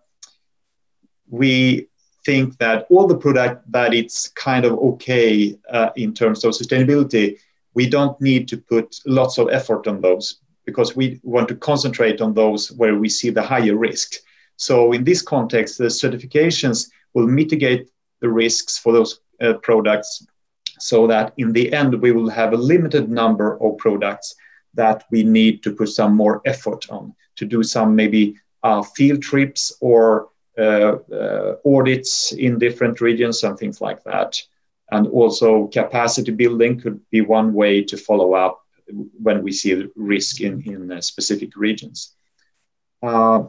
we 1.28 1.88
think 2.24 2.58
that 2.58 2.87
all 2.90 3.06
the 3.06 3.16
product 3.16 3.70
that 3.72 3.94
it's 3.94 4.28
kind 4.28 4.64
of 4.64 4.72
okay 4.72 5.56
uh, 5.70 5.90
in 5.96 6.12
terms 6.12 6.44
of 6.44 6.52
sustainability, 6.52 7.38
we 7.78 7.88
don't 7.88 8.20
need 8.20 8.48
to 8.48 8.56
put 8.72 8.86
lots 9.06 9.38
of 9.38 9.50
effort 9.58 9.86
on 9.86 10.00
those 10.00 10.40
because 10.66 10.96
we 10.96 11.20
want 11.22 11.46
to 11.48 11.54
concentrate 11.70 12.20
on 12.20 12.34
those 12.34 12.72
where 12.80 12.96
we 12.96 13.08
see 13.08 13.30
the 13.30 13.48
higher 13.52 13.76
risk. 13.76 14.08
So 14.56 14.74
in 14.96 15.04
this 15.04 15.22
context, 15.22 15.78
the 15.78 15.90
certifications 16.02 16.90
will 17.14 17.28
mitigate 17.28 17.84
the 18.20 18.30
risks 18.44 18.78
for 18.78 18.92
those 18.92 19.20
uh, 19.40 19.54
products 19.68 20.26
so 20.90 21.06
that 21.06 21.32
in 21.36 21.52
the 21.52 21.72
end 21.72 22.02
we 22.02 22.10
will 22.10 22.28
have 22.40 22.52
a 22.52 22.64
limited 22.72 23.08
number 23.08 23.48
of 23.62 23.78
products 23.78 24.34
that 24.74 25.04
we 25.12 25.22
need 25.22 25.62
to 25.62 25.70
put 25.78 25.90
some 26.00 26.12
more 26.16 26.42
effort 26.52 26.82
on 26.90 27.14
to 27.36 27.44
do 27.44 27.62
some 27.62 27.94
maybe 27.94 28.34
uh, 28.64 28.82
field 28.96 29.22
trips 29.22 29.62
or 29.80 30.30
uh, 30.58 30.94
uh, 31.22 31.54
audits 31.64 32.32
in 32.32 32.58
different 32.58 33.00
regions 33.00 33.44
and 33.44 33.56
things 33.56 33.80
like 33.80 34.02
that. 34.02 34.30
And 34.90 35.07
also 35.09 35.66
capacity 35.68 36.31
building 36.31 36.81
could 36.81 37.01
be 37.11 37.20
one 37.20 37.53
way 37.53 37.83
to 37.85 37.96
follow 37.96 38.35
up 38.35 38.62
when 39.22 39.42
we 39.42 39.53
see 39.53 39.85
risk 39.96 40.40
in, 40.40 40.62
in 40.62 40.90
uh, 40.90 41.01
specific 41.01 41.57
regions. 41.57 42.14
Uh, 43.03 43.44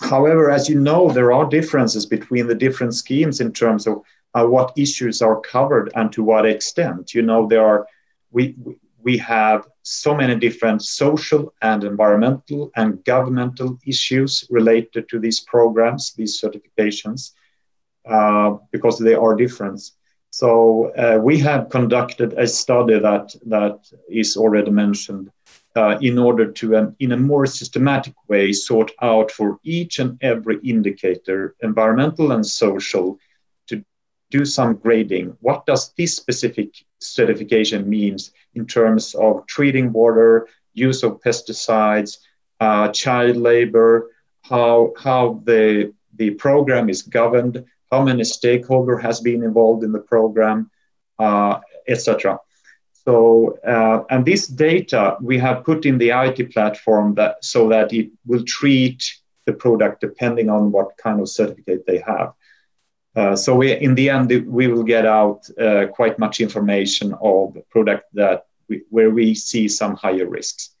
however, 0.00 0.50
as 0.50 0.68
you 0.68 0.78
know, 0.78 1.10
there 1.10 1.32
are 1.32 1.48
differences 1.48 2.04
between 2.06 2.46
the 2.46 2.54
different 2.54 2.94
schemes 2.94 3.40
in 3.40 3.52
terms 3.52 3.86
of 3.86 4.02
uh, 4.34 4.44
what 4.44 4.72
issues 4.76 5.22
are 5.22 5.40
covered 5.40 5.90
and 5.94 6.12
to 6.12 6.22
what 6.22 6.46
extent. 6.46 7.14
You 7.14 7.22
know, 7.22 7.46
there 7.46 7.64
are 7.64 7.86
we 8.30 8.54
we 9.02 9.16
have 9.16 9.66
so 9.82 10.14
many 10.14 10.36
different 10.36 10.82
social 10.82 11.54
and 11.62 11.84
environmental 11.84 12.70
and 12.76 13.02
governmental 13.04 13.78
issues 13.86 14.44
related 14.50 15.08
to 15.08 15.18
these 15.18 15.40
programs, 15.40 16.12
these 16.12 16.40
certifications, 16.40 17.32
uh, 18.06 18.56
because 18.70 18.98
they 18.98 19.14
are 19.14 19.34
different. 19.34 19.80
So 20.30 20.92
uh, 20.94 21.18
we 21.22 21.38
have 21.38 21.70
conducted 21.70 22.34
a 22.34 22.46
study 22.46 22.98
that 22.98 23.34
that 23.46 23.78
is 24.08 24.36
already 24.36 24.70
mentioned 24.70 25.30
uh, 25.74 25.98
in 26.00 26.18
order 26.18 26.50
to, 26.50 26.76
um, 26.76 26.96
in 26.98 27.12
a 27.12 27.16
more 27.16 27.46
systematic 27.46 28.14
way, 28.28 28.52
sort 28.52 28.90
out 29.00 29.30
for 29.30 29.58
each 29.62 29.98
and 29.98 30.18
every 30.22 30.58
indicator, 30.62 31.54
environmental 31.62 32.32
and 32.32 32.44
social, 32.44 33.18
to 33.68 33.82
do 34.30 34.44
some 34.44 34.74
grading. 34.74 35.36
What 35.40 35.66
does 35.66 35.92
this 35.96 36.16
specific 36.16 36.84
certification 37.00 37.88
means 37.88 38.32
in 38.54 38.66
terms 38.66 39.14
of 39.14 39.46
treating 39.46 39.92
water, 39.92 40.48
use 40.74 41.02
of 41.02 41.20
pesticides, 41.20 42.18
uh, 42.60 42.88
child 42.88 43.36
labor, 43.36 44.10
how, 44.42 44.92
how 44.98 45.40
the, 45.44 45.92
the 46.16 46.30
program 46.30 46.88
is 46.88 47.02
governed, 47.02 47.64
how 47.90 48.02
many 48.02 48.24
stakeholder 48.24 48.98
has 48.98 49.20
been 49.20 49.42
involved 49.42 49.84
in 49.84 49.92
the 49.92 50.00
program, 50.00 50.70
uh, 51.18 51.60
etc. 51.86 52.38
So, 52.92 53.58
uh, 53.66 54.04
and 54.10 54.24
this 54.24 54.46
data 54.46 55.16
we 55.22 55.38
have 55.38 55.64
put 55.64 55.86
in 55.86 55.98
the 55.98 56.10
IT 56.10 56.52
platform 56.52 57.14
that 57.14 57.42
so 57.42 57.68
that 57.68 57.92
it 57.92 58.10
will 58.26 58.44
treat 58.44 59.02
the 59.46 59.54
product 59.54 60.02
depending 60.02 60.50
on 60.50 60.72
what 60.72 60.96
kind 60.98 61.20
of 61.20 61.28
certificate 61.28 61.84
they 61.86 61.98
have. 62.06 62.34
Uh, 63.16 63.34
so 63.34 63.54
we, 63.56 63.72
in 63.72 63.94
the 63.94 64.10
end, 64.10 64.30
we 64.46 64.68
will 64.68 64.84
get 64.84 65.06
out 65.06 65.48
uh, 65.58 65.86
quite 65.86 66.18
much 66.18 66.40
information 66.40 67.14
of 67.22 67.54
the 67.54 67.62
product 67.70 68.04
that 68.12 68.44
we, 68.68 68.82
where 68.90 69.10
we 69.10 69.34
see 69.34 69.66
some 69.66 69.96
higher 69.96 70.28
risks. 70.28 70.76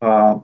Uh, 0.00 0.38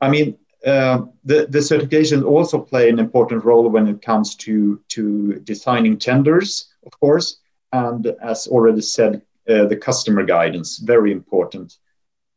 I 0.00 0.08
mean, 0.08 0.38
uh, 0.66 1.02
the, 1.24 1.46
the 1.48 1.58
certifications 1.58 2.24
also 2.24 2.58
play 2.58 2.88
an 2.88 2.98
important 2.98 3.44
role 3.44 3.68
when 3.68 3.88
it 3.88 4.00
comes 4.00 4.36
to, 4.36 4.80
to 4.88 5.34
designing 5.40 5.98
tenders, 5.98 6.68
of 6.86 6.98
course, 7.00 7.38
and 7.72 8.06
as 8.22 8.46
already 8.46 8.80
said, 8.80 9.22
uh, 9.48 9.64
the 9.64 9.76
customer 9.76 10.22
guidance, 10.22 10.78
very 10.78 11.10
important. 11.10 11.78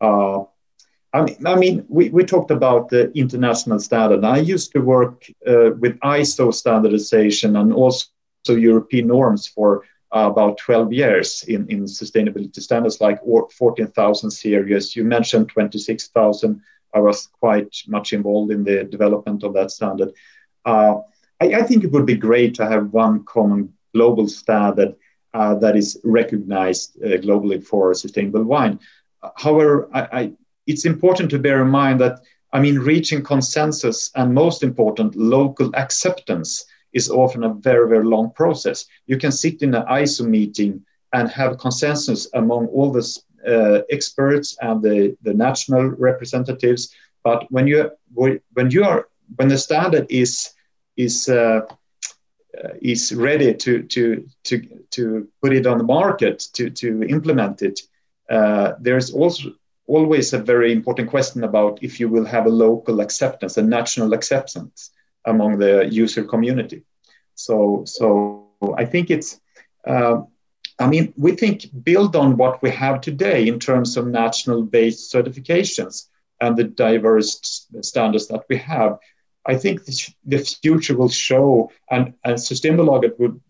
Uh, 0.02 0.44
I 1.14 1.22
mean, 1.22 1.38
I 1.46 1.56
mean 1.56 1.86
we, 1.88 2.10
we 2.10 2.26
talked 2.26 2.52
about 2.52 2.90
the 2.90 3.12
international 3.18 3.80
standard. 3.80 4.26
I 4.26 4.38
used 4.38 4.72
to 4.74 4.80
work 4.80 5.26
uh, 5.48 5.72
with 5.80 6.00
ISO 6.00 6.54
standardization 6.54 7.56
and 7.56 7.72
also 7.72 8.08
European 8.48 9.08
norms 9.08 9.48
for 9.48 9.84
about 10.12 10.58
12 10.58 10.94
years 10.94 11.44
in, 11.48 11.68
in 11.70 11.84
sustainability 11.84 12.62
standards 12.62 13.02
like 13.02 13.20
14,000 13.24 14.32
series. 14.32 14.96
You 14.96 15.04
mentioned 15.04 15.50
26,000. 15.50 16.62
I 16.96 17.00
was 17.00 17.28
quite 17.40 17.76
much 17.88 18.14
involved 18.14 18.52
in 18.52 18.64
the 18.64 18.86
development 18.86 19.44
of 19.44 19.54
that 19.54 19.72
standard. 19.72 20.12
Uh, 20.66 21.02
I, 21.42 21.56
I, 21.56 21.64
think 21.64 21.84
it 21.84 21.92
would 21.92 22.06
be 22.06 22.16
great 22.16 22.56
to 22.56 22.66
have 22.66 22.94
one 22.94 23.24
common 23.26 23.74
global 23.94 24.28
standard 24.28 24.96
uh, 25.34 25.56
that 25.56 25.76
is 25.76 26.00
recognized 26.04 26.98
uh, 27.04 27.18
globally 27.18 27.64
for 27.64 27.94
sustainable 27.94 28.44
wine. 28.44 28.80
However, 29.36 29.90
I, 29.94 30.02
I, 30.20 30.32
it's 30.66 30.86
important 30.86 31.30
to 31.32 31.40
bear 31.40 31.62
in 31.62 31.70
mind 31.70 32.00
that 32.00 32.22
I 32.56 32.62
mean, 32.62 32.80
reaching 32.80 33.22
consensus 33.22 34.12
and 34.16 34.34
most 34.34 34.64
important, 34.64 35.18
local 35.18 35.76
acceptance 35.76 36.66
is 36.94 37.10
often 37.10 37.44
a 37.44 37.54
very, 37.54 37.90
very 37.90 38.06
long 38.06 38.32
process. 38.32 38.86
You 39.08 39.18
can 39.18 39.34
sit 39.34 39.62
in 39.62 39.76
an 39.76 39.84
ISO 39.88 40.26
meeting 40.26 40.86
and 41.12 41.30
have 41.30 41.58
consensus 41.58 42.30
among 42.34 42.68
all 42.68 42.94
the 42.94 43.04
experts 43.90 44.58
and 44.62 44.82
the, 44.82 45.16
the 45.24 45.34
national 45.34 45.84
representatives. 45.84 46.94
But 47.24 47.46
when 47.52 47.68
you 47.68 47.92
when 48.14 48.72
you 48.72 48.84
are 48.84 49.08
when 49.36 49.48
the 49.50 49.58
standard 49.58 50.06
is 50.10 50.52
is 50.96 51.28
uh, 51.28 51.62
uh, 52.64 52.70
is 52.82 53.14
ready 53.14 53.54
to 53.54 53.84
to 53.84 54.26
to 54.44 54.62
to 54.92 55.28
put 55.42 55.54
it 55.54 55.66
on 55.66 55.78
the 55.78 55.84
market 55.84 56.48
to 56.54 56.70
to 56.70 57.04
implement 57.04 57.62
it, 57.62 57.82
uh, 58.30 58.74
there's 58.80 59.12
also 59.12 59.50
always 59.88 60.34
a 60.34 60.40
very 60.40 60.72
important 60.72 61.10
question 61.10 61.44
about 61.44 61.80
if 61.82 62.00
you 62.00 62.10
will 62.10 62.26
have 62.26 62.46
a 62.46 62.50
local 62.50 63.02
acceptance, 63.02 63.58
a 63.58 63.62
national 63.62 64.14
acceptance 64.14 64.92
among 65.26 65.58
the 65.58 65.88
user 65.92 66.24
community. 66.24 66.84
So 67.36 67.84
so 67.86 68.48
I 68.78 68.86
think 68.86 69.10
it's. 69.10 69.42
Uh, 69.86 70.24
I 70.86 70.88
mean, 70.88 71.16
we 71.18 71.32
think 71.32 71.66
build 71.84 72.16
on 72.16 72.38
what 72.38 72.62
we 72.62 72.70
have 72.70 73.02
today 73.02 73.48
in 73.48 73.58
terms 73.58 73.98
of 73.98 74.06
national 74.06 74.62
based 74.62 75.12
certifications 75.12 76.10
and 76.40 76.56
the 76.56 76.66
diverse 76.66 77.66
standards 77.82 78.28
that 78.28 78.44
we 78.50 78.58
have. 78.58 79.00
I 79.48 79.56
think 79.56 79.84
the 79.86 80.58
future 80.62 80.96
will 80.96 81.10
show, 81.10 81.72
and, 81.90 82.14
and 82.24 82.36
Systembolaget 82.36 83.18
would, 83.18 83.42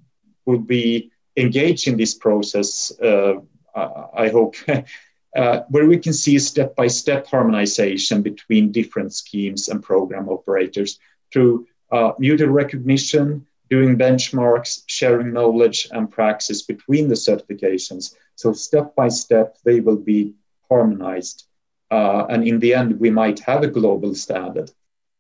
would 0.45 0.65
be 0.65 1.11
engaged 1.35 1.89
in 1.89 1.97
this 1.97 2.13
process, 2.13 2.97
uh, 3.01 3.33
I 3.75 4.29
hope, 4.29 4.55
uh, 5.35 5.59
where 5.67 5.87
we 5.87 5.97
can 5.97 6.13
see 6.13 6.39
step 6.39 6.73
by 6.77 6.87
step 6.87 7.27
harmonization 7.27 8.21
between 8.21 8.71
different 8.71 9.13
schemes 9.13 9.67
and 9.67 9.83
program 9.83 10.29
operators 10.29 10.99
through 11.33 11.67
uh, 11.91 12.13
mutual 12.17 12.51
recognition, 12.51 13.45
doing 13.69 13.97
benchmarks, 13.97 14.83
sharing 14.87 15.33
knowledge 15.33 15.87
and 15.91 16.11
practice 16.11 16.61
between 16.63 17.07
the 17.07 17.15
certifications. 17.15 18.15
So 18.35 18.53
step 18.53 18.95
by 18.95 19.07
step, 19.07 19.57
they 19.63 19.79
will 19.79 19.97
be 19.97 20.33
harmonized. 20.69 21.47
Uh, 21.91 22.25
and 22.29 22.47
in 22.47 22.59
the 22.59 22.73
end, 22.73 22.99
we 22.99 23.09
might 23.09 23.39
have 23.39 23.63
a 23.63 23.67
global 23.67 24.13
standard. 24.15 24.71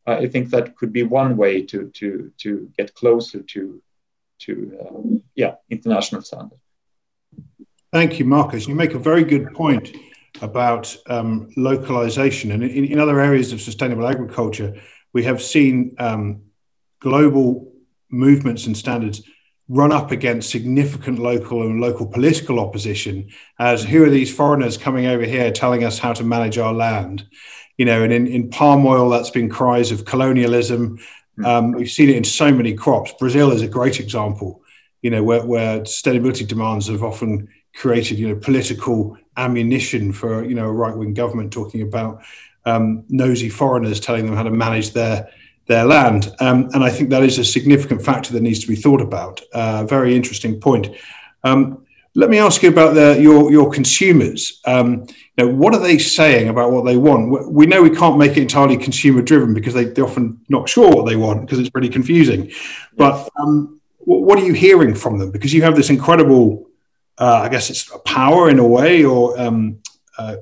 Uh, 0.07 0.17
I 0.19 0.27
think 0.27 0.49
that 0.49 0.75
could 0.75 0.93
be 0.93 1.03
one 1.03 1.37
way 1.37 1.61
to, 1.63 1.89
to, 1.95 2.31
to 2.39 2.69
get 2.77 2.93
closer 2.93 3.41
to, 3.41 3.81
to 4.39 4.77
uh, 4.81 5.17
yeah, 5.35 5.55
international 5.69 6.21
standard. 6.21 6.59
Thank 7.91 8.19
you, 8.19 8.25
Marcus. 8.25 8.67
You 8.67 8.75
make 8.75 8.93
a 8.93 8.99
very 8.99 9.23
good 9.23 9.53
point 9.53 9.95
about 10.41 10.95
um, 11.07 11.49
localization. 11.55 12.51
And 12.51 12.63
in, 12.63 12.85
in, 12.85 12.99
other 12.99 13.21
areas 13.21 13.53
of 13.53 13.61
sustainable 13.61 14.05
agriculture, 14.05 14.75
we 15.13 15.23
have 15.23 15.41
seen 15.41 15.95
um, 15.97 16.41
global 16.99 17.71
movements 18.09 18.65
and 18.65 18.77
standards 18.77 19.21
run 19.67 19.91
up 19.91 20.11
against 20.11 20.51
significant 20.51 21.17
local 21.17 21.63
and 21.63 21.81
local 21.81 22.05
political 22.05 22.59
opposition 22.59 23.27
as 23.59 23.83
who 23.83 24.03
are 24.03 24.09
these 24.09 24.33
foreigners 24.33 24.77
coming 24.77 25.07
over 25.07 25.23
here 25.23 25.51
telling 25.51 25.83
us 25.83 25.97
how 25.97 26.13
to 26.13 26.23
manage 26.23 26.57
our 26.57 26.73
land? 26.73 27.25
You 27.77 27.85
know 27.85 28.03
and 28.03 28.13
in, 28.13 28.27
in 28.27 28.49
palm 28.49 28.85
oil 28.85 29.09
that's 29.09 29.31
been 29.31 29.49
cries 29.49 29.91
of 29.91 30.05
colonialism. 30.05 30.99
Hmm. 31.37 31.45
um, 31.45 31.71
we've 31.73 31.91
seen 31.91 32.09
it 32.09 32.15
in 32.15 32.23
so 32.23 32.51
many 32.51 32.73
crops. 32.73 33.13
Brazil 33.19 33.51
is 33.51 33.61
a 33.61 33.67
great 33.67 33.99
example 33.99 34.61
you 35.05 35.11
know 35.11 35.23
where, 35.23 35.45
where 35.45 35.81
sustainability 35.81 36.47
demands 36.47 36.87
have 36.87 37.03
often 37.03 37.47
created 37.75 38.17
you 38.17 38.27
know 38.27 38.35
political 38.35 39.15
ammunition 39.37 40.11
for 40.11 40.43
you 40.43 40.55
know 40.55 40.65
a 40.65 40.71
right-wing 40.71 41.13
government 41.13 41.53
talking 41.53 41.83
about 41.83 42.23
um, 42.65 43.05
nosy 43.09 43.47
foreigners 43.47 43.99
telling 43.99 44.25
them 44.25 44.35
how 44.35 44.41
to 44.41 44.49
manage 44.49 44.93
their 44.93 45.29
their 45.67 45.85
land. 45.85 46.33
Um, 46.39 46.69
and 46.73 46.83
I 46.83 46.89
think 46.89 47.09
that 47.09 47.23
is 47.23 47.37
a 47.39 47.45
significant 47.45 48.03
factor 48.03 48.33
that 48.33 48.41
needs 48.41 48.59
to 48.59 48.67
be 48.67 48.75
thought 48.75 49.01
about. 49.01 49.41
Uh, 49.53 49.85
very 49.85 50.15
interesting 50.15 50.59
point. 50.59 50.89
Um, 51.43 51.85
let 52.17 52.29
me 52.29 52.37
ask 52.37 52.63
you 52.63 52.69
about 52.69 52.95
the, 52.95 53.19
your, 53.19 53.51
your 53.51 53.69
consumers. 53.69 54.61
Um, 54.65 55.05
you 55.37 55.45
know, 55.45 55.47
what 55.49 55.73
are 55.73 55.81
they 55.81 55.97
saying 55.97 56.47
about 56.47 56.71
what 56.71 56.85
they 56.85 56.95
want? 56.95 57.51
We 57.51 57.65
know 57.65 57.81
we 57.81 57.89
can't 57.89 58.17
make 58.17 58.37
it 58.37 58.41
entirely 58.41 58.77
consumer 58.77 59.21
driven 59.21 59.53
because 59.53 59.73
they, 59.73 59.85
are 59.85 60.05
often 60.05 60.39
not 60.47 60.69
sure 60.69 60.89
what 60.89 61.07
they 61.07 61.17
want 61.17 61.41
because 61.41 61.59
it's 61.59 61.69
pretty 61.69 61.89
confusing. 61.89 62.51
But 62.95 63.29
um, 63.37 63.81
what 63.99 64.39
are 64.39 64.45
you 64.45 64.53
hearing 64.53 64.95
from 64.95 65.17
them? 65.17 65.31
Because 65.31 65.53
you 65.53 65.63
have 65.63 65.75
this 65.75 65.89
incredible, 65.89 66.69
uh, 67.17 67.41
I 67.43 67.49
guess 67.49 67.69
it's 67.69 67.91
power 68.05 68.49
in 68.49 68.59
a 68.59 68.67
way, 68.67 69.03
or 69.03 69.37
um, 69.37 69.79
uh, 70.17 70.37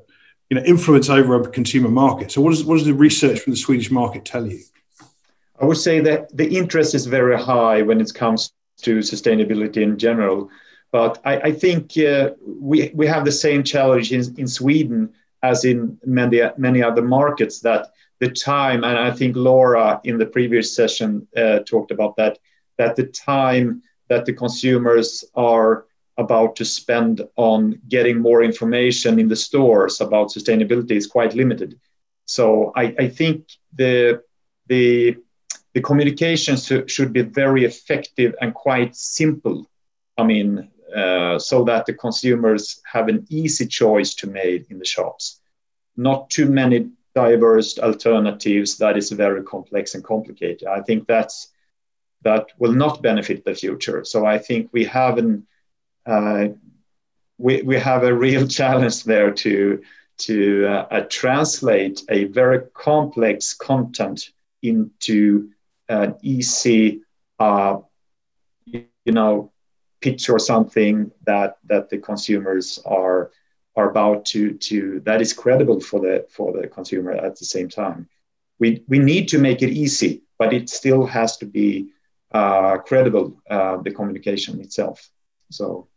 you 0.49 0.59
know, 0.59 0.63
influence 0.63 1.09
over 1.09 1.41
a 1.41 1.49
consumer 1.49 1.89
market. 1.89 2.31
So, 2.31 2.41
what, 2.41 2.53
is, 2.53 2.63
what 2.63 2.75
does 2.75 2.85
the 2.85 2.93
research 2.93 3.39
from 3.39 3.51
the 3.51 3.57
Swedish 3.57 3.89
market 3.89 4.25
tell 4.25 4.45
you? 4.45 4.59
I 5.63 5.65
would 5.65 5.77
say 5.77 6.01
that 6.01 6.35
the 6.35 6.57
interest 6.57 6.93
is 6.93 7.05
very 7.05 7.37
high 7.41 7.83
when 7.83 8.01
it 8.01 8.13
comes 8.13 8.51
to 8.81 8.97
sustainability 8.97 9.77
in 9.77 9.97
general. 9.97 10.49
But 10.91 11.21
I, 11.23 11.35
I 11.39 11.51
think 11.53 11.97
uh, 11.97 12.31
we, 12.45 12.91
we 12.93 13.07
have 13.07 13.23
the 13.23 13.31
same 13.31 13.63
challenge 13.63 14.11
in, 14.11 14.21
in 14.37 14.45
Sweden 14.45 15.13
as 15.41 15.63
in 15.63 15.97
many, 16.05 16.41
many 16.57 16.83
other 16.83 17.01
markets 17.01 17.61
that 17.61 17.91
the 18.19 18.29
time, 18.29 18.83
and 18.83 18.97
I 18.97 19.09
think 19.11 19.37
Laura 19.37 20.01
in 20.03 20.17
the 20.17 20.25
previous 20.25 20.75
session 20.75 21.25
uh, 21.37 21.59
talked 21.59 21.91
about 21.91 22.17
that, 22.17 22.39
that 22.77 22.97
the 22.97 23.05
time 23.05 23.83
that 24.09 24.25
the 24.25 24.33
consumers 24.33 25.23
are 25.33 25.85
about 26.17 26.57
to 26.57 26.65
spend 26.65 27.21
on 27.37 27.79
getting 27.87 28.19
more 28.19 28.43
information 28.43 29.17
in 29.17 29.29
the 29.29 29.37
stores 29.37 30.01
about 30.01 30.27
sustainability 30.27 30.97
is 30.97 31.07
quite 31.07 31.35
limited. 31.35 31.79
So 32.25 32.73
I, 32.75 32.83
I 32.99 33.07
think 33.07 33.47
the 33.73 34.21
the 34.67 35.17
the 35.73 35.81
communication 35.81 36.55
should 36.87 37.13
be 37.13 37.21
very 37.21 37.65
effective 37.65 38.35
and 38.41 38.53
quite 38.53 38.95
simple. 38.95 39.69
I 40.17 40.23
mean, 40.23 40.69
uh, 40.95 41.39
so 41.39 41.63
that 41.63 41.85
the 41.85 41.93
consumers 41.93 42.79
have 42.91 43.07
an 43.07 43.25
easy 43.29 43.65
choice 43.65 44.13
to 44.15 44.27
make 44.27 44.69
in 44.69 44.77
the 44.77 44.85
shops. 44.85 45.39
Not 45.97 46.29
too 46.29 46.47
many 46.47 46.91
diverse 47.15 47.79
alternatives 47.79 48.77
that 48.77 48.97
is 48.97 49.11
very 49.11 49.43
complex 49.43 49.95
and 49.95 50.03
complicated. 50.03 50.67
I 50.67 50.81
think 50.81 51.07
that's 51.07 51.49
that 52.23 52.47
will 52.57 52.71
not 52.71 53.01
benefit 53.01 53.43
the 53.43 53.53
future. 53.53 54.03
So 54.05 54.25
I 54.25 54.37
think 54.37 54.69
we 54.71 54.85
have 54.85 55.17
an 55.17 55.45
uh, 56.05 56.49
we, 57.37 57.61
we 57.63 57.77
have 57.77 58.03
a 58.03 58.13
real 58.13 58.47
challenge 58.59 59.03
there 59.03 59.31
to 59.31 59.81
to 60.15 60.67
uh, 60.67 60.87
uh 60.91 61.05
translate 61.09 62.03
a 62.09 62.25
very 62.25 62.61
complex 62.75 63.53
content 63.55 64.29
into 64.61 65.49
an 65.89 66.15
easy, 66.21 67.01
uh, 67.39 67.77
you 68.65 68.87
know, 69.05 69.51
pitch 70.01 70.29
or 70.29 70.39
something 70.39 71.11
that 71.25 71.57
that 71.65 71.89
the 71.89 71.97
consumers 71.97 72.79
are 72.85 73.31
are 73.75 73.89
about 73.89 74.25
to 74.25 74.53
to 74.53 74.99
that 75.05 75.21
is 75.21 75.33
credible 75.33 75.79
for 75.79 75.99
the 75.99 76.25
for 76.29 76.53
the 76.53 76.67
consumer 76.67 77.11
at 77.11 77.37
the 77.37 77.45
same 77.45 77.69
time. 77.69 78.07
We 78.59 78.83
we 78.87 78.99
need 78.99 79.27
to 79.29 79.39
make 79.39 79.61
it 79.61 79.71
easy, 79.71 80.23
but 80.37 80.53
it 80.53 80.69
still 80.69 81.05
has 81.05 81.37
to 81.37 81.45
be 81.45 81.89
uh, 82.33 82.77
credible 82.79 83.41
uh, 83.49 83.77
the 83.77 83.91
communication 83.91 84.59
itself. 84.59 85.09
So 85.49 85.87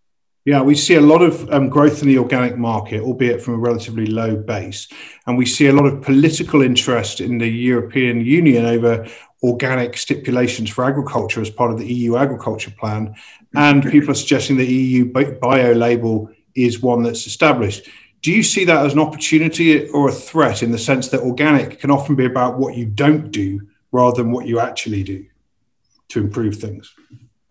Yeah, 0.44 0.62
we 0.62 0.74
see 0.76 0.94
a 0.94 1.00
lot 1.00 1.22
of 1.22 1.50
um, 1.50 1.68
growth 1.68 2.02
in 2.02 2.08
the 2.08 2.18
organic 2.18 2.56
market, 2.56 3.02
albeit 3.02 3.42
from 3.42 3.54
a 3.54 3.58
relatively 3.58 4.06
low 4.06 4.36
base. 4.36 4.86
And 5.26 5.36
we 5.36 5.46
see 5.46 5.66
a 5.66 5.72
lot 5.72 5.86
of 5.86 6.02
political 6.02 6.62
interest 6.62 7.20
in 7.20 7.38
the 7.38 7.48
European 7.48 8.20
Union 8.20 8.64
over 8.64 9.08
organic 9.42 9.96
stipulations 9.96 10.70
for 10.70 10.84
agriculture 10.84 11.40
as 11.40 11.50
part 11.50 11.70
of 11.70 11.78
the 11.78 11.92
EU 11.92 12.16
agriculture 12.16 12.70
plan. 12.70 13.08
Mm-hmm. 13.08 13.58
And 13.58 13.90
people 13.90 14.10
are 14.10 14.14
suggesting 14.14 14.56
the 14.56 14.66
EU 14.66 15.04
bio 15.04 15.72
label 15.72 16.30
is 16.54 16.80
one 16.80 17.02
that's 17.02 17.26
established. 17.26 17.88
Do 18.22 18.32
you 18.32 18.42
see 18.42 18.64
that 18.64 18.84
as 18.84 18.94
an 18.94 18.98
opportunity 18.98 19.88
or 19.90 20.08
a 20.08 20.12
threat 20.12 20.62
in 20.62 20.72
the 20.72 20.78
sense 20.78 21.08
that 21.08 21.20
organic 21.20 21.78
can 21.78 21.90
often 21.90 22.16
be 22.16 22.24
about 22.24 22.58
what 22.58 22.76
you 22.76 22.86
don't 22.86 23.30
do 23.30 23.60
rather 23.92 24.22
than 24.22 24.32
what 24.32 24.46
you 24.46 24.58
actually 24.58 25.02
do 25.02 25.26
to 26.08 26.20
improve 26.20 26.56
things? 26.56 26.92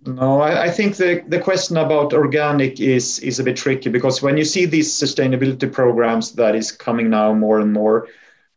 No, 0.06 0.42
I, 0.42 0.66
I, 0.66 0.70
think 0.70 0.98
the, 0.98 1.24
the 1.28 1.40
question 1.40 1.78
about 1.78 2.14
organic 2.14 2.80
is 2.80 3.20
is 3.20 3.40
a 3.40 3.44
bit 3.44 3.58
tricky 3.58 3.90
because 3.90 4.22
when 4.22 4.38
you 4.38 4.46
see 4.46 4.66
these 4.66 4.92
sustainability 4.92 5.72
programs 5.72 6.34
that 6.34 6.56
is 6.56 6.72
coming 6.72 7.10
now 7.10 7.34
more 7.34 7.60
and 7.60 7.74
more, 7.74 8.08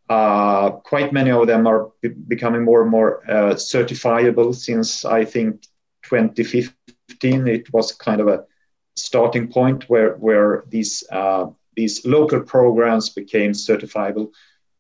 uh, 0.09 0.71
quite 0.71 1.13
many 1.13 1.31
of 1.31 1.47
them 1.47 1.67
are 1.67 1.91
be- 2.01 2.09
becoming 2.09 2.65
more 2.65 2.83
and 2.83 2.91
more 2.91 3.23
uh, 3.31 3.55
certifiable. 3.55 4.55
Since 4.55 5.05
I 5.05 5.25
think 5.25 5.63
2015, 6.03 7.47
it 7.49 7.73
was 7.73 7.93
kind 7.93 8.21
of 8.21 8.29
a 8.29 8.45
starting 8.97 9.25
point 9.29 9.89
where 9.89 10.15
where 10.17 10.65
these 10.69 11.05
uh, 11.13 11.47
these 11.77 12.05
local 12.05 12.41
programs 12.41 13.11
became 13.11 13.53
certifiable. 13.53 14.31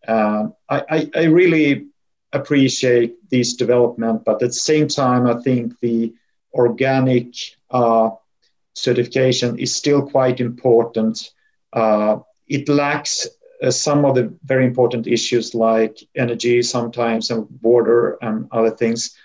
Uh, 0.07 0.49
I, 0.69 0.83
I, 0.91 1.11
I 1.15 1.25
really 1.25 1.87
appreciate 2.33 3.17
this 3.31 3.55
development, 3.55 4.25
but 4.25 4.43
at 4.43 4.49
the 4.49 4.53
same 4.53 4.89
time, 4.89 5.27
I 5.27 5.41
think 5.43 5.79
the 5.81 6.13
organic 6.55 7.35
uh, 7.71 8.11
certification 8.75 9.59
is 9.59 9.75
still 9.75 10.03
quite 10.03 10.41
important. 10.41 11.31
Uh, 11.73 12.19
it 12.47 12.69
lacks 12.69 13.27
some 13.71 14.05
of 14.05 14.15
the 14.15 14.33
very 14.45 14.65
important 14.65 15.07
issues 15.07 15.55
like 15.55 15.99
energy 16.15 16.63
sometimes 16.63 17.31
and 17.31 17.47
water 17.61 18.19
and 18.23 18.49
other 18.53 18.71
things, 18.71 19.17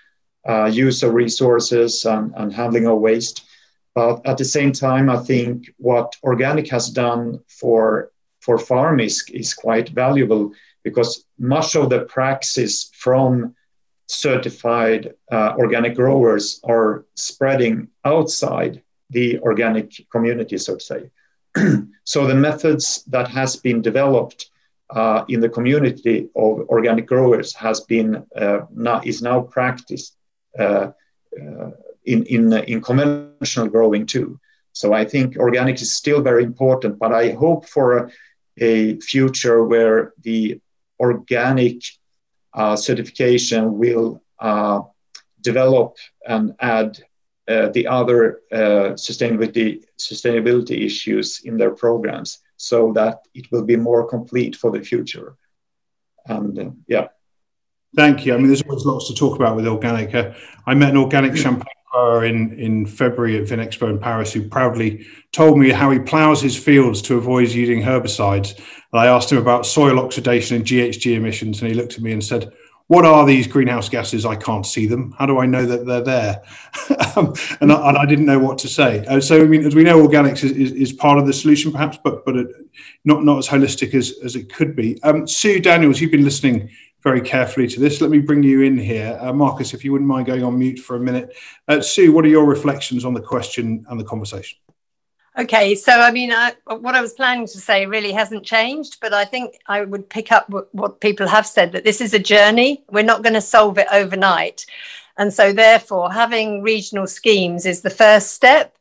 uh, 0.48 0.66
use 0.66 1.02
of 1.02 1.14
resources 1.14 2.04
and, 2.04 2.32
and 2.36 2.52
handling 2.52 2.86
of 2.86 2.98
waste. 2.98 3.46
But 3.94 4.26
at 4.26 4.38
the 4.38 4.44
same 4.44 4.72
time, 4.72 5.08
I 5.08 5.18
think 5.18 5.70
what 5.76 6.16
organic 6.22 6.68
has 6.70 6.90
done 6.90 7.40
for 7.48 8.10
for 8.40 8.58
farm 8.58 9.00
is, 9.00 9.24
is 9.32 9.54
quite 9.54 9.88
valuable 9.88 10.52
because 10.82 11.24
much 11.38 11.76
of 11.76 11.88
the 11.88 12.00
praxis 12.00 12.90
from 12.92 13.54
certified 14.06 15.14
uh, 15.32 15.54
organic 15.56 15.94
growers 15.94 16.60
are 16.64 17.06
spreading 17.14 17.88
outside 18.04 18.82
the 19.08 19.38
organic 19.40 19.92
community, 20.10 20.58
so 20.58 20.74
to 20.74 20.80
say. 20.80 21.10
so 22.04 22.26
the 22.26 22.34
methods 22.34 23.04
that 23.08 23.28
has 23.28 23.56
been 23.56 23.82
developed 23.82 24.50
uh, 24.90 25.24
in 25.28 25.40
the 25.40 25.48
community 25.48 26.28
of 26.36 26.60
organic 26.68 27.06
growers 27.06 27.54
has 27.54 27.80
been 27.80 28.24
uh, 28.36 28.60
now, 28.72 29.00
is 29.04 29.22
now 29.22 29.40
practiced 29.40 30.16
uh, 30.58 30.90
uh, 31.40 31.70
in, 32.04 32.24
in, 32.24 32.52
in 32.52 32.80
conventional 32.80 33.66
growing 33.66 34.06
too. 34.06 34.38
So 34.72 34.92
I 34.92 35.04
think 35.04 35.36
organic 35.36 35.80
is 35.80 35.94
still 35.94 36.20
very 36.20 36.44
important, 36.44 36.98
but 36.98 37.12
I 37.12 37.30
hope 37.32 37.66
for 37.68 38.10
a, 38.60 38.98
future 39.00 39.64
where 39.64 40.12
the 40.22 40.60
organic 41.00 41.82
uh, 42.52 42.76
certification 42.76 43.78
will 43.78 44.22
uh, 44.38 44.82
develop 45.40 45.96
and 46.26 46.54
add 46.60 47.02
uh, 47.46 47.68
the 47.68 47.86
other 47.86 48.40
uh, 48.52 48.94
sustainability 48.96 49.84
sustainability 49.98 50.84
issues 50.84 51.40
in 51.44 51.56
their 51.56 51.70
programs 51.70 52.38
so 52.56 52.92
that 52.92 53.18
it 53.34 53.50
will 53.52 53.64
be 53.64 53.76
more 53.76 54.08
complete 54.08 54.56
for 54.56 54.70
the 54.70 54.82
future. 54.82 55.36
And 56.26 56.58
uh, 56.58 56.70
yeah. 56.86 57.08
Thank 57.94 58.26
you. 58.26 58.34
I 58.34 58.38
mean, 58.38 58.48
there's 58.48 58.62
always 58.62 58.84
lots 58.84 59.08
to 59.08 59.14
talk 59.14 59.36
about 59.36 59.56
with 59.56 59.66
organic. 59.66 60.14
Uh, 60.14 60.32
I 60.66 60.74
met 60.74 60.90
an 60.90 60.96
organic 60.96 61.36
champagne 61.36 61.68
grower 61.94 62.24
in, 62.24 62.58
in 62.58 62.86
February 62.86 63.38
at 63.38 63.44
Vinexpo 63.44 63.88
in 63.88 64.00
Paris 64.00 64.32
who 64.32 64.48
proudly 64.48 65.06
told 65.32 65.58
me 65.58 65.70
how 65.70 65.90
he 65.90 66.00
plows 66.00 66.40
his 66.40 66.56
fields 66.56 67.00
to 67.02 67.16
avoid 67.16 67.50
using 67.50 67.82
herbicides. 67.82 68.56
And 68.92 69.00
I 69.00 69.06
asked 69.06 69.30
him 69.30 69.38
about 69.38 69.66
soil 69.66 70.00
oxidation 70.00 70.56
and 70.56 70.64
GHG 70.64 71.14
emissions, 71.14 71.60
and 71.60 71.68
he 71.68 71.74
looked 71.74 71.94
at 71.94 72.00
me 72.00 72.12
and 72.12 72.24
said, 72.24 72.52
what 72.94 73.04
are 73.04 73.26
these 73.26 73.48
greenhouse 73.48 73.88
gases? 73.88 74.24
I 74.24 74.36
can't 74.36 74.64
see 74.64 74.86
them. 74.86 75.12
How 75.18 75.26
do 75.26 75.40
I 75.40 75.46
know 75.46 75.66
that 75.66 75.84
they're 75.84 76.00
there? 76.00 76.42
um, 77.16 77.34
and, 77.60 77.72
I, 77.72 77.88
and, 77.88 77.98
I, 77.98 78.06
didn't 78.06 78.24
know 78.24 78.38
what 78.38 78.56
to 78.58 78.68
say. 78.68 79.04
Uh, 79.06 79.20
so, 79.20 79.40
I 79.40 79.46
mean, 79.46 79.66
as 79.66 79.74
we 79.74 79.82
know, 79.82 80.06
organics 80.06 80.44
is, 80.44 80.52
is, 80.52 80.72
is 80.72 80.92
part 80.92 81.18
of 81.18 81.26
the 81.26 81.32
solution, 81.32 81.72
perhaps, 81.72 81.98
but 82.04 82.24
but 82.24 82.36
it, 82.36 82.48
not 83.04 83.24
not 83.24 83.38
as 83.38 83.48
holistic 83.48 83.94
as, 83.94 84.14
as 84.22 84.36
it 84.36 84.52
could 84.52 84.76
be. 84.76 85.02
Um, 85.02 85.26
Sue 85.26 85.58
Daniels, 85.58 86.00
you've 86.00 86.12
been 86.12 86.24
listening 86.24 86.70
very 87.02 87.20
carefully 87.20 87.66
to 87.66 87.80
this. 87.80 88.00
Let 88.00 88.10
me 88.10 88.20
bring 88.20 88.44
you 88.44 88.62
in 88.62 88.78
here, 88.78 89.18
uh, 89.20 89.32
Marcus, 89.32 89.74
if 89.74 89.84
you 89.84 89.90
wouldn't 89.90 90.08
mind 90.08 90.26
going 90.26 90.44
on 90.44 90.56
mute 90.56 90.78
for 90.78 90.94
a 90.94 91.00
minute. 91.00 91.36
Uh, 91.66 91.80
Sue, 91.80 92.12
what 92.12 92.24
are 92.24 92.28
your 92.28 92.46
reflections 92.46 93.04
on 93.04 93.12
the 93.12 93.20
question 93.20 93.84
and 93.88 93.98
the 93.98 94.04
conversation? 94.04 94.58
Okay, 95.36 95.74
so 95.74 95.92
I 95.92 96.12
mean, 96.12 96.30
I, 96.30 96.52
what 96.66 96.94
I 96.94 97.00
was 97.00 97.14
planning 97.14 97.46
to 97.48 97.58
say 97.58 97.86
really 97.86 98.12
hasn't 98.12 98.44
changed, 98.44 98.98
but 99.00 99.12
I 99.12 99.24
think 99.24 99.56
I 99.66 99.84
would 99.84 100.08
pick 100.08 100.30
up 100.30 100.48
what, 100.48 100.72
what 100.72 101.00
people 101.00 101.26
have 101.26 101.44
said 101.44 101.72
that 101.72 101.82
this 101.82 102.00
is 102.00 102.14
a 102.14 102.20
journey. 102.20 102.84
We're 102.88 103.02
not 103.02 103.22
going 103.22 103.34
to 103.34 103.40
solve 103.40 103.76
it 103.78 103.88
overnight. 103.90 104.64
And 105.18 105.34
so, 105.34 105.52
therefore, 105.52 106.12
having 106.12 106.62
regional 106.62 107.08
schemes 107.08 107.66
is 107.66 107.80
the 107.80 107.90
first 107.90 108.32
step. 108.32 108.76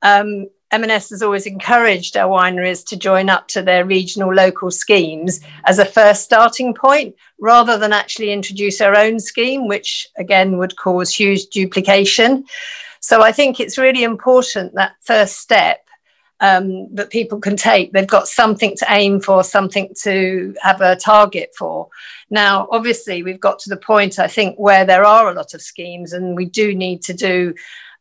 Um, 0.00 0.48
M&S 0.70 1.10
has 1.10 1.22
always 1.22 1.44
encouraged 1.44 2.16
our 2.16 2.30
wineries 2.30 2.86
to 2.86 2.96
join 2.96 3.28
up 3.28 3.48
to 3.48 3.60
their 3.60 3.84
regional 3.84 4.32
local 4.32 4.70
schemes 4.70 5.40
as 5.64 5.78
a 5.78 5.84
first 5.84 6.22
starting 6.22 6.72
point 6.72 7.14
rather 7.40 7.76
than 7.76 7.92
actually 7.92 8.32
introduce 8.32 8.80
our 8.80 8.96
own 8.96 9.20
scheme, 9.20 9.68
which 9.68 10.06
again 10.16 10.56
would 10.56 10.76
cause 10.76 11.12
huge 11.12 11.46
duplication. 11.48 12.46
So 13.00 13.20
I 13.20 13.32
think 13.32 13.60
it's 13.60 13.76
really 13.76 14.04
important 14.04 14.74
that 14.74 14.92
first 15.00 15.38
step 15.38 15.84
um, 16.40 16.92
that 16.94 17.10
people 17.10 17.38
can 17.38 17.56
take. 17.56 17.92
They've 17.92 18.06
got 18.06 18.28
something 18.28 18.76
to 18.76 18.86
aim 18.88 19.20
for, 19.20 19.44
something 19.44 19.92
to 20.02 20.54
have 20.62 20.80
a 20.80 20.96
target 20.96 21.54
for. 21.56 21.88
Now, 22.30 22.68
obviously, 22.70 23.22
we've 23.22 23.40
got 23.40 23.58
to 23.60 23.70
the 23.70 23.76
point, 23.76 24.18
I 24.18 24.26
think, 24.26 24.56
where 24.58 24.84
there 24.84 25.04
are 25.04 25.30
a 25.30 25.34
lot 25.34 25.54
of 25.54 25.62
schemes, 25.62 26.12
and 26.12 26.36
we 26.36 26.46
do 26.46 26.74
need 26.74 27.02
to 27.02 27.12
do 27.12 27.54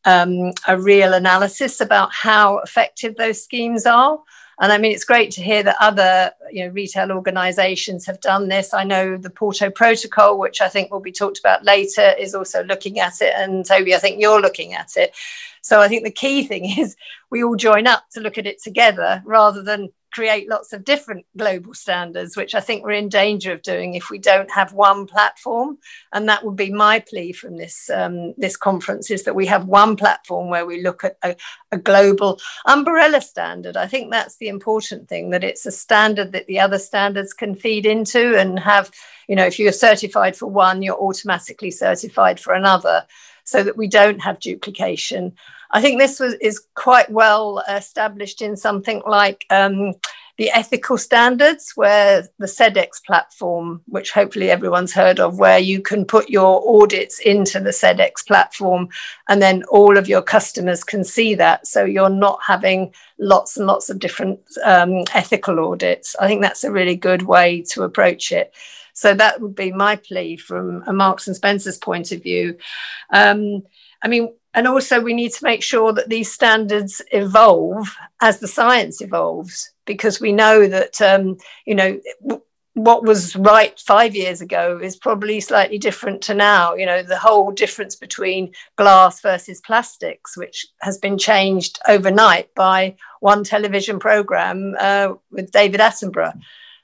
um, 0.05 0.53
a 0.67 0.79
real 0.79 1.13
analysis 1.13 1.81
about 1.81 2.13
how 2.13 2.59
effective 2.59 3.15
those 3.15 3.43
schemes 3.43 3.85
are. 3.85 4.19
And 4.61 4.73
I 4.73 4.77
mean, 4.77 4.91
it's 4.91 5.05
great 5.05 5.31
to 5.31 5.41
hear 5.41 5.63
that 5.63 5.77
other 5.79 6.31
you 6.51 6.65
know, 6.65 6.71
retail 6.71 7.13
organisations 7.13 8.05
have 8.05 8.19
done 8.19 8.49
this. 8.49 8.73
I 8.73 8.83
know 8.83 9.15
the 9.15 9.29
Porto 9.29 9.69
Protocol, 9.69 10.37
which 10.37 10.59
I 10.59 10.67
think 10.67 10.91
will 10.91 10.99
be 10.99 11.13
talked 11.13 11.39
about 11.39 11.63
later, 11.63 12.13
is 12.19 12.35
also 12.35 12.63
looking 12.65 12.99
at 12.99 13.21
it. 13.21 13.33
And 13.37 13.65
Toby, 13.65 13.95
I 13.95 13.99
think 13.99 14.19
you're 14.19 14.41
looking 14.41 14.73
at 14.73 14.97
it. 14.97 15.15
So 15.61 15.81
I 15.81 15.87
think 15.87 16.03
the 16.03 16.11
key 16.11 16.43
thing 16.43 16.65
is 16.77 16.95
we 17.29 17.43
all 17.43 17.55
join 17.55 17.87
up 17.87 18.03
to 18.11 18.21
look 18.21 18.37
at 18.37 18.47
it 18.47 18.61
together 18.61 19.21
rather 19.25 19.63
than 19.63 19.89
create 20.11 20.49
lots 20.49 20.73
of 20.73 20.83
different 20.83 21.25
global 21.37 21.73
standards, 21.73 22.35
which 22.35 22.55
I 22.55 22.59
think 22.59 22.83
we're 22.83 22.91
in 22.91 23.09
danger 23.09 23.53
of 23.53 23.61
doing 23.61 23.93
if 23.93 24.09
we 24.09 24.17
don't 24.17 24.49
have 24.51 24.73
one 24.73 25.05
platform. 25.05 25.77
And 26.13 26.27
that 26.27 26.43
would 26.43 26.55
be 26.55 26.71
my 26.71 26.99
plea 26.99 27.31
from 27.31 27.57
this 27.57 27.89
um, 27.89 28.33
this 28.37 28.57
conference: 28.57 29.11
is 29.11 29.23
that 29.23 29.35
we 29.35 29.45
have 29.45 29.65
one 29.65 29.95
platform 29.95 30.49
where 30.49 30.65
we 30.65 30.81
look 30.81 31.03
at 31.03 31.17
a, 31.23 31.35
a, 31.71 31.77
global 31.77 32.39
umbrella 32.65 33.21
standard. 33.21 33.77
I 33.77 33.87
think 33.87 34.11
that's 34.11 34.37
the 34.37 34.47
important 34.47 35.07
thing 35.07 35.29
that 35.29 35.43
it's 35.43 35.65
a 35.65 35.71
standard 35.71 36.31
that 36.31 36.47
the 36.47 36.59
other 36.59 36.79
standards 36.79 37.33
can 37.33 37.55
feed 37.55 37.85
into 37.85 38.37
and 38.37 38.59
have. 38.59 38.91
You 39.27 39.35
know, 39.35 39.45
if 39.45 39.59
you're 39.59 39.71
certified 39.71 40.35
for 40.35 40.47
one, 40.47 40.81
you're 40.81 40.99
automatically 40.99 41.69
certified 41.69 42.39
for 42.39 42.53
another 42.53 43.05
so 43.49 43.63
that 43.63 43.77
we 43.77 43.87
don't 43.87 44.21
have 44.21 44.39
duplication. 44.39 45.33
I 45.71 45.81
think 45.81 45.99
this 45.99 46.19
was 46.19 46.33
is 46.35 46.65
quite 46.75 47.09
well 47.09 47.63
established 47.67 48.41
in 48.41 48.55
something 48.55 49.01
like 49.07 49.45
um, 49.49 49.93
the 50.37 50.51
ethical 50.51 50.97
standards, 50.97 51.73
where 51.75 52.27
the 52.37 52.45
Sedex 52.45 53.03
platform, 53.05 53.81
which 53.87 54.11
hopefully 54.11 54.49
everyone's 54.49 54.93
heard 54.93 55.19
of, 55.19 55.37
where 55.37 55.59
you 55.59 55.81
can 55.81 56.05
put 56.05 56.29
your 56.29 56.63
audits 56.81 57.19
into 57.19 57.59
the 57.59 57.71
Sedex 57.71 58.25
platform, 58.25 58.87
and 59.27 59.41
then 59.41 59.63
all 59.63 59.97
of 59.97 60.07
your 60.07 60.21
customers 60.21 60.83
can 60.83 61.03
see 61.03 61.35
that. 61.35 61.67
So 61.67 61.85
you're 61.85 62.09
not 62.27 62.39
having 62.45 62.93
lots 63.17 63.57
and 63.57 63.67
lots 63.67 63.89
of 63.89 63.99
different 63.99 64.39
um, 64.63 65.03
ethical 65.13 65.59
audits. 65.59 66.15
I 66.19 66.27
think 66.27 66.41
that's 66.41 66.63
a 66.63 66.71
really 66.71 66.95
good 66.95 67.23
way 67.23 67.63
to 67.71 67.83
approach 67.83 68.31
it. 68.31 68.53
So 68.99 69.13
that 69.13 69.39
would 69.39 69.55
be 69.55 69.71
my 69.71 69.95
plea 69.95 70.35
from 70.35 70.83
a 70.85 70.91
Marks 70.91 71.27
and 71.27 71.35
Spencer's 71.35 71.77
point 71.77 72.11
of 72.11 72.21
view. 72.21 72.57
Um, 73.13 73.63
I 74.03 74.09
mean, 74.09 74.33
and 74.53 74.67
also 74.67 74.99
we 74.99 75.13
need 75.13 75.31
to 75.33 75.43
make 75.43 75.63
sure 75.63 75.93
that 75.93 76.09
these 76.09 76.31
standards 76.31 77.01
evolve 77.11 77.87
as 78.19 78.39
the 78.39 78.47
science 78.47 78.99
evolves, 78.99 79.71
because 79.85 80.19
we 80.19 80.33
know 80.33 80.67
that 80.67 81.01
um, 81.01 81.37
you 81.65 81.75
know 81.75 82.01
what 82.73 83.03
was 83.03 83.35
right 83.37 83.79
five 83.79 84.15
years 84.15 84.41
ago 84.41 84.79
is 84.81 84.95
probably 84.97 85.39
slightly 85.39 85.77
different 85.77 86.21
to 86.23 86.33
now. 86.33 86.75
You 86.75 86.85
know, 86.85 87.01
the 87.01 87.17
whole 87.17 87.51
difference 87.51 87.95
between 87.95 88.51
glass 88.75 89.21
versus 89.21 89.61
plastics, 89.61 90.35
which 90.35 90.67
has 90.81 90.97
been 90.97 91.17
changed 91.17 91.79
overnight 91.87 92.53
by 92.53 92.97
one 93.21 93.43
television 93.45 93.97
program 93.97 94.75
uh, 94.77 95.13
with 95.31 95.51
David 95.51 95.79
Attenborough. 95.79 96.37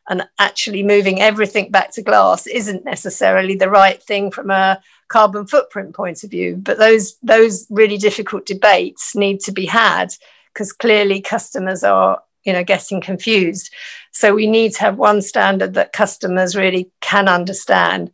And 0.07 0.27
actually 0.37 0.83
moving 0.83 1.19
everything 1.19 1.71
back 1.71 1.91
to 1.93 2.01
glass 2.01 2.45
isn't 2.45 2.85
necessarily 2.85 3.55
the 3.55 3.69
right 3.69 4.01
thing 4.01 4.29
from 4.29 4.51
a 4.51 4.79
carbon 5.07 5.47
footprint 5.47 5.95
point 5.95 6.23
of 6.23 6.31
view. 6.31 6.57
But 6.57 6.77
those 6.77 7.15
those 7.23 7.65
really 7.69 7.97
difficult 7.97 8.45
debates 8.45 9.15
need 9.15 9.39
to 9.41 9.51
be 9.51 9.65
had 9.65 10.13
because 10.53 10.71
clearly 10.71 11.21
customers 11.21 11.83
are 11.83 12.21
you 12.43 12.53
know 12.53 12.63
getting 12.63 13.01
confused. 13.01 13.73
So 14.11 14.33
we 14.33 14.47
need 14.47 14.73
to 14.73 14.81
have 14.81 14.97
one 14.97 15.21
standard 15.21 15.73
that 15.73 15.93
customers 15.93 16.55
really 16.55 16.91
can 17.01 17.27
understand. 17.27 18.11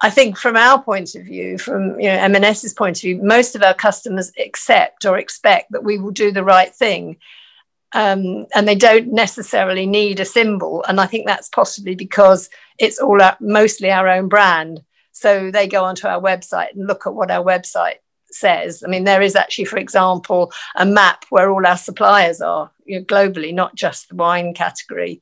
I 0.00 0.10
think 0.10 0.36
from 0.36 0.56
our 0.56 0.82
point 0.82 1.14
of 1.14 1.24
view 1.24 1.58
from 1.58 2.00
you 2.00 2.08
know 2.08 2.18
m&s's 2.18 2.74
point 2.74 2.96
of 2.98 3.02
view 3.02 3.22
most 3.22 3.54
of 3.54 3.62
our 3.62 3.74
customers 3.74 4.32
accept 4.36 5.04
or 5.04 5.16
expect 5.16 5.70
that 5.70 5.84
we 5.84 5.96
will 5.98 6.10
do 6.10 6.32
the 6.32 6.42
right 6.42 6.74
thing 6.74 7.18
um, 7.94 8.46
and 8.54 8.66
they 8.66 8.74
don't 8.74 9.12
necessarily 9.12 9.86
need 9.86 10.20
a 10.20 10.24
symbol 10.24 10.84
and 10.88 11.00
i 11.00 11.06
think 11.06 11.26
that's 11.26 11.48
possibly 11.48 11.94
because 11.94 12.48
it's 12.78 12.98
all 12.98 13.20
our, 13.20 13.36
mostly 13.40 13.90
our 13.90 14.08
own 14.08 14.28
brand 14.28 14.82
so 15.12 15.50
they 15.50 15.68
go 15.68 15.84
onto 15.84 16.06
our 16.06 16.20
website 16.20 16.72
and 16.72 16.86
look 16.86 17.06
at 17.06 17.14
what 17.14 17.30
our 17.30 17.44
website 17.44 17.96
says. 18.34 18.82
I 18.82 18.88
mean, 18.88 19.04
there 19.04 19.22
is 19.22 19.36
actually, 19.36 19.66
for 19.66 19.78
example, 19.78 20.52
a 20.76 20.86
map 20.86 21.24
where 21.30 21.50
all 21.50 21.66
our 21.66 21.76
suppliers 21.76 22.40
are 22.40 22.70
you 22.84 22.98
know, 22.98 23.04
globally, 23.04 23.54
not 23.54 23.74
just 23.74 24.08
the 24.08 24.16
wine 24.16 24.54
category. 24.54 25.20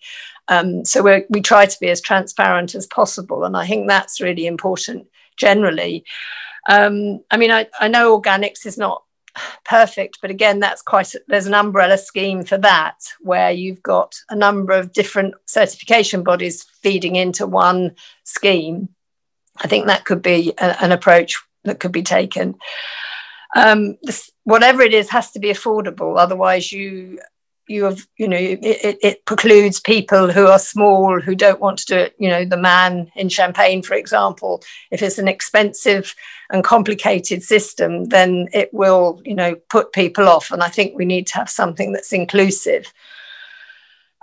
Um, 0.49 0.85
so 0.85 1.03
we 1.03 1.25
we 1.29 1.41
try 1.41 1.66
to 1.66 1.81
be 1.81 1.91
as 1.91 2.01
transparent 2.01 2.75
as 2.75 2.87
possible, 2.87 3.45
and 3.45 3.57
I 3.57 3.66
think 3.66 3.89
that's 3.89 4.21
really 4.21 4.47
important 4.47 5.07
generally. 5.37 6.05
Um, 6.68 7.21
I 7.31 7.37
mean, 7.37 7.51
I, 7.51 7.68
I 7.79 7.89
know 7.89 8.18
organics 8.18 8.66
is 8.66 8.77
not 8.77 9.03
perfect 9.64 10.18
but 10.20 10.31
again 10.31 10.61
that's 10.61 10.83
quite 10.83 11.12
there's 11.28 11.47
an 11.47 11.55
umbrella 11.55 11.97
scheme 11.97 12.45
for 12.45 12.59
that 12.59 12.97
where 13.20 13.51
you've 13.51 13.83
got 13.83 14.14
a 14.31 14.37
number 14.37 14.72
of 14.72 14.93
different 14.93 15.35
certification 15.47 16.22
bodies 16.22 16.64
feeding 16.83 17.16
into 17.16 17.47
one 17.47 17.95
scheme 18.24 18.89
i 19.59 19.66
think 19.68 19.87
that 19.87 20.05
could 20.05 20.22
be 20.22 20.53
a, 20.59 20.83
an 20.83 20.93
approach 20.93 21.37
that 21.64 21.81
could 21.81 21.93
be 21.93 22.03
taken. 22.03 22.57
Um, 23.57 23.97
this, 24.03 24.31
whatever 24.45 24.83
it 24.83 24.95
is 24.95 25.11
has 25.11 25.33
to 25.33 25.41
be 25.41 25.49
affordable. 25.49 26.18
Otherwise, 26.18 26.70
you 26.70 27.18
you 27.71 27.85
have 27.85 28.07
you 28.16 28.27
know 28.27 28.37
it, 28.37 28.99
it, 29.01 29.25
precludes 29.25 29.79
people 29.79 30.31
who 30.31 30.47
are 30.49 30.59
small 30.59 31.21
who 31.21 31.35
don't 31.35 31.61
want 31.61 31.79
to 31.79 31.87
do 31.87 31.97
it. 31.97 32.14
You 32.18 32.29
know, 32.29 32.45
the 32.45 32.57
man 32.57 33.11
in 33.14 33.29
Champagne, 33.29 33.83
for 33.83 33.95
example. 33.95 34.62
If 34.91 35.03
it's 35.03 35.18
an 35.18 35.29
expensive 35.29 36.14
and 36.51 36.64
complicated 36.64 37.43
system, 37.43 38.07
then 38.07 38.49
it 38.53 38.75
will 38.75 39.23
you 39.25 39.35
know 39.35 39.55
put 39.71 39.93
people 39.93 40.29
off. 40.29 40.51
And 40.51 40.62
I 40.62 40.68
think 40.68 40.97
we 40.97 41.05
need 41.05 41.29
to 41.29 41.35
have 41.35 41.49
something 41.49 41.93
that's 41.93 42.12
inclusive. 42.12 42.93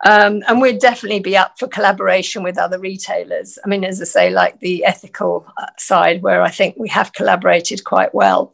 Um, 0.05 0.43
and 0.47 0.61
we'd 0.61 0.79
definitely 0.79 1.21
be 1.21 1.35
up 1.35 1.57
for 1.57 1.67
collaboration 1.67 2.43
with 2.43 2.59
other 2.59 2.77
retailers. 2.77 3.57
I 3.65 3.67
mean, 3.67 3.83
as 3.83 3.99
I 3.99 4.05
say, 4.05 4.29
like 4.29 4.59
the 4.59 4.85
ethical 4.85 5.51
uh, 5.57 5.65
side, 5.77 6.21
where 6.21 6.43
I 6.43 6.51
think 6.51 6.75
we 6.77 6.89
have 6.89 7.13
collaborated 7.13 7.83
quite 7.83 8.13
well. 8.13 8.53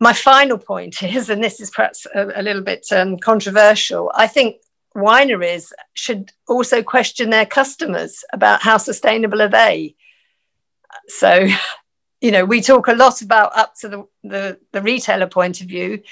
My 0.00 0.12
final 0.12 0.58
point 0.58 1.02
is, 1.02 1.30
and 1.30 1.42
this 1.42 1.60
is 1.60 1.70
perhaps 1.70 2.06
a, 2.14 2.40
a 2.40 2.42
little 2.42 2.62
bit 2.62 2.86
um, 2.92 3.18
controversial, 3.18 4.10
I 4.14 4.26
think 4.26 4.56
wineries 4.96 5.72
should 5.94 6.32
also 6.48 6.82
question 6.82 7.30
their 7.30 7.46
customers 7.46 8.24
about 8.32 8.62
how 8.62 8.78
sustainable 8.78 9.42
are 9.42 9.48
they. 9.48 9.94
So, 11.08 11.48
you 12.20 12.30
know, 12.30 12.44
we 12.44 12.60
talk 12.60 12.88
a 12.88 12.92
lot 12.92 13.22
about 13.22 13.56
up 13.56 13.74
to 13.80 13.88
the, 13.88 14.06
the, 14.24 14.58
the 14.72 14.82
retailer 14.82 15.28
point 15.28 15.60
of 15.60 15.68
view, 15.68 16.02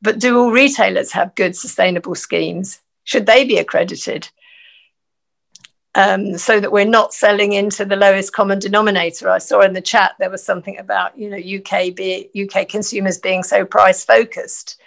but 0.00 0.18
do 0.18 0.38
all 0.38 0.50
retailers 0.50 1.12
have 1.12 1.34
good 1.34 1.54
sustainable 1.54 2.14
schemes? 2.14 2.80
should 3.10 3.26
they 3.26 3.44
be 3.44 3.58
accredited? 3.58 4.28
Um, 5.96 6.38
so 6.38 6.60
that 6.60 6.70
we're 6.70 6.84
not 6.84 7.12
selling 7.12 7.52
into 7.52 7.84
the 7.84 7.96
lowest 7.96 8.32
common 8.32 8.60
denominator. 8.60 9.28
I 9.28 9.38
saw 9.38 9.60
in 9.62 9.72
the 9.72 9.80
chat 9.80 10.12
there 10.20 10.30
was 10.30 10.44
something 10.44 10.78
about 10.78 11.18
you 11.18 11.28
know 11.28 11.36
UK 11.36 11.94
be, 11.96 12.30
UK 12.40 12.68
consumers 12.68 13.18
being 13.18 13.42
so 13.42 13.64
price 13.64 14.04
focused. 14.04 14.80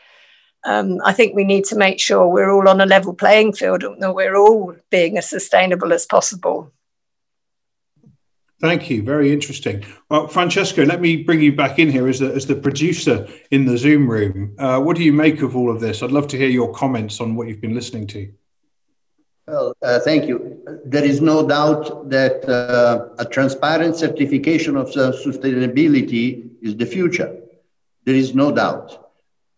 Um, 0.65 0.99
I 1.03 1.11
think 1.11 1.35
we 1.35 1.43
need 1.43 1.65
to 1.65 1.75
make 1.75 1.99
sure 1.99 2.27
we're 2.27 2.49
all 2.49 2.69
on 2.69 2.79
a 2.79 2.85
level 2.85 3.13
playing 3.13 3.53
field 3.53 3.83
and 3.83 4.01
that 4.01 4.15
we're 4.15 4.37
all 4.37 4.75
being 4.89 5.17
as 5.17 5.29
sustainable 5.29 5.91
as 5.91 6.05
possible. 6.05 6.71
Thank 8.61 8.89
you. 8.89 9.03
Very 9.03 9.33
interesting. 9.33 9.83
Well, 10.09 10.29
Francesco, 10.29 10.85
let 10.85 11.01
me 11.01 11.17
bring 11.17 11.41
you 11.41 11.53
back 11.53 11.79
in 11.79 11.89
here 11.89 12.07
as 12.07 12.19
the, 12.19 12.33
as 12.33 12.47
the 12.47 12.55
producer 12.55 13.27
in 13.51 13.65
the 13.65 13.77
Zoom 13.77 14.09
room. 14.09 14.55
Uh, 14.57 14.79
what 14.79 14.95
do 14.95 15.03
you 15.03 15.11
make 15.11 15.41
of 15.41 15.57
all 15.57 15.69
of 15.69 15.81
this? 15.81 16.01
I'd 16.01 16.13
love 16.13 16.29
to 16.29 16.37
hear 16.37 16.47
your 16.47 16.71
comments 16.73 17.19
on 17.19 17.35
what 17.35 17.49
you've 17.49 17.59
been 17.59 17.75
listening 17.75 18.07
to. 18.07 18.31
Well, 19.47 19.73
uh, 19.81 19.99
thank 19.99 20.27
you. 20.27 20.61
There 20.85 21.03
is 21.03 21.21
no 21.21 21.45
doubt 21.47 22.09
that 22.09 22.47
uh, 22.47 23.09
a 23.19 23.25
transparent 23.25 23.97
certification 23.97 24.77
of 24.77 24.87
sustainability 24.87 26.49
is 26.61 26.77
the 26.77 26.85
future. 26.85 27.35
There 28.05 28.15
is 28.15 28.33
no 28.33 28.51
doubt. 28.51 28.99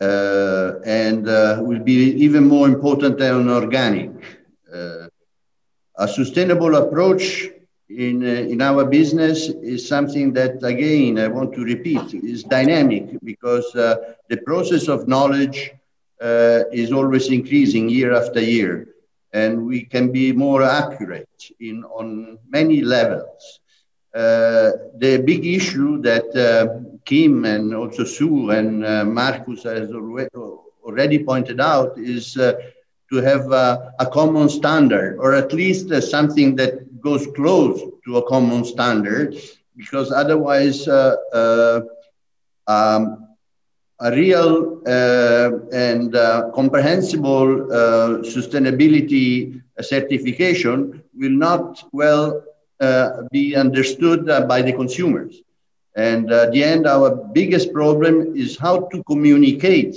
Uh, 0.01 0.73
and 0.85 1.29
uh, 1.29 1.59
will 1.61 1.79
be 1.79 2.11
even 2.15 2.45
more 2.47 2.67
important 2.67 3.17
than 3.17 3.47
organic. 3.49 4.11
Uh, 4.73 5.07
a 5.97 6.07
sustainable 6.07 6.75
approach 6.75 7.47
in, 7.87 8.21
uh, 8.21 8.27
in 8.27 8.61
our 8.61 8.83
business 8.83 9.47
is 9.47 9.87
something 9.87 10.33
that, 10.33 10.61
again, 10.63 11.17
I 11.17 11.27
want 11.27 11.53
to 11.53 11.63
repeat, 11.63 12.13
is 12.13 12.43
dynamic 12.43 13.17
because 13.23 13.71
the 13.73 14.37
process 14.45 14.89
of 14.89 15.07
knowledge 15.07 15.71
is 16.19 16.91
always 16.91 17.29
increasing 17.29 17.87
year 17.87 18.13
after 18.13 18.41
year. 18.41 18.94
And 19.35 19.65
we 19.65 19.85
can 19.93 20.11
be 20.11 20.31
more 20.31 20.63
accurate 20.63 21.41
in, 21.59 21.83
on 21.99 22.39
many 22.49 22.81
levels. 22.81 23.59
Uh, 24.15 24.71
the 24.97 25.21
big 25.25 25.45
issue 25.45 26.01
that 26.01 26.27
uh, 26.35 26.79
Kim 27.05 27.45
and 27.45 27.75
also 27.75 28.05
Sue 28.05 28.51
and 28.51 28.85
uh, 28.85 29.03
Marcus 29.05 29.63
has 29.63 29.91
already 29.91 31.23
pointed 31.23 31.59
out 31.59 31.97
is 31.97 32.33
to 32.33 33.17
have 33.21 33.51
a 33.51 34.07
common 34.13 34.49
standard 34.49 35.17
or 35.19 35.33
at 35.33 35.53
least 35.53 35.89
something 36.03 36.55
that 36.55 36.73
goes 37.01 37.27
close 37.35 37.79
to 38.05 38.17
a 38.17 38.27
common 38.27 38.63
standard 38.63 39.35
because 39.75 40.11
otherwise 40.11 40.87
uh, 40.87 41.15
uh, 41.33 41.81
um, 42.67 43.24
a 43.99 44.11
real 44.11 44.81
uh, 44.85 45.51
and 45.71 46.15
uh, 46.15 46.49
comprehensible 46.53 47.71
uh, 47.71 48.19
sustainability 48.23 49.61
certification 49.81 51.01
will 51.15 51.31
not 51.31 51.83
well 51.93 52.43
uh, 52.81 53.21
be 53.31 53.55
understood 53.55 54.25
by 54.47 54.61
the 54.61 54.73
consumers. 54.73 55.41
And 55.95 56.29
at 56.31 56.51
the 56.51 56.63
end, 56.63 56.87
our 56.87 57.15
biggest 57.33 57.71
problem 57.71 58.35
is 58.35 58.57
how 58.57 58.81
to 58.91 59.03
communicate 59.03 59.95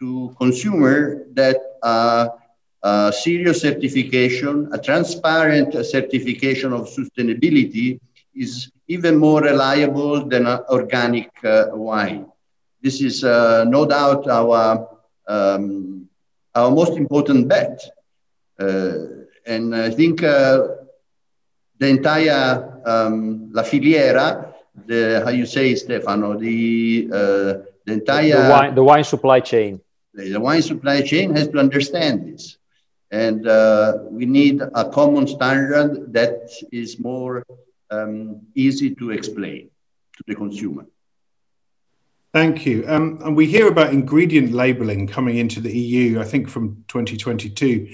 to 0.00 0.34
consumer 0.38 1.24
that 1.34 1.56
a 1.82 3.12
serious 3.12 3.60
certification, 3.60 4.68
a 4.72 4.78
transparent 4.78 5.74
certification 5.84 6.72
of 6.72 6.88
sustainability 6.88 7.98
is 8.36 8.70
even 8.86 9.16
more 9.16 9.40
reliable 9.42 10.24
than 10.24 10.46
organic 10.46 11.30
uh, 11.44 11.66
wine. 11.72 12.26
This 12.86 13.00
is 13.00 13.24
uh, 13.24 13.64
no 13.66 13.84
doubt 13.84 14.28
our, 14.28 14.88
um, 15.26 16.08
our 16.54 16.70
most 16.70 16.94
important 16.96 17.48
bet. 17.48 17.82
Uh, 18.60 19.26
and 19.44 19.74
I 19.74 19.90
think 19.90 20.22
uh, 20.22 20.68
the 21.80 21.88
entire, 21.88 22.80
um, 22.86 23.50
la 23.52 23.64
filiera, 23.64 24.54
the, 24.86 25.20
how 25.24 25.30
you 25.30 25.46
say, 25.46 25.74
Stefano, 25.74 26.38
the, 26.38 27.08
uh, 27.12 27.52
the 27.86 27.92
entire... 28.00 28.44
The 28.44 28.50
wine, 28.50 28.74
the 28.76 28.84
wine 28.84 29.02
supply 29.02 29.40
chain. 29.40 29.80
The 30.14 30.38
wine 30.38 30.62
supply 30.62 31.02
chain 31.02 31.34
has 31.34 31.48
to 31.48 31.58
understand 31.58 32.14
this 32.28 32.56
and 33.10 33.48
uh, 33.48 33.98
we 34.10 34.26
need 34.26 34.62
a 34.62 34.84
common 34.90 35.26
standard 35.26 36.12
that 36.12 36.50
is 36.70 37.00
more 37.00 37.42
um, 37.90 38.42
easy 38.54 38.94
to 38.94 39.10
explain 39.10 39.70
to 40.16 40.22
the 40.28 40.36
consumer. 40.36 40.86
Thank 42.36 42.66
you. 42.66 42.84
Um, 42.86 43.18
and 43.24 43.34
we 43.34 43.46
hear 43.46 43.66
about 43.66 43.94
ingredient 43.94 44.52
labeling 44.52 45.06
coming 45.06 45.38
into 45.38 45.58
the 45.58 45.74
EU, 45.74 46.20
I 46.20 46.24
think 46.24 46.50
from 46.50 46.84
2022. 46.88 47.88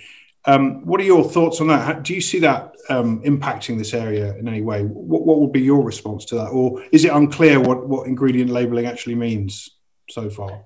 Um, 0.47 0.85
what 0.85 1.01
are 1.01 1.05
your 1.05 1.23
thoughts 1.23 1.61
on 1.61 1.69
that? 1.69 1.87
How, 1.87 1.93
do 1.93 2.13
you 2.13 2.21
see 2.21 2.41
that 2.41 2.75
um, 2.89 3.23
impacting 3.23 3.79
this 3.79 3.95
area 3.95 4.35
in 4.35 4.49
any 4.49 4.61
way? 4.61 4.83
What, 4.83 5.25
what 5.25 5.39
would 5.39 5.53
be 5.53 5.61
your 5.61 5.85
response 5.85 6.25
to 6.25 6.35
that? 6.35 6.49
Or 6.49 6.83
is 6.91 7.05
it 7.05 7.13
unclear 7.13 7.61
what, 7.61 7.87
what 7.87 8.09
ingredient 8.09 8.51
labeling 8.51 8.87
actually 8.87 9.15
means 9.15 9.77
so 10.11 10.29
far? 10.29 10.65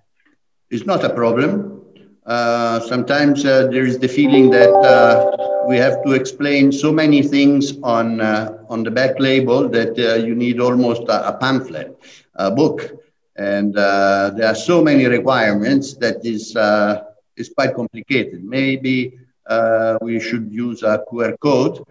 It's 0.71 0.87
not 0.87 1.05
a 1.05 1.11
problem. 1.11 1.83
Uh, 2.25 2.81
sometimes 2.81 3.45
uh, 3.45 3.67
there 3.67 3.85
is 3.85 3.99
the 3.99 4.09
feeling 4.09 4.49
that 4.53 4.71
uh, 4.71 5.67
we 5.69 5.77
have 5.77 6.03
to 6.05 6.13
explain 6.13 6.73
so 6.73 6.91
many 6.91 7.21
things 7.21 7.79
on 7.83 8.23
uh, 8.23 8.57
on 8.71 8.83
the 8.83 8.91
back 8.91 9.21
label 9.21 9.69
that 9.69 9.99
uh, 9.99 10.15
you 10.15 10.35
need 10.35 10.61
almost 10.61 11.03
a, 11.03 11.29
a, 11.29 11.37
pamphlet, 11.37 11.95
a 12.37 12.51
book, 12.51 12.91
and 13.37 13.77
uh, 13.77 14.31
there 14.35 14.49
are 14.49 14.55
so 14.55 14.83
many 14.83 15.07
requirements 15.07 15.95
that 15.95 16.25
is 16.25 16.57
uh, 16.57 17.05
is 17.37 17.51
quite 17.51 17.75
complicated. 17.75 18.43
Maybe 18.43 19.19
uh, 19.47 19.99
we 20.01 20.21
should 20.21 20.51
use 20.51 20.83
a 20.83 21.05
QR 21.11 21.39
code, 21.39 21.85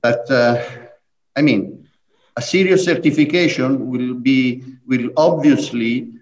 but 0.00 0.30
uh, 0.30 0.62
I 1.34 1.42
mean, 1.42 1.88
a 2.36 2.42
serious 2.42 2.84
certification 2.84 3.90
will 3.90 4.14
be 4.14 4.62
will 4.86 5.10
obviously 5.16 6.12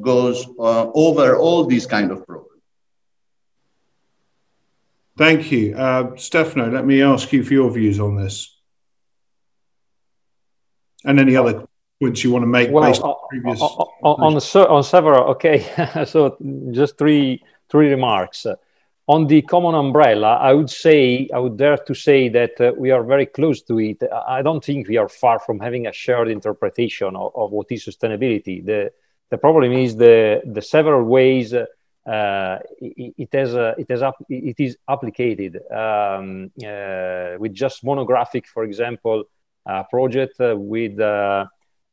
goes 0.00 0.46
over 0.58 1.36
all 1.36 1.66
these 1.66 1.86
kind 1.86 2.10
of 2.10 2.26
programs. 2.26 2.46
Thank 5.18 5.52
you. 5.52 5.74
Uh, 5.74 6.16
Stefano, 6.16 6.70
let 6.70 6.84
me 6.84 7.02
ask 7.02 7.32
you 7.32 7.42
for 7.42 7.54
your 7.54 7.70
views 7.70 8.00
on 8.00 8.16
this. 8.16 8.54
And 11.04 11.20
any 11.20 11.36
other 11.36 11.66
points 12.00 12.24
you 12.24 12.30
want 12.30 12.42
to 12.42 12.46
make 12.46 12.70
well, 12.70 12.84
based 12.84 13.02
on 13.02 13.14
previous 13.28 13.60
on, 13.60 13.88
on, 14.02 14.40
on 14.76 14.82
several 14.82 15.24
okay 15.30 15.58
so 16.06 16.36
just 16.72 16.98
three 16.98 17.42
three 17.68 17.90
remarks. 17.90 18.46
On 19.08 19.24
the 19.28 19.42
common 19.42 19.76
umbrella 19.76 20.36
i 20.40 20.52
would 20.52 20.68
say 20.68 21.28
i 21.32 21.38
would 21.38 21.56
dare 21.56 21.76
to 21.76 21.94
say 21.94 22.28
that 22.28 22.60
uh, 22.60 22.72
we 22.76 22.90
are 22.90 23.04
very 23.04 23.26
close 23.26 23.62
to 23.62 23.78
it. 23.78 24.02
I 24.26 24.42
don't 24.42 24.64
think 24.64 24.88
we 24.88 24.96
are 24.96 25.08
far 25.08 25.38
from 25.38 25.60
having 25.60 25.86
a 25.86 25.92
shared 25.92 26.28
interpretation 26.28 27.14
of, 27.14 27.30
of 27.36 27.52
what 27.52 27.70
is 27.70 27.84
sustainability. 27.84 28.64
The 28.64 28.90
the 29.30 29.38
problem 29.38 29.72
is 29.72 29.96
the 29.96 30.42
the 30.44 30.62
several 30.62 31.04
ways 31.04 31.54
uh, 31.54 31.66
uh, 32.06 32.58
it, 32.80 33.14
it, 33.18 33.28
has 33.32 33.54
uh, 33.54 33.74
it 33.76 33.90
has 33.90 34.02
up, 34.02 34.16
it 34.28 34.60
is 34.60 34.76
applied 34.86 35.56
um, 35.72 36.50
uh, 36.64 37.36
with 37.38 37.52
just 37.52 37.82
monographic, 37.82 38.46
for 38.46 38.62
example, 38.62 39.24
a 39.66 39.82
project 39.84 40.36
with 40.38 41.00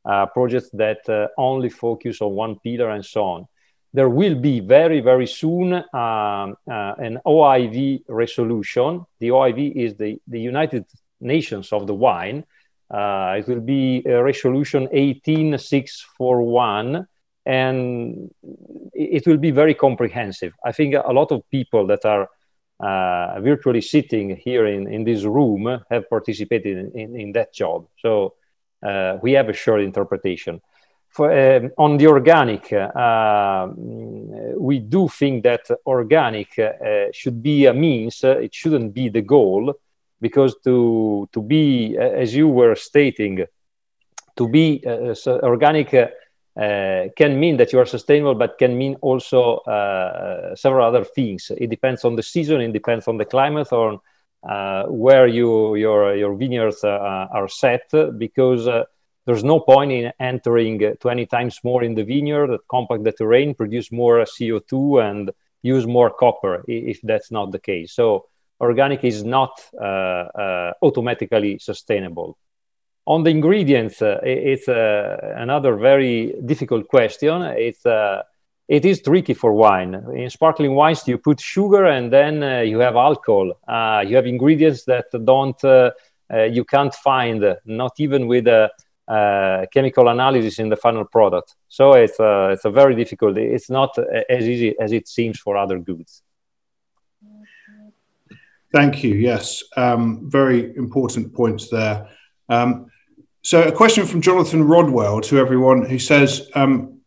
projects 0.03 0.69
that 0.73 1.31
only 1.37 1.69
focus 1.69 2.21
on 2.21 2.33
one 2.33 2.59
pillar 2.59 2.89
and 2.89 3.05
so 3.05 3.23
on. 3.23 3.47
There 3.93 4.09
will 4.09 4.35
be 4.35 4.59
very 4.59 4.99
very 5.01 5.27
soon 5.27 5.73
um, 5.73 6.55
an 6.67 7.19
OIV 7.25 8.03
resolution. 8.07 9.05
The 9.19 9.29
OIV 9.29 9.75
is 9.75 9.95
the, 9.95 10.19
the 10.27 10.39
United 10.39 10.85
Nations 11.21 11.71
of 11.71 11.87
the 11.87 11.93
wine. 11.93 12.43
Uh, 12.91 13.35
it 13.39 13.47
will 13.47 13.61
be 13.61 14.03
resolution 14.05 14.89
18641 14.91 17.07
and 17.45 18.31
it 18.93 19.27
will 19.27 19.37
be 19.37 19.51
very 19.51 19.73
comprehensive. 19.73 20.53
I 20.63 20.71
think 20.71 20.95
a 20.95 21.11
lot 21.11 21.31
of 21.31 21.49
people 21.49 21.87
that 21.87 22.05
are 22.05 22.29
uh, 22.79 23.39
virtually 23.41 23.81
sitting 23.81 24.35
here 24.35 24.65
in, 24.65 24.91
in 24.91 25.03
this 25.03 25.23
room 25.23 25.79
have 25.89 26.09
participated 26.09 26.77
in, 26.77 26.99
in, 26.99 27.19
in 27.19 27.31
that 27.33 27.53
job. 27.53 27.87
So 27.99 28.35
uh, 28.85 29.17
we 29.21 29.31
have 29.33 29.49
a 29.49 29.53
short 29.53 29.81
interpretation. 29.81 30.61
For, 31.09 31.31
um, 31.31 31.71
on 31.77 31.97
the 31.97 32.07
organic, 32.07 32.73
uh, 32.73 33.67
we 34.57 34.79
do 34.79 35.07
think 35.07 35.43
that 35.43 35.69
organic 35.85 36.57
uh, 36.57 37.11
should 37.11 37.43
be 37.43 37.67
a 37.67 37.73
means, 37.73 38.23
uh, 38.23 38.39
it 38.39 38.53
shouldn't 38.53 38.93
be 38.93 39.09
the 39.09 39.21
goal, 39.21 39.75
because 40.19 40.55
to, 40.63 41.29
to 41.31 41.41
be, 41.41 41.97
as 41.97 42.33
you 42.33 42.47
were 42.47 42.75
stating, 42.75 43.45
to 44.35 44.47
be 44.47 44.83
uh, 44.87 45.13
so 45.13 45.39
organic 45.41 45.93
uh, 45.93 46.09
can 47.15 47.39
mean 47.39 47.57
that 47.57 47.71
you 47.73 47.79
are 47.79 47.85
sustainable, 47.85 48.35
but 48.35 48.57
can 48.57 48.77
mean 48.77 48.95
also 49.01 49.57
uh, 49.57 50.55
several 50.55 50.85
other 50.85 51.03
things. 51.03 51.51
It 51.57 51.69
depends 51.69 52.05
on 52.05 52.15
the 52.15 52.23
season, 52.23 52.61
it 52.61 52.73
depends 52.73 53.07
on 53.07 53.17
the 53.17 53.25
climate, 53.25 53.71
on 53.71 53.99
uh, 54.47 54.83
where 54.87 55.27
you 55.27 55.75
your 55.75 56.15
your 56.15 56.35
vineyards 56.35 56.83
uh, 56.83 57.27
are 57.31 57.47
set, 57.47 57.89
because 58.17 58.67
uh, 58.67 58.83
there's 59.25 59.43
no 59.43 59.59
point 59.59 59.91
in 59.91 60.11
entering 60.19 60.95
20 60.99 61.25
times 61.27 61.59
more 61.63 61.83
in 61.83 61.95
the 61.95 62.03
vineyard 62.03 62.47
that 62.47 62.67
compact 62.67 63.03
the 63.03 63.13
terrain, 63.13 63.55
produce 63.55 63.91
more 63.91 64.19
CO2, 64.25 65.09
and 65.09 65.31
use 65.61 65.87
more 65.87 66.09
copper 66.09 66.63
if 66.67 66.99
that's 67.03 67.31
not 67.31 67.51
the 67.51 67.59
case. 67.59 67.93
So 67.93 68.25
organic 68.59 69.03
is 69.05 69.23
not 69.23 69.61
uh, 69.81 70.73
automatically 70.81 71.57
sustainable. 71.59 72.37
On 73.05 73.23
the 73.23 73.29
ingredients, 73.29 73.97
it's 74.01 74.67
another 74.67 75.75
very 75.75 76.35
difficult 76.45 76.87
question. 76.87 77.41
It's 77.41 77.85
it 78.67 78.85
is 78.85 79.01
tricky 79.01 79.33
for 79.33 79.53
wine. 79.53 79.93
In 80.15 80.29
sparkling 80.29 80.73
wines, 80.73 81.07
you 81.07 81.17
put 81.17 81.39
sugar 81.39 81.85
and 81.85 82.11
then 82.11 82.43
uh, 82.43 82.59
you 82.59 82.79
have 82.79 82.95
alcohol. 82.95 83.53
Uh, 83.67 84.03
you 84.07 84.15
have 84.15 84.25
ingredients 84.25 84.85
that 84.85 85.05
don't 85.25 85.61
uh, 85.63 85.91
you 86.49 86.63
can't 86.63 86.95
find, 86.95 87.43
not 87.65 87.93
even 87.99 88.27
with 88.27 88.47
a 88.47 88.69
chemical 89.73 90.07
analysis 90.07 90.59
in 90.59 90.69
the 90.69 90.77
final 90.77 91.05
product. 91.05 91.55
So 91.67 91.93
it's 91.93 92.15
it's 92.19 92.65
a 92.65 92.71
very 92.71 92.95
difficult. 92.95 93.37
It's 93.37 93.69
not 93.69 93.97
as 94.29 94.47
easy 94.47 94.73
as 94.79 94.91
it 94.91 95.07
seems 95.07 95.39
for 95.39 95.57
other 95.57 95.77
goods. 95.77 96.23
Thank 98.73 99.03
you. 99.03 99.13
Yes, 99.13 99.63
um, 99.77 100.31
very 100.31 100.75
important 100.75 101.31
points 101.31 101.69
there. 101.69 102.09
Um, 102.49 102.87
so, 103.43 103.61
a 103.61 103.71
question 103.71 104.05
from 104.07 104.21
Jonathan 104.21 104.63
Rodwell 104.63 105.21
to 105.21 105.37
everyone 105.37 105.85
who 105.85 105.99
says, 105.99 106.49
um, 106.55 107.01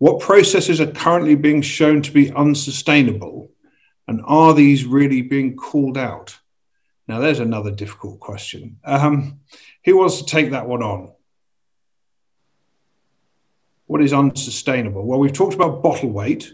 What 0.00 0.20
processes 0.20 0.80
are 0.80 0.90
currently 0.90 1.34
being 1.34 1.60
shown 1.60 2.00
to 2.00 2.10
be 2.10 2.32
unsustainable? 2.32 3.50
And 4.08 4.22
are 4.24 4.54
these 4.54 4.86
really 4.86 5.20
being 5.20 5.56
called 5.56 5.98
out? 5.98 6.38
Now, 7.06 7.18
there's 7.20 7.38
another 7.38 7.70
difficult 7.70 8.18
question. 8.18 8.78
Um, 8.82 9.40
who 9.84 9.98
wants 9.98 10.16
to 10.18 10.24
take 10.24 10.52
that 10.52 10.66
one 10.66 10.82
on? 10.82 11.12
What 13.88 14.00
is 14.00 14.14
unsustainable? 14.14 15.04
Well, 15.04 15.18
we've 15.18 15.34
talked 15.34 15.54
about 15.54 15.82
bottle 15.82 16.10
weight. 16.10 16.50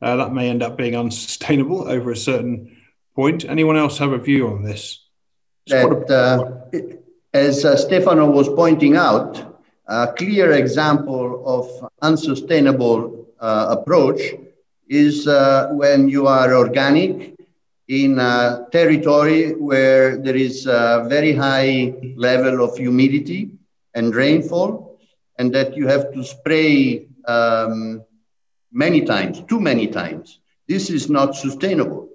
Uh, 0.00 0.16
that 0.16 0.32
may 0.32 0.48
end 0.48 0.62
up 0.62 0.78
being 0.78 0.96
unsustainable 1.04 1.86
over 1.86 2.10
a 2.10 2.16
certain 2.16 2.74
point. 3.14 3.44
Anyone 3.44 3.76
else 3.76 3.98
have 3.98 4.12
a 4.12 4.18
view 4.18 4.48
on 4.48 4.62
this? 4.62 5.04
That, 5.66 6.10
uh, 6.10 6.78
as 7.34 7.66
uh, 7.66 7.76
Stefano 7.76 8.30
was 8.30 8.48
pointing 8.48 8.96
out, 8.96 9.51
a 9.88 10.08
clear 10.16 10.52
example 10.52 11.42
of 11.46 11.90
unsustainable 12.02 13.26
uh, 13.40 13.76
approach 13.78 14.20
is 14.88 15.26
uh, 15.26 15.68
when 15.72 16.08
you 16.08 16.26
are 16.26 16.54
organic 16.54 17.34
in 17.88 18.18
a 18.18 18.66
territory 18.70 19.54
where 19.54 20.16
there 20.16 20.36
is 20.36 20.66
a 20.66 21.04
very 21.08 21.32
high 21.32 21.92
level 22.16 22.64
of 22.64 22.76
humidity 22.76 23.50
and 23.94 24.14
rainfall, 24.14 24.98
and 25.38 25.52
that 25.54 25.76
you 25.76 25.86
have 25.86 26.12
to 26.12 26.22
spray 26.24 27.06
um, 27.26 28.02
many 28.72 29.02
times, 29.02 29.42
too 29.48 29.60
many 29.60 29.86
times. 29.86 30.38
This 30.68 30.88
is 30.90 31.10
not 31.10 31.34
sustainable. 31.34 32.08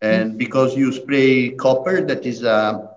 And 0.00 0.38
because 0.38 0.76
you 0.76 0.92
spray 0.92 1.50
copper, 1.50 2.00
that 2.02 2.24
is 2.24 2.42
a 2.42 2.96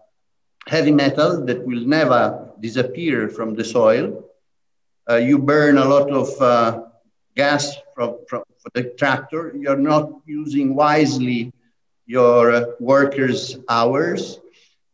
heavy 0.67 0.91
metal 0.91 1.45
that 1.45 1.65
will 1.65 1.85
never 1.85 2.44
disappear 2.65 3.29
from 3.37 3.49
the 3.59 3.63
soil. 3.77 4.05
Uh, 5.09 5.19
you 5.29 5.37
burn 5.37 5.77
a 5.77 5.87
lot 5.95 6.09
of 6.21 6.27
uh, 6.41 6.81
gas 7.35 7.63
from, 7.95 8.09
from 8.29 8.43
the 8.73 8.83
tractor. 8.99 9.53
You're 9.61 9.85
not 9.93 10.05
using 10.25 10.67
wisely 10.75 11.51
your 12.05 12.41
uh, 12.53 12.65
workers' 12.79 13.57
hours, 13.69 14.39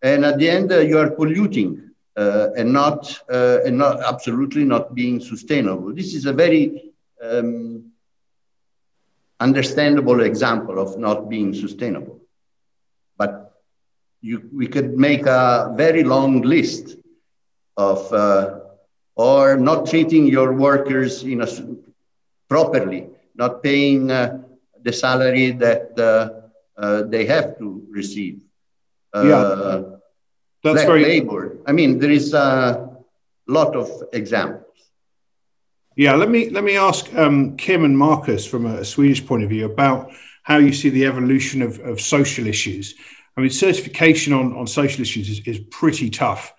and 0.02 0.20
at 0.26 0.36
the 0.40 0.50
end 0.58 0.72
uh, 0.72 0.80
you 0.90 0.98
are 1.04 1.12
polluting 1.20 1.72
uh, 2.18 2.48
and 2.58 2.72
not 2.82 3.02
and 3.68 3.78
not 3.78 3.96
absolutely 4.12 4.64
not 4.74 4.86
being 5.02 5.18
sustainable. 5.20 5.90
This 5.94 6.14
is 6.18 6.26
a 6.26 6.36
very 6.44 6.64
um, 7.28 7.92
understandable 9.40 10.20
example 10.22 10.78
of 10.80 10.98
not 10.98 11.30
being 11.30 11.54
sustainable. 11.54 12.18
But 13.18 13.32
you, 14.22 14.50
we 14.54 14.68
could 14.68 14.98
make 14.98 15.26
a 15.26 15.74
very 15.76 16.04
long 16.04 16.42
list 16.42 16.96
of 17.78 18.12
uh, 18.14 18.60
or 19.16 19.58
not 19.58 19.88
treating 19.88 20.26
your 20.28 20.54
workers 20.54 21.24
in 21.24 21.42
a, 21.42 21.48
properly, 22.50 23.08
not 23.36 23.64
paying 23.64 24.12
uh, 24.12 24.42
the 24.82 24.94
salary 24.94 25.52
that 25.52 25.98
uh, 26.00 26.82
uh 26.82 27.04
they 27.04 27.26
have 27.26 27.58
to 27.58 27.86
receive. 27.90 28.42
Uh, 29.14 29.24
yeah, 29.24 29.98
that's 30.64 30.86
very 30.86 31.04
labor. 31.04 31.58
I 31.66 31.72
mean, 31.72 32.00
there 32.00 32.12
is 32.12 32.34
a 32.34 32.90
lot 33.48 33.76
of 33.76 33.90
examples. 34.14 34.66
Yeah, 35.96 36.16
let 36.16 36.30
me 36.30 36.50
let 36.50 36.64
me 36.64 36.78
ask 36.78 37.14
um, 37.16 37.58
Kim 37.58 37.84
and 37.84 37.98
Marcus 37.98 38.46
from 38.46 38.66
a 38.66 38.86
Swedish 38.86 39.26
point 39.26 39.44
of 39.44 39.50
view 39.50 39.66
about 39.66 40.12
how 40.44 40.58
you 40.58 40.74
see 40.74 40.90
the 40.90 41.06
evolution 41.06 41.62
of, 41.62 41.80
of 41.80 42.02
social 42.02 42.48
issues. 42.48 42.96
I 43.38 43.42
mean, 43.42 43.50
certification 43.50 44.34
on, 44.34 44.56
on 44.56 44.68
social 44.68 45.02
issues 45.02 45.30
is, 45.30 45.40
is 45.46 45.60
pretty 45.70 46.10
tough. 46.10 46.54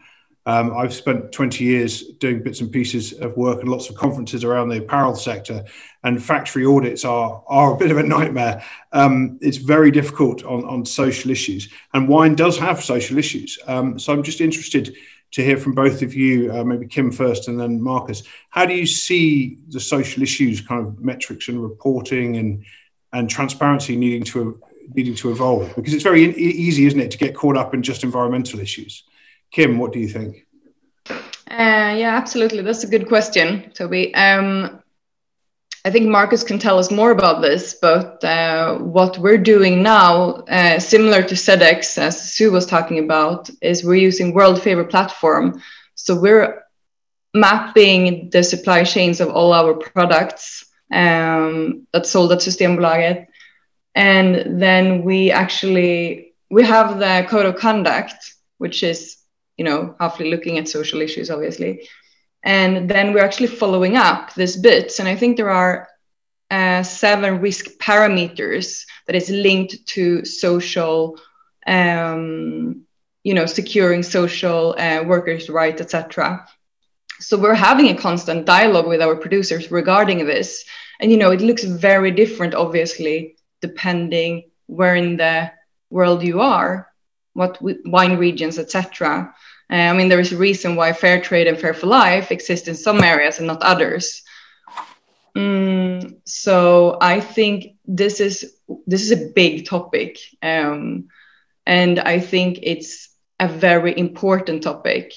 Um, 0.45 0.77
I've 0.77 0.93
spent 0.93 1.31
20 1.31 1.65
years 1.65 2.03
doing 2.19 2.43
bits 2.43 2.61
and 2.61 2.71
pieces 2.71 3.13
of 3.13 3.37
work 3.37 3.61
and 3.61 3.69
lots 3.69 3.89
of 3.89 3.97
conferences 3.97 4.43
around 4.43 4.69
the 4.69 4.79
apparel 4.79 5.15
sector, 5.15 5.65
and 6.03 6.23
factory 6.23 6.67
audits 6.67 7.05
are, 7.05 7.43
are 7.47 7.75
a 7.75 7.77
bit 7.77 7.91
of 7.91 7.99
a 7.99 8.03
nightmare. 8.03 8.65
Um, 8.93 9.39
it's 9.41 9.59
very 9.59 9.91
difficult 9.91 10.45
on, 10.45 10.65
on 10.65 10.85
social 10.85 11.31
issues, 11.31 11.69
and 11.95 12.09
wine 12.09 12.35
does 12.35 12.59
have 12.59 12.83
social 12.83 13.19
issues. 13.19 13.59
Um, 13.67 13.99
so 13.99 14.13
I'm 14.13 14.23
just 14.23 14.41
interested 14.41 14.97
to 15.33 15.43
hear 15.43 15.57
from 15.57 15.75
both 15.75 16.03
of 16.03 16.15
you, 16.15 16.53
uh, 16.53 16.63
maybe 16.63 16.87
Kim 16.87 17.11
first 17.11 17.49
and 17.49 17.59
then 17.59 17.81
Marcus. 17.81 18.23
How 18.51 18.67
do 18.67 18.75
you 18.75 18.87
see 18.87 19.59
the 19.69 19.81
social 19.81 20.23
issues, 20.23 20.61
kind 20.61 20.87
of 20.87 21.01
metrics 21.01 21.49
and 21.49 21.63
reporting 21.63 22.37
and, 22.37 22.65
and 23.13 23.31
transparency 23.31 23.97
needing 23.97 24.25
to 24.25 24.61
needing 24.95 25.15
to 25.15 25.31
evolve? 25.31 25.75
Because 25.75 25.95
it's 25.95 26.03
very 26.03 26.25
easy, 26.37 26.87
isn't 26.87 27.01
it, 27.01 27.13
to 27.13 27.19
get 27.19 27.35
caught 27.35 27.57
up 27.57 27.73
in 27.75 27.83
just 27.83 28.05
environmental 28.05 28.61
issues. 28.61 29.05
Kim, 29.53 29.79
what 29.79 29.93
do 29.93 30.01
you 30.01 30.09
think? 30.09 30.47
Uh, 31.09 31.95
yeah, 31.97 32.17
absolutely. 32.17 32.63
That's 32.63 32.85
a 32.85 32.89
good 32.89 33.07
question, 33.07 33.71
Toby. 33.75 34.15
Um, 34.15 34.81
I 35.85 35.91
think 35.91 36.09
Marcus 36.09 36.43
can 36.43 36.59
tell 36.59 36.79
us 36.79 36.91
more 36.91 37.11
about 37.11 37.43
this, 37.43 37.75
but 37.83 38.25
uh, 38.25 38.79
what 38.79 39.19
we're 39.19 39.37
doing 39.37 39.83
now, 39.83 40.45
uh, 40.49 40.79
similar 40.79 41.23
to 41.23 41.35
Sedex, 41.35 41.99
as 41.99 42.33
Sue 42.33 42.51
was 42.51 42.65
talking 42.65 43.01
about, 43.01 43.51
is 43.61 43.85
we're 43.85 43.97
using 43.97 44.33
Worldfavor 44.33 44.89
platform. 44.89 45.61
So 45.97 46.19
we're 46.19 46.63
mapping 47.35 48.31
the 48.31 48.43
supply 48.43 48.85
chains 48.85 49.21
of 49.21 49.29
all 49.29 49.53
our 49.53 49.75
products 49.75 50.65
um, 50.93 51.87
that's 51.93 52.11
sold 52.11 52.33
at 52.33 52.39
Systembolaget. 52.39 53.27
And 53.95 54.63
then 54.63 55.03
we 55.03 55.31
actually, 55.31 56.35
we 56.51 56.63
have 56.63 56.99
the 56.99 57.27
code 57.29 57.47
of 57.47 57.57
conduct, 57.57 58.35
which 58.59 58.83
is 58.83 59.22
you 59.57 59.65
know, 59.65 59.95
halfly 60.01 60.31
looking 60.31 60.59
at 60.59 60.69
social 60.69 61.01
issues, 61.01 61.31
obviously. 61.31 61.89
And 62.45 62.89
then 62.91 63.13
we're 63.13 63.25
actually 63.25 63.47
following 63.49 63.97
up 63.97 64.35
this 64.35 64.57
bits. 64.57 64.99
And 64.99 65.09
I 65.09 65.15
think 65.15 65.37
there 65.37 65.51
are 65.51 65.89
uh, 66.51 66.83
seven 66.83 67.41
risk 67.41 67.67
parameters 67.79 68.85
that 69.07 69.17
is 69.17 69.31
linked 69.31 69.87
to 69.87 70.25
social, 70.25 71.19
um, 71.67 72.85
you 73.23 73.35
know, 73.35 73.47
securing 73.47 74.03
social 74.03 74.75
uh, 74.79 75.03
workers' 75.05 75.49
rights, 75.49 75.81
etc. 75.81 76.47
So 77.21 77.39
we're 77.39 77.55
having 77.55 77.89
a 77.89 77.95
constant 77.97 78.45
dialogue 78.45 78.87
with 78.87 79.01
our 79.01 79.17
producers 79.17 79.71
regarding 79.71 80.27
this. 80.27 80.65
And, 81.01 81.11
you 81.11 81.17
know, 81.17 81.31
it 81.31 81.41
looks 81.41 81.65
very 81.65 82.11
different, 82.11 82.55
obviously, 82.55 83.37
depending 83.61 84.51
where 84.67 84.97
in 84.97 85.17
the 85.17 85.53
world 85.91 86.23
you 86.23 86.41
are, 86.41 86.92
what 87.35 87.59
wine 87.85 88.17
regions, 88.17 88.59
etc. 88.59 89.35
Uh, 89.71 89.75
I 89.75 89.93
mean, 89.93 90.09
there 90.09 90.21
is 90.21 90.33
a 90.33 90.37
reason 90.37 90.77
why 90.77 90.93
fair 90.93 91.21
trade 91.21 91.47
and 91.47 91.59
fair 91.59 91.75
for 91.75 91.87
life 91.87 92.31
exist 92.31 92.69
in 92.69 92.75
some 92.75 93.03
areas 93.03 93.39
and 93.39 93.47
not 93.47 93.63
others. 93.63 94.23
Mm, 95.37 96.19
so 96.25 96.99
I 97.01 97.21
think 97.21 97.77
this 97.87 98.21
is 98.21 98.55
this 98.87 99.03
is 99.03 99.13
a 99.13 99.33
big 99.35 99.67
topic, 99.67 100.19
um, 100.43 101.09
and 101.67 101.99
I 101.99 102.21
think 102.21 102.59
it's 102.63 103.09
a 103.41 103.49
very 103.49 103.99
important 103.99 104.63
topic. 104.63 105.13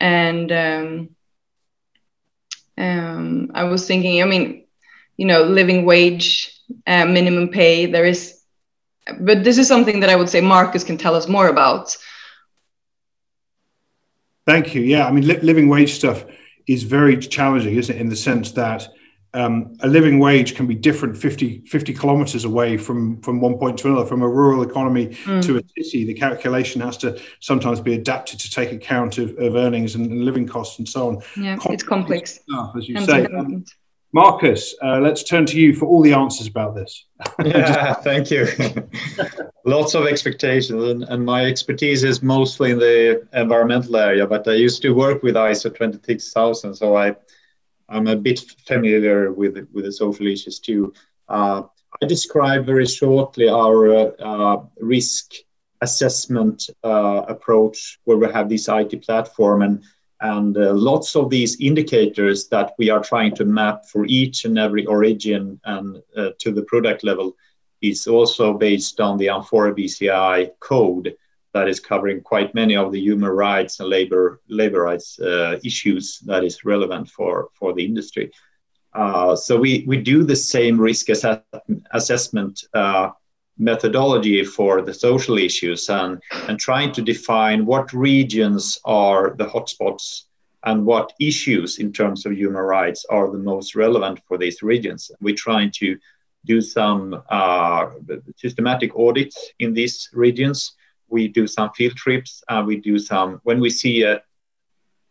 And 0.00 0.50
um, 0.50 1.08
um, 2.76 3.50
I 3.54 3.64
was 3.64 3.86
thinking, 3.86 4.22
I 4.22 4.26
mean, 4.26 4.66
you 5.16 5.26
know, 5.26 5.42
living 5.44 5.84
wage, 5.84 6.60
uh, 6.86 7.06
minimum 7.06 7.48
pay. 7.48 7.86
There 7.86 8.04
is, 8.04 8.41
but 9.20 9.44
this 9.44 9.58
is 9.58 9.68
something 9.68 10.00
that 10.00 10.10
I 10.10 10.16
would 10.16 10.28
say 10.28 10.40
Marcus 10.40 10.84
can 10.84 10.96
tell 10.96 11.14
us 11.14 11.28
more 11.28 11.48
about. 11.48 11.96
Thank 14.46 14.74
you. 14.74 14.82
Yeah, 14.82 15.06
I 15.06 15.12
mean, 15.12 15.26
li- 15.26 15.40
living 15.40 15.68
wage 15.68 15.94
stuff 15.94 16.24
is 16.66 16.82
very 16.82 17.16
challenging, 17.16 17.76
isn't 17.76 17.94
it? 17.94 18.00
In 18.00 18.08
the 18.08 18.16
sense 18.16 18.52
that 18.52 18.88
um, 19.34 19.74
a 19.80 19.88
living 19.88 20.18
wage 20.18 20.54
can 20.54 20.66
be 20.66 20.74
different 20.74 21.16
50, 21.16 21.64
50 21.66 21.94
kilometers 21.94 22.44
away 22.44 22.76
from, 22.76 23.20
from 23.22 23.40
one 23.40 23.56
point 23.56 23.78
to 23.78 23.88
another, 23.88 24.04
from 24.04 24.22
a 24.22 24.28
rural 24.28 24.62
economy 24.62 25.08
mm. 25.08 25.42
to 25.42 25.56
a 25.56 25.62
city. 25.82 26.04
The 26.04 26.14
calculation 26.14 26.80
has 26.82 26.96
to 26.98 27.20
sometimes 27.40 27.80
be 27.80 27.94
adapted 27.94 28.40
to 28.40 28.50
take 28.50 28.72
account 28.72 29.18
of, 29.18 29.30
of 29.38 29.54
earnings 29.54 29.94
and, 29.94 30.10
and 30.10 30.24
living 30.24 30.46
costs 30.46 30.78
and 30.78 30.88
so 30.88 31.08
on. 31.08 31.22
Yeah, 31.36 31.56
complex 31.56 31.72
it's 31.72 31.82
complex. 31.82 32.40
Stuff, 32.48 32.76
as 32.76 32.88
you 32.88 32.96
and 32.96 33.06
say. 33.06 33.26
Marcus, 34.14 34.74
uh, 34.82 34.98
let's 35.00 35.22
turn 35.22 35.46
to 35.46 35.58
you 35.58 35.74
for 35.74 35.86
all 35.86 36.02
the 36.02 36.12
answers 36.12 36.46
about 36.46 36.74
this. 36.74 37.06
yeah, 37.44 37.94
thank 37.94 38.30
you. 38.30 38.46
Lots 39.64 39.94
of 39.94 40.06
expectations, 40.06 40.82
and, 40.82 41.04
and, 41.04 41.24
my 41.24 41.46
expertise 41.46 42.04
is 42.04 42.22
mostly 42.22 42.72
in 42.72 42.78
the 42.78 43.26
environmental 43.32 43.96
area. 43.96 44.26
But 44.26 44.46
I 44.46 44.54
used 44.54 44.82
to 44.82 44.90
work 44.90 45.22
with 45.22 45.36
ISO 45.36 45.74
26000, 45.74 46.74
so 46.74 46.96
I 46.96 47.16
I'm 47.88 48.06
a 48.06 48.16
bit 48.16 48.40
familiar 48.66 49.32
with 49.32 49.66
with 49.72 49.84
the 49.84 49.92
social 49.92 50.26
issues 50.26 50.58
too. 50.58 50.92
Uh, 51.28 51.62
I 52.02 52.06
describe 52.06 52.66
very 52.66 52.86
shortly 52.86 53.48
our 53.48 54.12
uh, 54.20 54.62
risk 54.80 55.32
assessment 55.80 56.68
uh, 56.84 57.22
approach, 57.28 57.98
where 58.04 58.18
we 58.18 58.30
have 58.30 58.48
this 58.48 58.68
IT 58.68 59.02
platform 59.02 59.62
and 59.62 59.84
and 60.22 60.56
uh, 60.56 60.72
lots 60.72 61.16
of 61.16 61.30
these 61.30 61.60
indicators 61.60 62.48
that 62.48 62.72
we 62.78 62.88
are 62.90 63.02
trying 63.02 63.34
to 63.34 63.44
map 63.44 63.84
for 63.86 64.06
each 64.06 64.44
and 64.44 64.56
every 64.58 64.86
origin 64.86 65.60
and 65.64 66.00
uh, 66.16 66.30
to 66.38 66.52
the 66.52 66.62
product 66.62 67.02
level 67.02 67.36
is 67.82 68.06
also 68.06 68.54
based 68.54 69.00
on 69.00 69.18
the 69.18 69.26
amfori 69.26 69.72
BCI 69.74 70.50
code 70.60 71.14
that 71.52 71.68
is 71.68 71.80
covering 71.80 72.20
quite 72.20 72.54
many 72.54 72.76
of 72.76 72.92
the 72.92 73.00
human 73.00 73.30
rights 73.30 73.80
and 73.80 73.88
labor 73.88 74.40
labor 74.48 74.82
rights 74.82 75.18
uh, 75.18 75.58
issues 75.64 76.20
that 76.20 76.44
is 76.44 76.64
relevant 76.64 77.08
for 77.08 77.48
for 77.52 77.74
the 77.74 77.84
industry. 77.84 78.30
Uh, 78.94 79.34
so 79.34 79.58
we 79.58 79.84
we 79.88 79.96
do 79.96 80.22
the 80.22 80.36
same 80.36 80.80
risk 80.80 81.10
ass- 81.10 81.40
assessment 81.92 82.64
uh, 82.74 83.10
methodology 83.58 84.44
for 84.44 84.82
the 84.82 84.94
social 84.94 85.38
issues 85.38 85.88
and, 85.88 86.20
and 86.48 86.58
trying 86.58 86.92
to 86.92 87.02
define 87.02 87.66
what 87.66 87.92
regions 87.92 88.78
are 88.84 89.34
the 89.36 89.46
hotspots 89.46 90.24
and 90.64 90.86
what 90.86 91.12
issues 91.20 91.78
in 91.78 91.92
terms 91.92 92.24
of 92.24 92.32
human 92.32 92.62
rights 92.62 93.04
are 93.10 93.30
the 93.30 93.38
most 93.38 93.74
relevant 93.74 94.20
for 94.26 94.38
these 94.38 94.62
regions. 94.62 95.10
We're 95.20 95.34
trying 95.34 95.72
to 95.72 95.98
do 96.44 96.60
some 96.60 97.22
uh, 97.28 97.86
systematic 98.36 98.96
audits 98.96 99.52
in 99.58 99.74
these 99.74 100.08
regions. 100.12 100.72
We 101.08 101.28
do 101.28 101.46
some 101.46 101.70
field 101.76 101.96
trips. 101.96 102.42
and 102.48 102.66
we 102.66 102.76
do 102.76 102.98
some, 102.98 103.40
when 103.44 103.60
we 103.60 103.70
see 103.70 104.02
a 104.02 104.22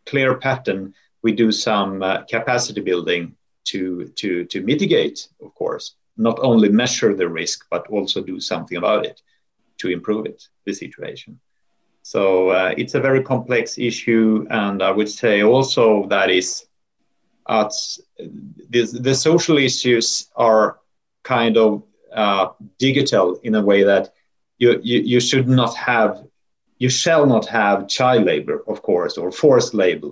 clear 0.06 0.36
pattern, 0.36 0.94
we 1.22 1.32
do 1.32 1.52
some 1.52 2.02
uh, 2.02 2.22
capacity 2.24 2.80
building 2.80 3.36
to, 3.64 4.08
to, 4.16 4.44
to 4.46 4.60
mitigate, 4.62 5.28
of 5.40 5.54
course 5.54 5.94
not 6.16 6.38
only 6.42 6.68
measure 6.68 7.14
the 7.14 7.28
risk, 7.28 7.66
but 7.70 7.86
also 7.88 8.22
do 8.22 8.40
something 8.40 8.78
about 8.78 9.06
it 9.06 9.22
to 9.78 9.88
improve 9.88 10.26
it, 10.26 10.48
the 10.64 10.72
situation. 10.72 11.38
So 12.02 12.48
uh, 12.50 12.74
it's 12.76 12.94
a 12.94 13.00
very 13.00 13.22
complex 13.22 13.78
issue, 13.78 14.46
and 14.50 14.82
I 14.82 14.90
would 14.90 15.08
say 15.08 15.42
also 15.42 16.06
that 16.08 16.30
is 16.30 16.66
uh, 17.46 17.68
the, 18.70 18.98
the 19.00 19.14
social 19.14 19.58
issues 19.58 20.28
are 20.36 20.78
kind 21.22 21.56
of 21.56 21.82
uh, 22.14 22.48
digital 22.78 23.38
in 23.42 23.54
a 23.54 23.62
way 23.62 23.82
that 23.84 24.12
you, 24.58 24.80
you, 24.82 25.00
you 25.00 25.20
should 25.20 25.48
not 25.48 25.74
have, 25.76 26.24
you 26.78 26.88
shall 26.88 27.26
not 27.26 27.46
have 27.46 27.88
child 27.88 28.24
labor, 28.24 28.62
of 28.66 28.82
course, 28.82 29.16
or 29.16 29.30
forced 29.32 29.74
labor, 29.74 30.08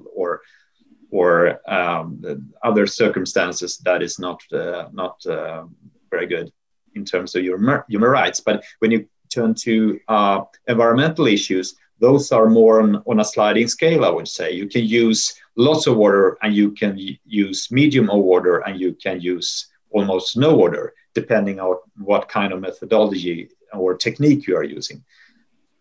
or 1.11 1.61
um, 1.71 2.23
other 2.63 2.87
circumstances 2.87 3.79
that 3.79 4.03
is 4.03 4.19
not 4.19 4.41
uh, 4.53 4.89
not 4.93 5.25
uh, 5.27 5.65
very 6.11 6.27
good 6.27 6.53
in 6.95 7.05
terms 7.05 7.35
of 7.35 7.45
your 7.45 7.85
human 7.89 8.11
rights. 8.11 8.41
But 8.41 8.65
when 8.81 8.91
you 8.91 9.07
turn 9.29 9.55
to 9.55 10.01
uh, 10.09 10.43
environmental 10.67 11.27
issues, 11.27 11.77
those 12.01 12.33
are 12.33 12.49
more 12.49 12.81
on, 12.81 13.03
on, 13.07 13.21
a 13.21 13.25
sliding 13.25 13.69
scale, 13.69 14.05
I 14.05 14.11
would 14.11 14.27
say. 14.27 14.53
You 14.53 14.67
can 14.67 14.85
use 14.85 15.35
lots 15.57 15.87
of 15.87 15.97
water 15.97 16.39
and 16.43 16.55
you 16.55 16.73
can 16.73 16.99
use 17.25 17.71
medium 17.71 18.09
of 18.11 18.21
water 18.21 18.59
and 18.61 18.81
you 18.81 18.95
can 18.95 19.21
use 19.21 19.69
almost 19.91 20.37
no 20.37 20.55
water, 20.55 20.95
depending 21.15 21.61
on 21.61 21.77
what 21.99 22.29
kind 22.29 22.53
of 22.53 22.61
methodology 22.61 23.51
or 23.73 23.95
technique 23.95 24.47
you 24.47 24.57
are 24.57 24.65
using. 24.65 25.05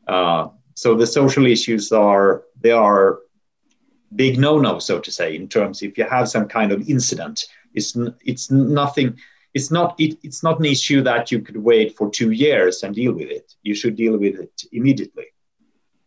Uh, 0.07 0.49
so 0.73 0.95
the 0.95 1.07
social 1.07 1.45
issues 1.45 1.91
are, 1.91 2.43
they 2.59 2.71
are 2.71 3.19
big 4.15 4.37
no-no, 4.39 4.79
so 4.79 4.99
to 4.99 5.11
say, 5.11 5.35
in 5.35 5.47
terms 5.47 5.81
if 5.81 5.97
you 5.97 6.05
have 6.05 6.29
some 6.29 6.47
kind 6.47 6.71
of 6.71 6.89
incident, 6.89 7.45
it's, 7.73 7.97
it's 8.25 8.51
nothing, 8.51 9.17
it's 9.53 9.71
not 9.71 9.95
it, 9.99 10.17
it's 10.23 10.43
not 10.43 10.59
an 10.59 10.65
issue 10.65 11.01
that 11.03 11.31
you 11.31 11.41
could 11.41 11.57
wait 11.57 11.95
for 11.95 12.09
two 12.09 12.31
years 12.31 12.83
and 12.83 12.95
deal 12.95 13.13
with 13.13 13.29
it. 13.29 13.53
You 13.63 13.75
should 13.75 13.95
deal 13.95 14.17
with 14.17 14.39
it 14.39 14.63
immediately. 14.71 15.25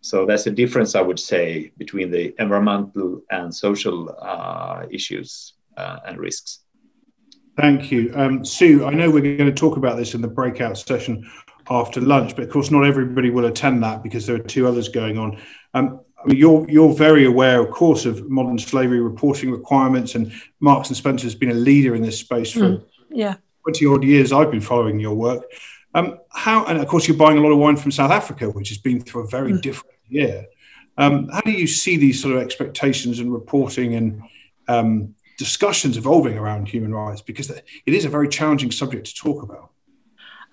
So 0.00 0.26
that's 0.26 0.46
a 0.46 0.50
difference, 0.50 0.96
I 0.96 1.00
would 1.00 1.20
say, 1.20 1.72
between 1.76 2.10
the 2.10 2.34
environmental 2.40 3.22
and 3.30 3.54
social 3.54 4.16
uh, 4.20 4.84
issues 4.90 5.54
uh, 5.76 6.00
and 6.06 6.18
risks. 6.18 6.60
Thank 7.56 7.92
you, 7.92 8.12
um, 8.14 8.44
Sue. 8.44 8.84
I 8.84 8.90
know 8.90 9.10
we're 9.10 9.36
going 9.36 9.50
to 9.50 9.52
talk 9.52 9.76
about 9.76 9.96
this 9.96 10.14
in 10.14 10.22
the 10.22 10.28
breakout 10.28 10.78
session 10.78 11.30
after 11.68 12.00
lunch, 12.00 12.34
but 12.34 12.44
of 12.44 12.50
course, 12.50 12.70
not 12.70 12.84
everybody 12.84 13.30
will 13.30 13.44
attend 13.44 13.82
that 13.84 14.02
because 14.02 14.26
there 14.26 14.36
are 14.36 14.40
two 14.40 14.66
others 14.66 14.88
going 14.88 15.18
on. 15.18 15.38
Um, 15.74 16.00
I 16.22 16.28
mean, 16.28 16.36
you're 16.36 16.68
you're 16.70 16.94
very 16.94 17.24
aware, 17.24 17.60
of 17.60 17.70
course, 17.70 18.04
of 18.04 18.28
modern 18.30 18.58
slavery 18.58 19.00
reporting 19.00 19.50
requirements, 19.50 20.14
and 20.14 20.32
Marks 20.60 20.88
and 20.88 20.96
Spencer 20.96 21.24
has 21.24 21.34
been 21.34 21.50
a 21.50 21.54
leader 21.54 21.94
in 21.94 22.02
this 22.02 22.18
space 22.18 22.52
for 22.52 22.60
mm, 22.60 22.84
yeah. 23.10 23.36
twenty 23.62 23.86
odd 23.86 24.04
years. 24.04 24.32
I've 24.32 24.50
been 24.50 24.60
following 24.60 25.00
your 25.00 25.14
work. 25.14 25.44
Um, 25.94 26.18
how, 26.30 26.64
and 26.64 26.78
of 26.78 26.86
course, 26.86 27.08
you're 27.08 27.16
buying 27.16 27.38
a 27.38 27.40
lot 27.40 27.50
of 27.50 27.58
wine 27.58 27.76
from 27.76 27.90
South 27.90 28.12
Africa, 28.12 28.48
which 28.48 28.68
has 28.68 28.78
been 28.78 29.00
through 29.00 29.24
a 29.24 29.26
very 29.26 29.52
mm. 29.52 29.60
different 29.60 29.96
year. 30.08 30.46
Um, 30.96 31.28
how 31.28 31.40
do 31.40 31.50
you 31.50 31.66
see 31.66 31.96
these 31.96 32.22
sort 32.22 32.36
of 32.36 32.42
expectations 32.42 33.18
and 33.18 33.32
reporting 33.32 33.94
and 33.94 34.22
um, 34.68 35.14
discussions 35.38 35.96
evolving 35.96 36.38
around 36.38 36.68
human 36.68 36.94
rights? 36.94 37.20
Because 37.20 37.50
it 37.50 37.64
is 37.84 38.04
a 38.04 38.08
very 38.08 38.28
challenging 38.28 38.70
subject 38.70 39.06
to 39.08 39.14
talk 39.14 39.42
about. 39.42 39.71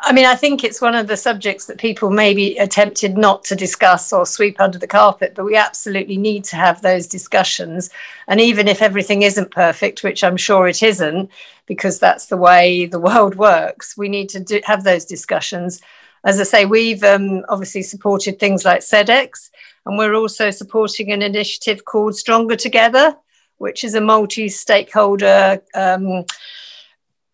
I 0.02 0.14
mean, 0.14 0.26
I 0.26 0.36
think 0.36 0.64
it's 0.64 0.80
one 0.80 0.96
of 0.96 1.08
the 1.08 1.18
subjects 1.18 1.66
that 1.66 1.78
people 1.78 2.10
maybe 2.10 2.56
attempted 2.58 3.18
not 3.18 3.44
to 3.46 3.56
discuss 3.56 4.14
or 4.14 4.26
sweep 4.26 4.60
under 4.60 4.78
the 4.78 4.88
carpet, 4.88 5.34
but 5.36 5.44
we 5.44 5.58
absolutely 5.58 6.16
need 6.16 6.46
to 6.46 6.56
have 6.56 6.82
those 6.82 7.06
discussions. 7.06 7.90
And 8.28 8.40
even 8.40 8.70
if 8.70 8.82
everything 8.82 9.24
isn't 9.24 9.52
perfect, 9.52 10.02
which 10.02 10.24
I'm 10.24 10.38
sure 10.38 10.70
it 10.70 10.82
isn't, 10.82 11.30
because 11.66 12.00
that's 12.00 12.28
the 12.28 12.38
way 12.38 12.86
the 12.86 13.00
world 13.10 13.36
works, 13.36 13.98
we 13.98 14.08
need 14.08 14.30
to 14.30 14.40
do, 14.40 14.62
have 14.64 14.86
those 14.86 15.04
discussions. 15.04 15.82
As 16.24 16.40
I 16.40 16.44
say, 16.44 16.66
we've 16.66 17.04
um, 17.04 17.44
obviously 17.50 17.84
supported 17.84 18.40
things 18.40 18.64
like 18.64 18.80
SEDEX, 18.80 19.50
and 19.86 19.98
we're 19.98 20.16
also 20.16 20.50
supporting 20.50 21.12
an 21.12 21.22
initiative 21.22 21.84
called 21.84 22.16
Stronger 22.16 22.56
Together, 22.56 23.18
which 23.58 23.84
is 23.84 23.96
a 23.96 24.02
multi 24.02 24.48
stakeholder. 24.48 25.62
Um, 25.76 26.26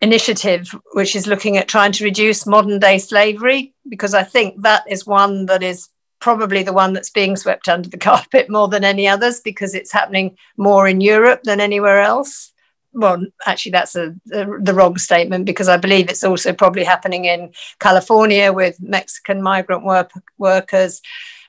initiative, 0.00 0.74
which 0.92 1.16
is 1.16 1.26
looking 1.26 1.56
at 1.56 1.68
trying 1.68 1.92
to 1.92 2.04
reduce 2.04 2.46
modern 2.46 2.78
day 2.78 2.98
slavery, 2.98 3.74
because 3.88 4.14
I 4.14 4.22
think 4.22 4.62
that 4.62 4.84
is 4.88 5.06
one 5.06 5.46
that 5.46 5.62
is 5.62 5.88
probably 6.20 6.62
the 6.62 6.72
one 6.72 6.92
that's 6.92 7.10
being 7.10 7.36
swept 7.36 7.68
under 7.68 7.88
the 7.88 7.98
carpet 8.10 8.50
more 8.50 8.68
than 8.68 8.84
any 8.84 9.06
others 9.08 9.40
because 9.40 9.74
it's 9.74 9.92
happening 9.92 10.36
more 10.56 10.88
in 10.88 11.00
Europe 11.00 11.42
than 11.44 11.60
anywhere 11.60 12.00
else. 12.00 12.52
Well, 12.92 13.26
actually, 13.46 13.72
that's 13.72 13.94
a, 13.94 14.14
a, 14.32 14.46
the 14.58 14.72
wrong 14.72 14.96
statement 14.96 15.44
because 15.44 15.68
I 15.68 15.76
believe 15.76 16.08
it's 16.08 16.24
also 16.24 16.54
probably 16.54 16.84
happening 16.84 17.26
in 17.26 17.52
California 17.78 18.52
with 18.52 18.80
Mexican 18.80 19.42
migrant 19.42 19.84
work, 19.84 20.10
workers. 20.38 21.02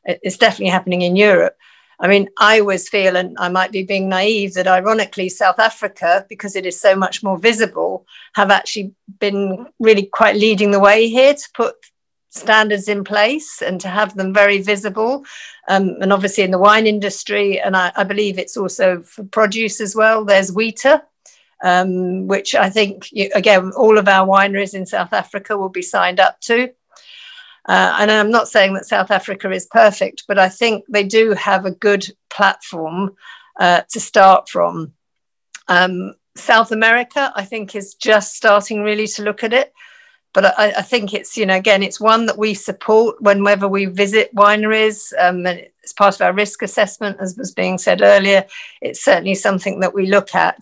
It's 0.04 0.38
definitely 0.38 0.72
happening 0.72 1.04
in 1.04 1.16
Europe. 1.16 1.56
I 2.00 2.08
mean, 2.08 2.30
I 2.40 2.60
always 2.60 2.88
feel, 2.90 3.16
and 3.16 3.36
I 3.40 3.50
might 3.50 3.72
be 3.72 3.84
being 3.84 4.08
naive, 4.08 4.54
that 4.54 4.68
ironically, 4.68 5.30
South 5.30 5.60
Africa, 5.60 6.26
because 6.30 6.56
it 6.56 6.66
is 6.66 6.80
so 6.80 6.96
much 6.96 7.24
more 7.24 7.38
visible, 7.38 8.06
have 8.36 8.52
actually 8.52 8.94
been 9.20 9.68
really 9.80 10.04
quite 10.04 10.36
leading 10.36 10.72
the 10.72 10.80
way 10.80 11.10
here 11.10 11.34
to 11.34 11.50
put 11.56 11.76
standards 12.30 12.88
in 12.88 13.04
place 13.04 13.64
and 13.64 13.82
to 13.82 13.88
have 13.88 14.16
them 14.16 14.32
very 14.32 14.62
visible. 14.62 15.26
Um, 15.68 15.98
and 16.02 16.14
obviously, 16.14 16.44
in 16.44 16.52
the 16.52 16.60
wine 16.60 16.86
industry, 16.86 17.60
and 17.60 17.76
I, 17.76 17.92
I, 17.96 18.04
believe 18.04 18.38
it's 18.38 18.58
also 18.58 19.02
for 19.02 19.24
produce 19.24 19.82
as 19.82 19.96
well, 19.96 20.24
there's 20.24 20.52
WIETA. 20.52 21.02
Um, 21.64 22.28
which 22.28 22.54
I 22.54 22.70
think, 22.70 23.10
again, 23.34 23.72
all 23.76 23.98
of 23.98 24.08
our 24.08 24.28
wineries 24.28 24.76
in 24.76 24.86
South 24.86 25.12
Africa 25.12 25.58
will 25.58 25.70
be 25.70 25.82
signed 25.82 26.20
up 26.20 26.40
to. 26.42 26.70
Uh, 27.68 27.98
and 28.00 28.10
I'm 28.10 28.32
not 28.32 28.48
saying 28.48 28.74
that 28.74 28.86
South 28.86 29.12
Africa 29.12 29.52
is 29.52 29.68
perfect, 29.68 30.24
but 30.28 30.40
I 30.40 30.48
think 30.48 30.86
they 30.88 31.04
do 31.04 31.34
have 31.34 31.66
a 31.66 31.72
good 31.72 32.08
platform 32.30 33.16
uh, 33.60 33.82
to 33.92 34.00
start 34.00 34.50
from. 34.50 34.94
Um, 35.68 36.16
South 36.36 36.72
America, 36.72 37.34
I 37.36 37.44
think, 37.44 37.76
is 37.76 37.96
just 37.96 38.36
starting 38.36 38.84
really 38.84 39.08
to 39.08 39.24
look 39.24 39.44
at 39.44 39.54
it. 39.54 39.74
But 40.34 40.60
I, 40.60 40.72
I, 40.78 40.82
think 40.82 41.14
it's, 41.14 41.36
you 41.36 41.46
know, 41.46 41.56
again, 41.56 41.82
it's 41.82 42.00
one 42.00 42.28
that 42.28 42.38
we 42.38 42.54
support 42.54 43.20
whenever 43.22 43.68
we 43.68 43.86
visit 43.86 44.36
wineries. 44.36 45.12
Um, 45.18 45.46
and 45.48 45.68
it's 45.82 45.94
part 45.94 46.16
of 46.16 46.22
our 46.22 46.34
risk 46.34 46.62
assessment, 46.62 47.18
as 47.20 47.38
was 47.38 47.54
being 47.54 47.78
said 47.78 48.02
earlier. 48.02 48.46
It's 48.82 49.04
certainly 49.04 49.36
something 49.36 49.80
that 49.80 49.96
we 49.96 50.06
look 50.06 50.36
at. 50.36 50.60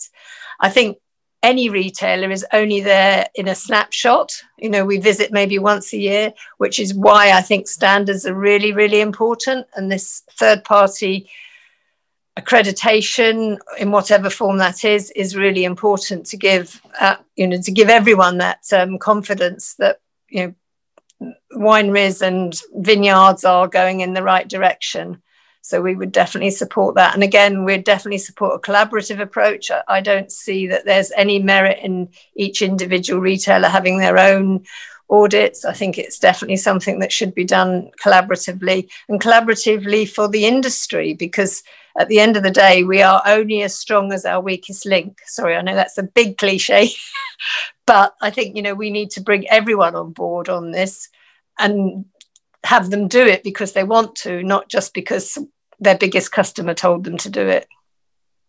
I 0.62 0.70
think 0.70 0.98
any 1.46 1.70
retailer 1.70 2.32
is 2.32 2.44
only 2.54 2.82
there 2.82 3.28
in 3.36 3.48
a 3.48 3.54
snapshot. 3.54 4.32
You 4.58 4.70
know, 4.72 4.84
we 4.84 4.98
visit 4.98 5.32
maybe 5.32 5.60
once 5.60 5.94
a 5.94 5.98
year, 5.98 6.34
which 6.58 6.80
is 6.80 6.96
why 6.96 7.32
I 7.32 7.42
think 7.42 7.68
standards 7.68 8.26
are 8.26 8.34
really, 8.34 8.72
really 8.74 9.00
important. 9.00 9.68
And 9.76 9.92
this 9.92 10.24
third 10.32 10.64
party 10.64 11.30
accreditation 12.40 13.60
in 13.78 13.92
whatever 13.92 14.30
form 14.30 14.58
that 14.58 14.84
is 14.84 15.12
is 15.12 15.38
really 15.38 15.64
important 15.64 16.26
to 16.26 16.36
give 16.36 16.82
uh, 17.00 17.16
you 17.38 17.48
know 17.48 17.62
to 17.62 17.72
give 17.72 17.90
everyone 17.90 18.40
that 18.40 18.62
um, 18.74 18.98
confidence 18.98 19.76
that 19.76 20.02
you 20.28 20.42
know 20.42 21.32
wineries 21.54 22.22
and 22.22 22.60
vineyards 22.74 23.46
are 23.46 23.70
going 23.70 24.02
in 24.02 24.14
the 24.14 24.24
right 24.24 24.50
direction 24.50 25.22
so 25.66 25.82
we 25.82 25.96
would 25.96 26.12
definitely 26.12 26.52
support 26.52 26.94
that. 26.94 27.16
And 27.16 27.24
again, 27.24 27.66
we'd 27.66 27.86
definitely 27.86 28.20
support 28.20 28.54
a 28.54 28.60
collaborative 28.60 29.20
approach. 29.20 29.72
I, 29.88 30.00
don't 30.00 30.32
see 30.32 30.68
that 30.68 30.86
there's 30.86 31.12
any 31.18 31.40
merit 31.40 31.80
in 31.82 32.10
each 32.36 32.62
individual 32.62 33.20
retailer 33.20 33.68
having 33.68 33.98
their 33.98 34.20
own 34.20 34.64
audits. 35.10 35.66
I 35.66 35.74
think 35.74 35.98
it's 35.98 36.20
definitely 36.20 36.58
something 36.58 37.00
that 37.00 37.12
should 37.12 37.34
be 37.34 37.46
done 37.46 37.90
collaboratively 38.00 38.92
and 39.10 39.20
collaboratively 39.20 40.08
for 40.08 40.28
the 40.28 40.46
industry 40.46 41.16
because 41.16 41.64
at 41.98 42.10
the 42.10 42.20
end 42.20 42.38
of 42.38 42.44
the 42.44 42.52
day, 42.52 42.84
we 42.84 43.02
are 43.02 43.24
only 43.26 43.64
as 43.64 43.74
strong 43.74 44.14
as 44.14 44.24
our 44.24 44.42
weakest 44.42 44.86
link. 44.86 45.18
Sorry, 45.26 45.56
I 45.56 45.64
know 45.64 45.74
that's 45.74 45.98
a 45.98 46.04
big 46.04 46.38
cliche, 46.38 46.92
but 47.88 48.14
I 48.22 48.30
think, 48.30 48.56
you 48.56 48.62
know, 48.62 48.76
we 48.76 48.92
need 48.92 49.10
to 49.12 49.22
bring 49.22 49.50
everyone 49.50 49.96
on 49.96 50.12
board 50.12 50.48
on 50.48 50.70
this 50.70 51.10
and 51.58 52.06
have 52.64 52.92
them 52.92 53.08
do 53.08 53.26
it 53.26 53.44
because 53.44 53.74
they 53.74 53.84
want 53.84 54.14
to, 54.18 54.44
not 54.44 54.70
just 54.70 54.94
because 54.94 55.40
their 55.80 55.98
biggest 55.98 56.32
customer 56.32 56.74
told 56.74 57.04
them 57.04 57.18
to 57.18 57.30
do 57.30 57.48
it. 57.48 57.68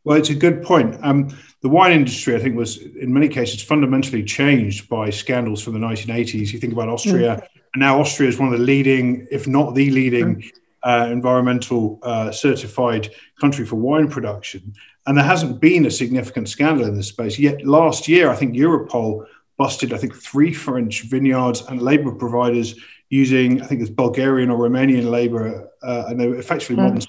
Well, 0.04 0.16
it's 0.16 0.30
a 0.30 0.36
good 0.36 0.62
point. 0.62 0.96
Um, 1.02 1.36
the 1.62 1.68
wine 1.68 1.90
industry, 1.90 2.36
I 2.36 2.38
think, 2.38 2.54
was 2.54 2.76
in 2.76 3.12
many 3.12 3.28
cases 3.28 3.60
fundamentally 3.60 4.22
changed 4.22 4.88
by 4.88 5.10
scandals 5.10 5.62
from 5.62 5.72
the 5.72 5.80
1980s. 5.80 6.52
You 6.52 6.60
think 6.60 6.72
about 6.72 6.88
Austria, 6.88 7.36
mm. 7.36 7.60
and 7.74 7.80
now 7.80 8.00
Austria 8.00 8.28
is 8.28 8.38
one 8.38 8.52
of 8.52 8.56
the 8.56 8.64
leading, 8.64 9.26
if 9.32 9.48
not 9.48 9.74
the 9.74 9.90
leading, 9.90 10.36
mm. 10.36 10.50
uh, 10.84 11.08
environmental 11.10 11.98
uh, 12.04 12.30
certified 12.30 13.10
country 13.40 13.66
for 13.66 13.74
wine 13.74 14.08
production. 14.08 14.74
And 15.06 15.16
there 15.16 15.24
hasn't 15.24 15.60
been 15.60 15.86
a 15.86 15.90
significant 15.90 16.48
scandal 16.48 16.86
in 16.86 16.94
this 16.94 17.08
space. 17.08 17.36
Yet 17.36 17.66
last 17.66 18.06
year, 18.06 18.30
I 18.30 18.36
think 18.36 18.54
Europol 18.54 19.26
busted, 19.56 19.92
I 19.92 19.98
think, 19.98 20.14
three 20.14 20.52
French 20.52 21.02
vineyards 21.02 21.62
and 21.62 21.82
labor 21.82 22.12
providers 22.12 22.76
using, 23.08 23.62
I 23.62 23.66
think 23.66 23.80
it's 23.80 23.90
Bulgarian 23.90 24.50
or 24.50 24.68
Romanian 24.68 25.10
labor, 25.10 25.68
uh, 25.82 26.04
and 26.08 26.20
they 26.20 26.28
were 26.28 26.36
effectively 26.36 26.76
mm. 26.76 26.82
modern, 26.82 27.00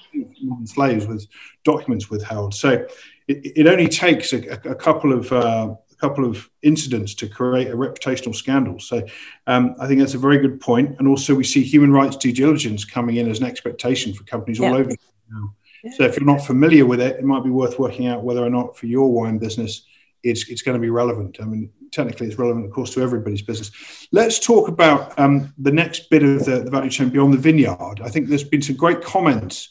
slaves 0.64 1.06
with 1.06 1.26
documents 1.64 2.10
withheld. 2.10 2.54
So 2.54 2.86
it, 3.26 3.52
it 3.56 3.66
only 3.66 3.88
takes 3.88 4.32
a, 4.32 4.38
a 4.68 4.74
couple 4.74 5.12
of 5.12 5.32
uh, 5.32 5.74
a 5.90 5.94
couple 5.96 6.24
of 6.24 6.48
incidents 6.62 7.14
to 7.14 7.28
create 7.28 7.68
a 7.68 7.76
reputational 7.76 8.34
scandal. 8.34 8.78
So 8.78 9.04
um, 9.46 9.74
I 9.80 9.86
think 9.86 10.00
that's 10.00 10.14
a 10.14 10.18
very 10.18 10.38
good 10.38 10.60
point. 10.60 10.96
And 10.98 11.08
also, 11.08 11.34
we 11.34 11.44
see 11.44 11.62
human 11.62 11.92
rights 11.92 12.16
due 12.16 12.32
diligence 12.32 12.84
coming 12.84 13.16
in 13.16 13.28
as 13.28 13.40
an 13.40 13.46
expectation 13.46 14.12
for 14.14 14.24
companies 14.24 14.60
yeah. 14.60 14.68
all 14.68 14.76
over 14.76 14.90
now. 15.30 15.54
Yeah. 15.82 15.92
So 15.96 16.04
if 16.04 16.16
you're 16.16 16.26
not 16.26 16.44
familiar 16.44 16.86
with 16.86 17.00
it, 17.00 17.16
it 17.16 17.24
might 17.24 17.44
be 17.44 17.50
worth 17.50 17.78
working 17.78 18.06
out 18.06 18.22
whether 18.22 18.44
or 18.44 18.50
not 18.50 18.76
for 18.76 18.86
your 18.86 19.12
wine 19.12 19.38
business 19.38 19.82
it's, 20.22 20.48
it's 20.48 20.62
going 20.62 20.76
to 20.76 20.80
be 20.80 20.90
relevant. 20.90 21.38
I 21.40 21.44
mean, 21.44 21.70
technically 21.92 22.26
it's 22.26 22.38
relevant, 22.38 22.66
of 22.66 22.72
course, 22.72 22.92
to 22.94 23.02
everybody's 23.02 23.42
business. 23.42 23.70
Let's 24.12 24.38
talk 24.38 24.68
about 24.68 25.18
um, 25.18 25.52
the 25.58 25.72
next 25.72 26.10
bit 26.10 26.22
of 26.22 26.44
the, 26.44 26.60
the, 26.60 26.70
value 26.70 26.90
chain 26.90 27.08
beyond 27.10 27.32
the 27.32 27.38
vineyard. 27.38 28.00
I 28.02 28.08
think 28.08 28.28
there's 28.28 28.44
been 28.44 28.62
some 28.62 28.76
great 28.76 29.02
comments 29.02 29.70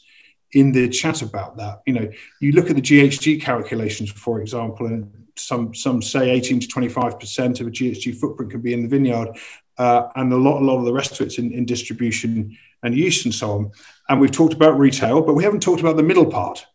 in 0.52 0.72
the 0.72 0.88
chat 0.88 1.22
about 1.22 1.56
that. 1.56 1.82
You 1.86 1.92
know, 1.94 2.10
you 2.40 2.52
look 2.52 2.70
at 2.70 2.76
the 2.76 2.82
GHG 2.82 3.40
calculations, 3.40 4.10
for 4.10 4.40
example, 4.40 4.86
and 4.86 5.12
some 5.36 5.74
some 5.74 6.02
say 6.02 6.30
18 6.30 6.60
to 6.60 6.68
25 6.68 7.20
percent 7.20 7.60
of 7.60 7.66
a 7.66 7.70
GHG 7.70 8.16
footprint 8.16 8.50
can 8.50 8.60
be 8.60 8.72
in 8.72 8.82
the 8.82 8.88
vineyard, 8.88 9.38
uh, 9.78 10.08
and 10.16 10.32
a 10.32 10.36
lot 10.36 10.60
a 10.60 10.64
lot 10.64 10.78
of 10.78 10.84
the 10.84 10.92
rest 10.92 11.12
of 11.12 11.26
it's 11.26 11.38
in, 11.38 11.52
in 11.52 11.64
distribution 11.64 12.56
and 12.82 12.96
use 12.96 13.24
and 13.24 13.34
so 13.34 13.50
on. 13.52 13.70
And 14.08 14.20
we've 14.20 14.30
talked 14.30 14.54
about 14.54 14.78
retail, 14.78 15.20
but 15.22 15.34
we 15.34 15.44
haven't 15.44 15.62
talked 15.62 15.80
about 15.80 15.96
the 15.96 16.02
middle 16.02 16.26
part 16.26 16.66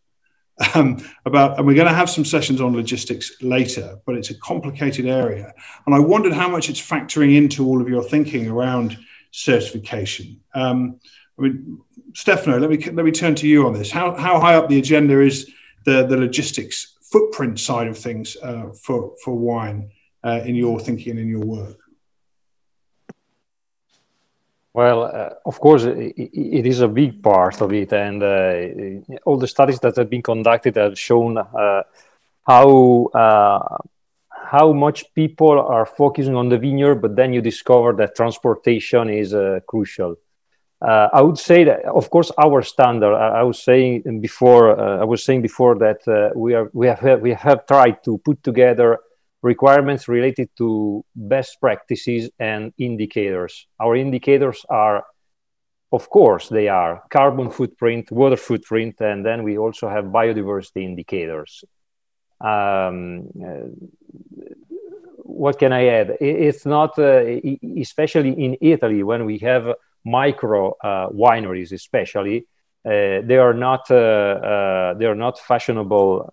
um, 0.74 1.04
about, 1.24 1.58
and 1.58 1.66
we're 1.66 1.74
going 1.74 1.88
to 1.88 1.94
have 1.94 2.10
some 2.10 2.24
sessions 2.24 2.60
on 2.60 2.74
logistics 2.74 3.42
later, 3.42 3.98
but 4.06 4.14
it's 4.16 4.30
a 4.30 4.38
complicated 4.38 5.06
area. 5.06 5.52
And 5.86 5.94
I 5.94 5.98
wondered 5.98 6.32
how 6.32 6.48
much 6.48 6.68
it's 6.68 6.80
factoring 6.80 7.36
into 7.36 7.66
all 7.66 7.80
of 7.80 7.88
your 7.88 8.02
thinking 8.02 8.48
around 8.48 8.98
certification. 9.30 10.40
Um, 10.54 11.00
I 11.38 11.42
mean, 11.42 11.80
Stefano, 12.14 12.58
let 12.58 12.70
me 12.70 12.78
let 12.78 13.04
me 13.04 13.10
turn 13.10 13.34
to 13.36 13.48
you 13.48 13.66
on 13.66 13.72
this. 13.74 13.90
How 13.90 14.14
how 14.14 14.38
high 14.40 14.54
up 14.54 14.68
the 14.68 14.78
agenda 14.78 15.20
is 15.20 15.50
the 15.84 16.06
the 16.06 16.16
logistics 16.16 16.96
footprint 17.02 17.58
side 17.58 17.88
of 17.88 17.98
things 17.98 18.36
uh, 18.42 18.70
for 18.82 19.14
for 19.22 19.34
wine 19.36 19.90
uh, 20.22 20.40
in 20.44 20.54
your 20.54 20.78
thinking 20.78 21.12
and 21.12 21.20
in 21.20 21.28
your 21.28 21.40
work? 21.40 21.78
Well, 24.72 25.04
uh, 25.04 25.30
of 25.46 25.60
course, 25.60 25.84
it, 25.84 26.14
it 26.16 26.66
is 26.66 26.80
a 26.80 26.88
big 26.88 27.22
part 27.22 27.60
of 27.60 27.72
it, 27.72 27.92
and 27.92 28.22
uh, 28.22 29.14
all 29.24 29.38
the 29.38 29.46
studies 29.46 29.78
that 29.80 29.96
have 29.96 30.10
been 30.10 30.22
conducted 30.22 30.76
have 30.76 30.98
shown 30.98 31.38
uh, 31.38 31.82
how 32.46 33.06
uh, 33.06 33.78
how 34.30 34.72
much 34.72 35.12
people 35.14 35.58
are 35.60 35.86
focusing 35.86 36.36
on 36.36 36.48
the 36.48 36.58
vineyard, 36.58 36.96
but 36.96 37.16
then 37.16 37.32
you 37.32 37.40
discover 37.40 37.92
that 37.92 38.14
transportation 38.14 39.10
is 39.10 39.34
crucial. 39.66 40.16
Uh, 40.80 41.08
I 41.12 41.22
would 41.22 41.38
say 41.38 41.64
that, 41.64 41.84
of 41.86 42.10
course, 42.10 42.30
our 42.36 42.62
standard. 42.62 43.14
I, 43.14 43.40
I 43.40 43.42
was 43.42 43.62
saying 43.62 44.20
before. 44.20 44.78
Uh, 44.78 45.00
I 45.00 45.04
was 45.04 45.24
saying 45.24 45.42
before 45.42 45.78
that 45.78 46.06
uh, 46.06 46.30
we 46.34 46.54
are 46.54 46.70
we 46.72 46.88
have 46.88 47.20
we 47.20 47.32
have 47.32 47.66
tried 47.66 48.02
to 48.04 48.18
put 48.18 48.42
together 48.42 48.98
requirements 49.42 50.08
related 50.08 50.48
to 50.56 51.04
best 51.14 51.60
practices 51.60 52.30
and 52.38 52.72
indicators. 52.78 53.66
Our 53.78 53.94
indicators 53.94 54.64
are, 54.68 55.04
of 55.92 56.08
course, 56.08 56.48
they 56.48 56.68
are 56.68 57.02
carbon 57.10 57.50
footprint, 57.50 58.10
water 58.10 58.36
footprint, 58.36 59.00
and 59.00 59.24
then 59.24 59.42
we 59.42 59.58
also 59.58 59.88
have 59.88 60.06
biodiversity 60.06 60.82
indicators. 60.84 61.62
Um, 62.40 63.28
uh, 63.42 63.68
what 65.18 65.58
can 65.58 65.72
I 65.72 65.86
add? 65.86 66.16
It's 66.20 66.66
not, 66.66 66.98
uh, 66.98 67.24
especially 67.80 68.30
in 68.30 68.56
Italy, 68.60 69.02
when 69.02 69.24
we 69.24 69.38
have 69.38 69.74
micro 70.04 70.72
uh, 70.82 71.08
wineries, 71.08 71.72
especially, 71.72 72.46
uh, 72.84 73.22
they 73.24 73.38
are 73.38 73.54
not 73.54 73.90
uh, 73.90 73.94
uh, 73.94 74.94
they 74.94 75.06
are 75.06 75.14
not 75.14 75.38
fashionable 75.38 76.30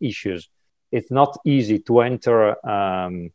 issues. 0.00 0.48
It's 0.90 1.10
not 1.10 1.38
easy 1.44 1.80
to 1.80 2.00
enter 2.00 2.66
um, 2.66 3.30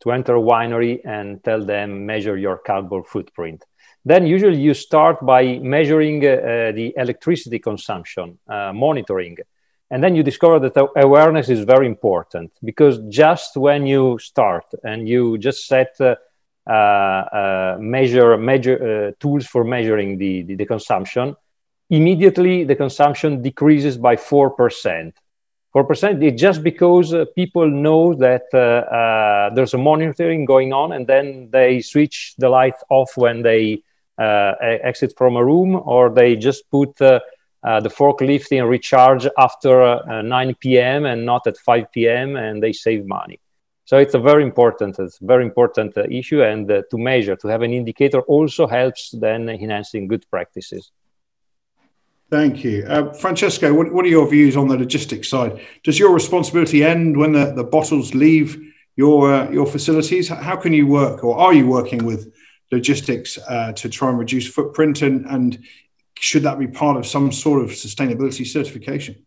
to 0.00 0.10
enter 0.10 0.34
a 0.36 0.40
winery 0.40 1.00
and 1.04 1.42
tell 1.44 1.64
them 1.64 2.06
measure 2.06 2.36
your 2.36 2.58
carbon 2.58 3.04
footprint. 3.04 3.64
Then 4.04 4.26
usually 4.26 4.58
you 4.58 4.74
start 4.74 5.24
by 5.24 5.58
measuring 5.58 6.20
the 6.20 6.92
electricity 6.96 7.58
consumption, 7.58 8.38
monitoring 8.48 9.38
and 9.90 10.02
then 10.02 10.16
you 10.16 10.22
discover 10.22 10.58
that 10.58 10.76
awareness 10.96 11.48
is 11.48 11.64
very 11.64 11.86
important 11.86 12.50
because 12.64 12.98
just 13.08 13.56
when 13.56 13.86
you 13.86 14.18
start 14.18 14.64
and 14.82 15.08
you 15.08 15.38
just 15.38 15.66
set 15.66 15.94
uh, 16.00 16.04
uh, 16.04 16.10
uh, 16.10 16.14
measure 16.66 18.36
measure 18.36 18.78
uh, 18.82 19.12
tools 19.20 19.46
for 19.46 19.64
measuring 19.64 20.18
the, 20.18 20.42
the, 20.42 20.54
the, 20.54 20.66
consumption 20.66 21.36
immediately 21.90 22.64
the 22.64 22.74
consumption 22.74 23.42
decreases 23.42 23.96
by 23.98 24.16
4% 24.16 25.12
4% 25.74 26.22
is 26.22 26.40
just 26.40 26.62
because 26.62 27.12
uh, 27.12 27.24
people 27.34 27.68
know 27.68 28.14
that 28.14 28.44
uh, 28.54 29.52
there's 29.54 29.74
a 29.74 29.78
monitoring 29.78 30.44
going 30.44 30.72
on 30.72 30.92
and 30.92 31.06
then 31.06 31.48
they 31.52 31.80
switch 31.80 32.34
the 32.38 32.48
light 32.48 32.76
off 32.90 33.16
when 33.16 33.42
they 33.42 33.82
exit 34.18 35.12
from 35.18 35.36
a 35.36 35.44
room 35.44 35.82
or 35.84 36.08
they 36.08 36.36
just 36.36 36.70
put 36.70 36.96
uh, 37.64 37.80
the 37.80 37.88
forklift 37.88 38.52
in 38.52 38.62
recharge 38.64 39.26
after 39.38 39.82
uh, 39.82 40.20
9 40.20 40.54
p.m. 40.60 41.06
and 41.06 41.24
not 41.24 41.46
at 41.46 41.56
5 41.56 41.90
p.m. 41.92 42.36
and 42.36 42.62
they 42.62 42.74
save 42.74 43.06
money. 43.06 43.40
So 43.86 43.98
it's 43.98 44.14
a 44.14 44.18
very 44.18 44.42
important, 44.42 44.98
it's 44.98 45.18
very 45.18 45.44
important 45.44 45.96
uh, 45.96 46.04
issue, 46.10 46.42
and 46.42 46.70
uh, 46.70 46.82
to 46.90 46.96
measure, 46.96 47.36
to 47.36 47.48
have 47.48 47.62
an 47.62 47.72
indicator, 47.72 48.20
also 48.22 48.66
helps 48.66 49.10
then 49.10 49.48
enhancing 49.48 50.08
good 50.08 50.24
practices. 50.30 50.90
Thank 52.30 52.64
you, 52.64 52.86
uh, 52.88 53.12
Francesco. 53.12 53.74
What, 53.74 53.92
what, 53.92 54.06
are 54.06 54.08
your 54.08 54.28
views 54.28 54.56
on 54.56 54.68
the 54.68 54.78
logistics 54.78 55.28
side? 55.28 55.60
Does 55.82 55.98
your 55.98 56.14
responsibility 56.14 56.82
end 56.82 57.16
when 57.16 57.32
the, 57.32 57.52
the 57.52 57.64
bottles 57.64 58.14
leave 58.14 58.58
your 58.96 59.52
your 59.52 59.66
facilities? 59.66 60.28
How 60.28 60.56
can 60.56 60.72
you 60.72 60.86
work, 60.86 61.22
or 61.22 61.38
are 61.38 61.52
you 61.52 61.66
working 61.66 62.04
with 62.04 62.32
logistics 62.72 63.34
to 63.34 63.88
try 63.90 64.08
and 64.08 64.18
reduce 64.18 64.48
footprint? 64.48 65.02
And, 65.02 65.26
and 65.26 65.58
should 66.18 66.44
that 66.44 66.58
be 66.58 66.66
part 66.66 66.96
of 66.96 67.06
some 67.06 67.30
sort 67.30 67.62
of 67.62 67.70
sustainability 67.70 68.46
certification? 68.46 69.26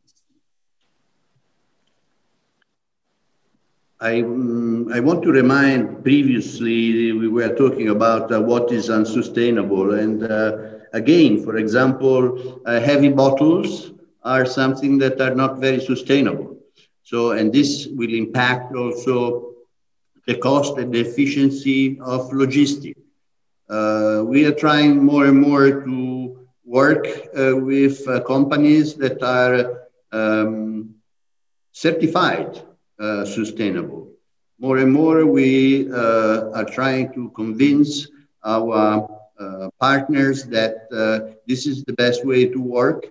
I, 4.00 4.22
um, 4.22 4.92
I 4.94 5.00
want 5.00 5.24
to 5.24 5.32
remind 5.32 6.04
previously 6.04 7.12
we 7.14 7.28
were 7.28 7.56
talking 7.56 7.90
about 7.90 8.32
uh, 8.32 8.42
what 8.42 8.72
is 8.72 8.90
unsustainable. 8.90 9.94
And 9.94 10.24
uh, 10.24 10.58
again, 10.94 11.44
for 11.44 11.58
example, 11.58 12.62
uh, 12.66 12.80
heavy 12.80 13.10
bottles 13.10 13.92
are 14.24 14.46
something 14.46 15.00
that 15.00 15.20
are 15.20 15.34
not 15.34 15.60
very 15.60 15.80
sustainable. 15.80 16.58
So, 17.04 17.32
and 17.32 17.52
this 17.52 17.88
will 17.88 18.14
impact 18.14 18.76
also 18.76 19.54
the 20.28 20.36
cost 20.36 20.78
and 20.78 20.94
the 20.94 21.00
efficiency 21.00 21.98
of 22.02 22.32
logistics. 22.34 23.00
Uh, 23.70 24.24
we 24.26 24.46
are 24.46 24.54
trying 24.54 25.04
more 25.04 25.26
and 25.26 25.40
more 25.42 25.84
to 25.84 26.48
work 26.66 27.08
uh, 27.36 27.56
with 27.56 28.08
uh, 28.08 28.20
companies 28.22 28.94
that 28.96 29.24
are 29.24 29.88
um, 30.12 30.94
certified 31.72 32.62
uh, 33.00 33.26
sustainable. 33.26 34.12
More 34.60 34.78
and 34.78 34.92
more, 34.92 35.26
we 35.26 35.90
are 35.92 36.66
trying 36.66 37.14
to 37.14 37.30
convince 37.36 38.08
our 38.44 39.08
partners 39.80 40.46
that 40.46 40.90
this 41.48 41.68
is 41.68 41.84
the 41.84 41.94
best 41.94 42.26
way 42.26 42.48
to 42.48 42.60
work, 42.60 43.06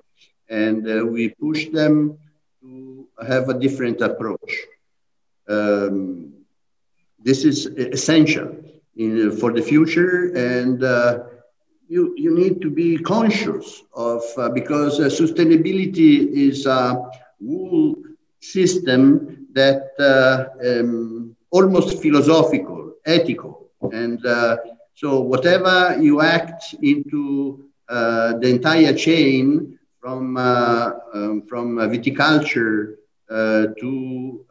and 0.48 0.84
we 1.12 1.28
push 1.28 1.68
them 1.68 2.18
to 2.62 3.06
have 3.26 3.48
a 3.48 3.58
different 3.58 4.00
approach. 4.00 4.52
Um, 5.48 6.32
this 7.22 7.44
is 7.44 7.66
essential 7.66 8.56
in, 8.96 9.30
for 9.32 9.52
the 9.52 9.62
future, 9.62 10.32
and 10.34 10.82
uh, 10.82 11.24
you, 11.88 12.14
you 12.16 12.34
need 12.34 12.60
to 12.62 12.70
be 12.70 12.98
conscious 12.98 13.82
of 13.94 14.22
uh, 14.36 14.48
because 14.48 14.98
uh, 14.98 15.04
sustainability 15.04 16.28
is 16.32 16.66
a 16.66 16.94
whole 17.44 17.96
system 18.40 19.45
that 19.56 19.90
uh, 20.00 20.46
um, 20.68 21.34
almost 21.50 22.02
philosophical, 22.02 22.92
ethical, 23.06 23.70
and 23.92 24.24
uh, 24.26 24.56
so 24.94 25.20
whatever 25.20 25.96
you 26.00 26.20
act 26.20 26.74
into 26.82 27.64
uh, 27.88 28.34
the 28.38 28.48
entire 28.48 28.94
chain 28.94 29.78
from 30.00 30.36
uh, 30.36 30.90
um, 31.14 31.42
from 31.48 31.76
viticulture 31.76 32.94
to 33.80 34.44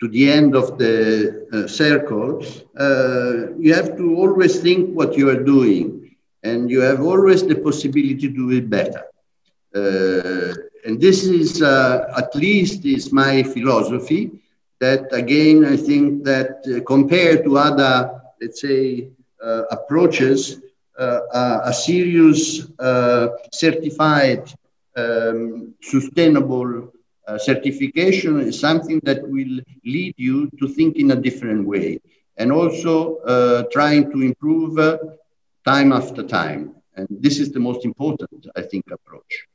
to 0.00 0.08
the 0.08 0.30
end 0.30 0.54
of 0.56 0.78
the 0.78 1.46
uh, 1.52 1.66
circle, 1.68 2.42
uh, 2.78 3.52
you 3.58 3.74
have 3.74 3.96
to 3.96 4.16
always 4.16 4.60
think 4.60 4.90
what 4.96 5.16
you 5.16 5.28
are 5.28 5.42
doing, 5.42 6.16
and 6.42 6.70
you 6.70 6.80
have 6.80 7.00
always 7.02 7.42
the 7.46 7.56
possibility 7.56 8.14
to 8.16 8.28
do 8.28 8.50
it 8.50 8.68
better. 8.70 9.02
Uh, 10.84 10.98
and 10.98 11.00
this 11.00 11.24
is, 11.24 11.62
uh, 11.62 12.12
at 12.16 12.34
least, 12.34 12.84
is 12.84 13.12
my 13.12 13.42
philosophy. 13.42 14.30
That 14.80 15.08
again, 15.12 15.64
I 15.64 15.76
think 15.76 16.24
that 16.24 16.52
uh, 16.66 16.80
compared 16.86 17.44
to 17.44 17.58
other, 17.58 18.20
let's 18.40 18.60
say, 18.60 19.08
uh, 19.44 19.62
approaches, 19.70 20.60
a 20.98 21.72
serious, 21.72 22.66
certified, 23.52 24.42
um, 24.96 25.74
sustainable 25.82 26.92
uh, 27.26 27.38
certification 27.38 28.40
is 28.40 28.58
something 28.60 29.00
that 29.04 29.20
will 29.28 29.60
lead 29.84 30.14
you 30.16 30.50
to 30.58 30.68
think 30.68 30.96
in 30.96 31.10
a 31.12 31.16
different 31.16 31.66
way 31.66 32.00
and 32.36 32.52
also 32.52 33.16
uh, 33.18 33.62
trying 33.72 34.10
to 34.12 34.22
improve 34.22 34.78
uh, 34.78 34.98
time 35.66 35.92
after 35.92 36.22
time. 36.22 36.74
And 36.96 37.06
this 37.20 37.38
is 37.38 37.50
the 37.52 37.60
most 37.60 37.84
important, 37.84 38.46
I 38.56 38.62
think, 38.62 38.84
approach. 38.90 39.49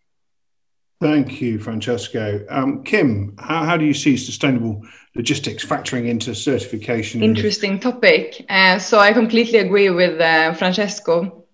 Thank 1.06 1.40
you, 1.40 1.60
Francesco. 1.60 2.44
Um, 2.50 2.84
Kim, 2.84 3.36
how, 3.38 3.64
how 3.64 3.78
do 3.78 3.86
you 3.86 3.94
see 3.94 4.18
sustainable 4.18 4.82
logistics 5.14 5.64
factoring 5.64 6.08
into 6.08 6.34
certification? 6.34 7.22
Interesting 7.22 7.80
topic. 7.80 8.44
Uh, 8.50 8.80
so 8.80 8.98
I 8.98 9.14
completely 9.14 9.60
agree 9.60 9.92
with 9.92 10.20
uh, 10.20 10.54
Francesco. 10.54 11.46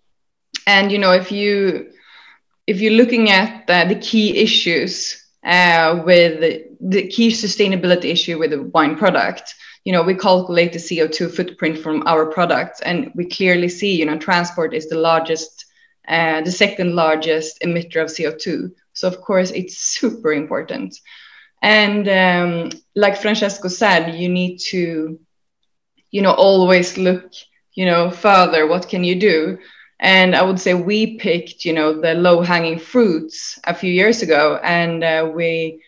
And 0.68 0.89
you 0.89 0.99
know, 0.99 1.12
if 1.12 1.34
you 1.34 1.91
if 2.66 2.80
you're 2.80 2.93
looking 2.93 3.30
at 3.30 3.70
uh, 3.70 3.84
the 3.86 3.95
key 3.95 4.38
issues 4.38 5.22
uh, 5.43 6.02
with 6.06 6.39
the 6.80 7.08
key 7.10 7.30
sustainability 7.30 8.06
issue 8.06 8.39
with 8.39 8.52
the 8.52 8.64
wine 8.64 8.95
product 8.95 9.54
you 9.84 9.91
know 9.91 10.04
we 10.04 10.16
calculate 10.16 10.74
the 10.74 10.80
co2 10.80 11.36
footprint 11.36 11.78
from 11.78 12.04
our 12.08 12.26
products 12.26 12.82
and 12.82 13.12
we 13.16 13.26
clearly 13.26 13.70
see 13.70 13.95
you 13.95 14.06
know 14.06 14.18
transport 14.18 14.74
is 14.74 14.89
the 14.89 14.97
largest 14.97 15.66
uh, 16.08 16.41
the 16.41 16.52
second 16.52 16.95
largest 16.95 17.60
emitter 17.62 18.02
of 18.02 18.10
co2 18.10 18.72
so 18.94 19.08
of 19.08 19.22
course 19.22 19.52
it's 19.52 19.78
super 19.78 20.34
important. 20.34 21.00
And 21.62 22.08
um, 22.10 22.82
like 22.96 23.22
francesco 23.22 23.68
said 23.68 24.16
you 24.16 24.30
need 24.30 24.58
to 24.72 25.20
you 26.10 26.22
know 26.22 26.32
always 26.32 26.98
look 26.98 27.32
you 27.74 27.86
know 27.86 28.10
further. 28.10 28.68
What 28.68 28.89
can 28.89 29.04
you 29.04 29.20
do? 29.20 29.58
And 30.00 30.36
i 30.36 30.42
would 30.42 30.60
say 30.60 30.74
we 30.74 31.18
picked 31.18 31.64
you 31.64 31.74
know 31.74 32.02
the 32.02 32.16
low 32.16 32.42
hanging 32.42 32.80
fruits 32.80 33.60
a 33.66 33.74
few 33.74 33.92
years 33.92 34.24
ago 34.24 34.60
and 34.64 35.04
uh, 35.04 35.32
we 35.34 35.82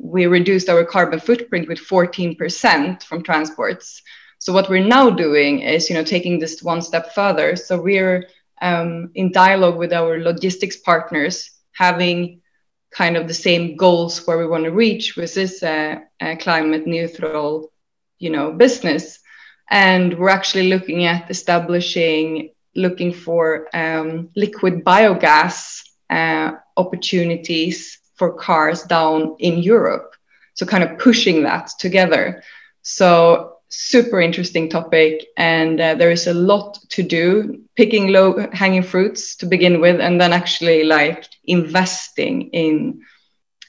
we 0.00 0.26
reduced 0.26 0.68
our 0.68 0.84
carbon 0.84 1.20
footprint 1.20 1.68
with 1.68 1.78
14% 1.78 3.02
from 3.02 3.22
transports. 3.22 4.02
So 4.38 4.52
what 4.52 4.70
we're 4.70 4.84
now 4.84 5.10
doing 5.10 5.60
is 5.60 5.90
you 5.90 5.94
know 5.94 6.04
taking 6.04 6.38
this 6.38 6.62
one 6.62 6.82
step 6.82 7.14
further. 7.14 7.56
So 7.56 7.80
we're 7.80 8.26
um, 8.62 9.10
in 9.14 9.32
dialogue 9.32 9.76
with 9.76 9.92
our 9.92 10.18
logistics 10.18 10.78
partners 10.78 11.50
having 11.72 12.40
kind 12.90 13.16
of 13.16 13.28
the 13.28 13.34
same 13.34 13.76
goals 13.76 14.26
where 14.26 14.38
we 14.38 14.46
want 14.46 14.64
to 14.64 14.70
reach 14.70 15.16
with 15.16 15.34
this 15.34 15.60
climate 16.40 16.86
neutral 16.86 17.72
you 18.18 18.30
know 18.30 18.52
business 18.52 19.20
and 19.70 20.18
we're 20.18 20.28
actually 20.28 20.68
looking 20.68 21.04
at 21.04 21.30
establishing 21.30 22.50
looking 22.76 23.12
for 23.12 23.68
um, 23.74 24.30
liquid 24.36 24.84
biogas 24.84 25.82
uh, 26.08 26.52
opportunities 26.76 27.98
for 28.14 28.34
cars 28.34 28.82
down 28.82 29.36
in 29.38 29.58
Europe. 29.58 30.14
So, 30.54 30.66
kind 30.66 30.84
of 30.84 30.98
pushing 30.98 31.42
that 31.44 31.70
together. 31.78 32.42
So, 32.82 33.49
super 33.70 34.20
interesting 34.20 34.68
topic. 34.68 35.26
And 35.36 35.80
uh, 35.80 35.94
there 35.94 36.10
is 36.10 36.26
a 36.26 36.34
lot 36.34 36.78
to 36.90 37.02
do, 37.02 37.62
picking 37.76 38.08
low 38.08 38.46
hanging 38.52 38.82
fruits 38.82 39.36
to 39.36 39.46
begin 39.46 39.80
with, 39.80 40.00
and 40.00 40.20
then 40.20 40.32
actually 40.32 40.84
like 40.84 41.26
investing 41.44 42.50
in 42.50 43.00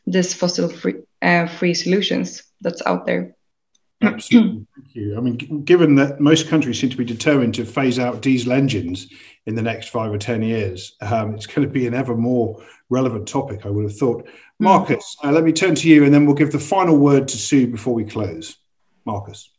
this 0.06 0.34
fossil 0.34 0.68
free, 0.68 0.96
uh, 1.22 1.48
free 1.48 1.74
solutions 1.74 2.44
that's 2.62 2.82
out 2.86 3.06
there. 3.06 3.36
Absolutely. 4.02 4.66
Thank 4.76 4.96
you. 4.96 5.16
I 5.16 5.22
mean, 5.22 5.64
given 5.64 5.96
that 5.96 6.20
most 6.20 6.48
countries 6.48 6.80
seem 6.80 6.90
to 6.90 6.98
be 6.98 7.06
determined 7.06 7.54
to 7.56 7.66
phase 7.66 8.00
out 8.00 8.22
diesel 8.22 8.52
engines 8.52 9.08
in 9.46 9.56
the 9.56 9.62
next 9.62 9.90
five 9.90 10.12
or 10.12 10.18
10 10.18 10.42
years, 10.42 10.96
um, 11.02 11.36
it's 11.36 11.46
going 11.46 11.68
to 11.68 11.72
be 11.72 11.86
an 11.86 11.94
ever 11.94 12.16
more 12.16 12.64
relevant 12.90 13.28
topic, 13.28 13.66
I 13.66 13.70
would 13.70 13.84
have 13.84 13.98
thought. 13.98 14.28
Hmm. 14.58 14.64
Marcus, 14.64 15.16
uh, 15.24 15.32
let 15.32 15.44
me 15.44 15.54
turn 15.54 15.76
to 15.76 15.88
you 15.88 16.04
and 16.04 16.14
then 16.14 16.26
we'll 16.26 16.36
give 16.36 16.52
the 16.52 16.60
final 16.60 16.98
word 16.98 17.28
to 17.28 17.38
Sue 17.38 17.68
before 17.68 17.94
we 17.94 18.04
close. 18.04 18.58
Marcus. 19.06 19.50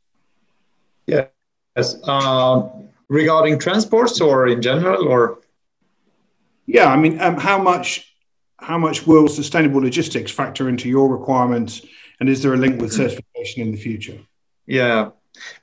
Yes. 1.07 1.29
Uh, 2.05 2.69
regarding 3.09 3.59
transports 3.59 4.21
or 4.21 4.49
in 4.49 4.63
general 4.63 5.09
or? 5.09 5.39
Yeah, 6.67 6.87
I 6.87 6.97
mean, 6.97 7.21
um, 7.21 7.37
how 7.37 7.61
much 7.61 8.15
how 8.59 8.79
much 8.79 9.07
will 9.07 9.27
sustainable 9.27 9.81
logistics 9.81 10.31
factor 10.31 10.69
into 10.69 10.89
your 10.89 11.09
requirements 11.09 11.83
and 12.21 12.29
is 12.29 12.43
there 12.43 12.55
a 12.55 12.57
link 12.57 12.81
with 12.81 12.93
certification 12.93 13.63
in 13.63 13.73
the 13.73 13.77
future? 13.77 14.19
Yeah, 14.67 15.11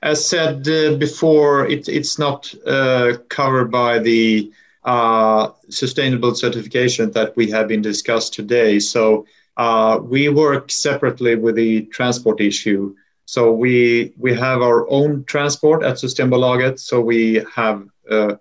as 0.02 0.26
said 0.26 0.68
uh, 0.68 0.96
before, 0.96 1.66
it, 1.66 1.88
it's 1.88 2.18
not 2.18 2.54
uh, 2.66 3.14
covered 3.28 3.70
by 3.70 3.98
the 3.98 4.52
uh, 4.84 5.50
sustainable 5.68 6.34
certification 6.34 7.10
that 7.12 7.36
we 7.36 7.50
have 7.50 7.68
been 7.68 7.82
discussed 7.82 8.34
today. 8.34 8.78
So 8.78 9.26
uh, 9.56 10.00
we 10.02 10.28
work 10.28 10.70
separately 10.70 11.34
with 11.34 11.56
the 11.56 11.82
transport 11.86 12.40
issue. 12.40 12.94
So 13.34 13.52
we 13.52 14.12
we 14.24 14.32
have 14.34 14.60
our 14.60 14.80
own 14.90 15.24
transport 15.24 15.84
at 15.84 15.96
Systembolaget. 15.96 16.80
So 16.80 17.00
we 17.00 17.44
have 17.54 17.78
uh, 18.10 18.34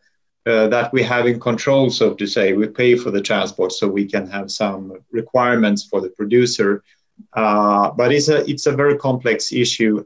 uh, 0.52 0.68
that 0.76 0.92
we 0.92 1.04
have 1.04 1.28
in 1.28 1.40
control, 1.40 1.92
so 1.92 2.14
to 2.16 2.26
say. 2.26 2.54
We 2.54 2.68
pay 2.68 2.96
for 2.96 3.12
the 3.12 3.22
transport, 3.22 3.72
so 3.72 3.88
we 3.88 4.06
can 4.06 4.26
have 4.36 4.50
some 4.50 4.82
requirements 5.12 5.82
for 5.90 6.02
the 6.02 6.10
producer. 6.10 6.84
but 8.00 8.10
it's 8.16 8.30
a 8.30 8.40
it's 8.52 8.68
a 8.68 8.80
very 8.82 8.98
complex 8.98 9.52
issue 9.52 10.04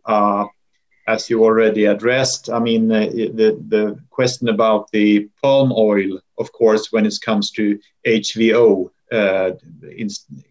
as 1.07 1.29
you 1.29 1.43
already 1.43 1.86
addressed, 1.86 2.49
I 2.49 2.59
mean, 2.59 2.91
uh, 2.91 3.07
the, 3.39 3.49
the 3.67 3.99
question 4.09 4.47
about 4.47 4.89
the 4.91 5.27
palm 5.41 5.73
oil, 5.75 6.19
of 6.38 6.51
course, 6.53 6.91
when 6.91 7.05
it 7.05 7.15
comes 7.21 7.51
to 7.51 7.77
HVO, 8.07 8.89
uh, 9.11 9.51
in, 9.97 10.09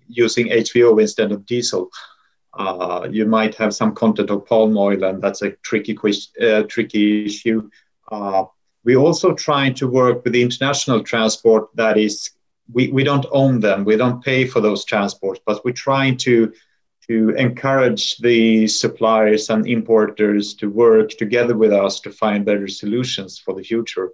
using 0.08 0.48
HVO 0.48 1.00
instead 1.00 1.32
of 1.32 1.46
diesel, 1.46 1.90
uh, 2.54 3.08
you 3.10 3.26
might 3.26 3.54
have 3.54 3.74
some 3.74 3.94
content 3.94 4.30
of 4.30 4.46
palm 4.46 4.76
oil, 4.76 5.04
and 5.04 5.22
that's 5.22 5.42
a 5.42 5.50
tricky, 5.62 5.96
uh, 6.40 6.62
tricky 6.64 7.26
issue. 7.26 7.68
Uh, 8.10 8.44
we 8.84 8.96
also 8.96 9.32
trying 9.34 9.74
to 9.74 9.86
work 9.88 10.24
with 10.24 10.32
the 10.32 10.42
international 10.42 11.02
transport 11.02 11.68
that 11.74 11.96
is, 11.96 12.30
we, 12.72 12.88
we 12.88 13.04
don't 13.04 13.26
own 13.30 13.60
them, 13.60 13.84
we 13.84 13.96
don't 13.96 14.22
pay 14.22 14.46
for 14.46 14.60
those 14.60 14.84
transports, 14.84 15.40
but 15.46 15.64
we're 15.64 15.72
trying 15.72 16.16
to 16.18 16.52
to 17.08 17.30
encourage 17.30 18.18
the 18.18 18.66
suppliers 18.68 19.50
and 19.50 19.66
importers 19.66 20.54
to 20.54 20.70
work 20.70 21.10
together 21.10 21.56
with 21.56 21.72
us 21.72 21.98
to 21.98 22.10
find 22.10 22.44
better 22.44 22.68
solutions 22.68 23.38
for 23.38 23.54
the 23.54 23.62
future. 23.62 24.12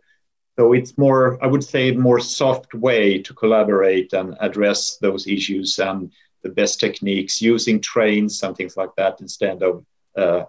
So 0.59 0.73
it's 0.73 0.97
more, 0.97 1.39
I 1.45 1.47
would 1.47 1.63
say, 1.63 1.93
more 1.93 2.19
soft 2.19 2.75
way 2.75 3.23
to 3.23 3.35
collaborate 3.35 4.13
and 4.15 4.37
address 4.41 4.97
those 4.97 5.27
issues 5.27 5.79
and 5.79 6.11
the 6.43 6.49
best 6.49 6.81
techniques 6.81 7.41
using 7.41 7.81
trains 7.81 8.43
and 8.43 8.57
things 8.57 8.77
like 8.77 8.95
that 8.97 9.21
instead 9.21 9.63
of 9.63 9.85
uh, 10.17 10.45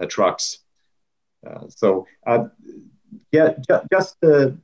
uh, 0.00 0.06
trucks. 0.08 0.58
Uh, 1.46 1.66
so 1.68 2.06
uh, 2.26 2.44
yeah, 3.32 3.54
ju- 3.68 3.86
just 3.92 4.16
a 4.22 4.54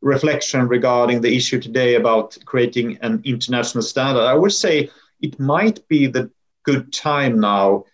reflection 0.00 0.66
regarding 0.68 1.20
the 1.20 1.34
issue 1.34 1.60
today 1.60 1.94
about 1.94 2.36
creating 2.44 2.98
an 3.02 3.22
international 3.24 3.82
standard. 3.82 4.22
I 4.22 4.34
would 4.34 4.52
say 4.52 4.90
it 5.20 5.38
might 5.38 5.86
be 5.88 6.06
the 6.06 6.30
good 6.64 6.92
time 6.92 7.40
now 7.40 7.84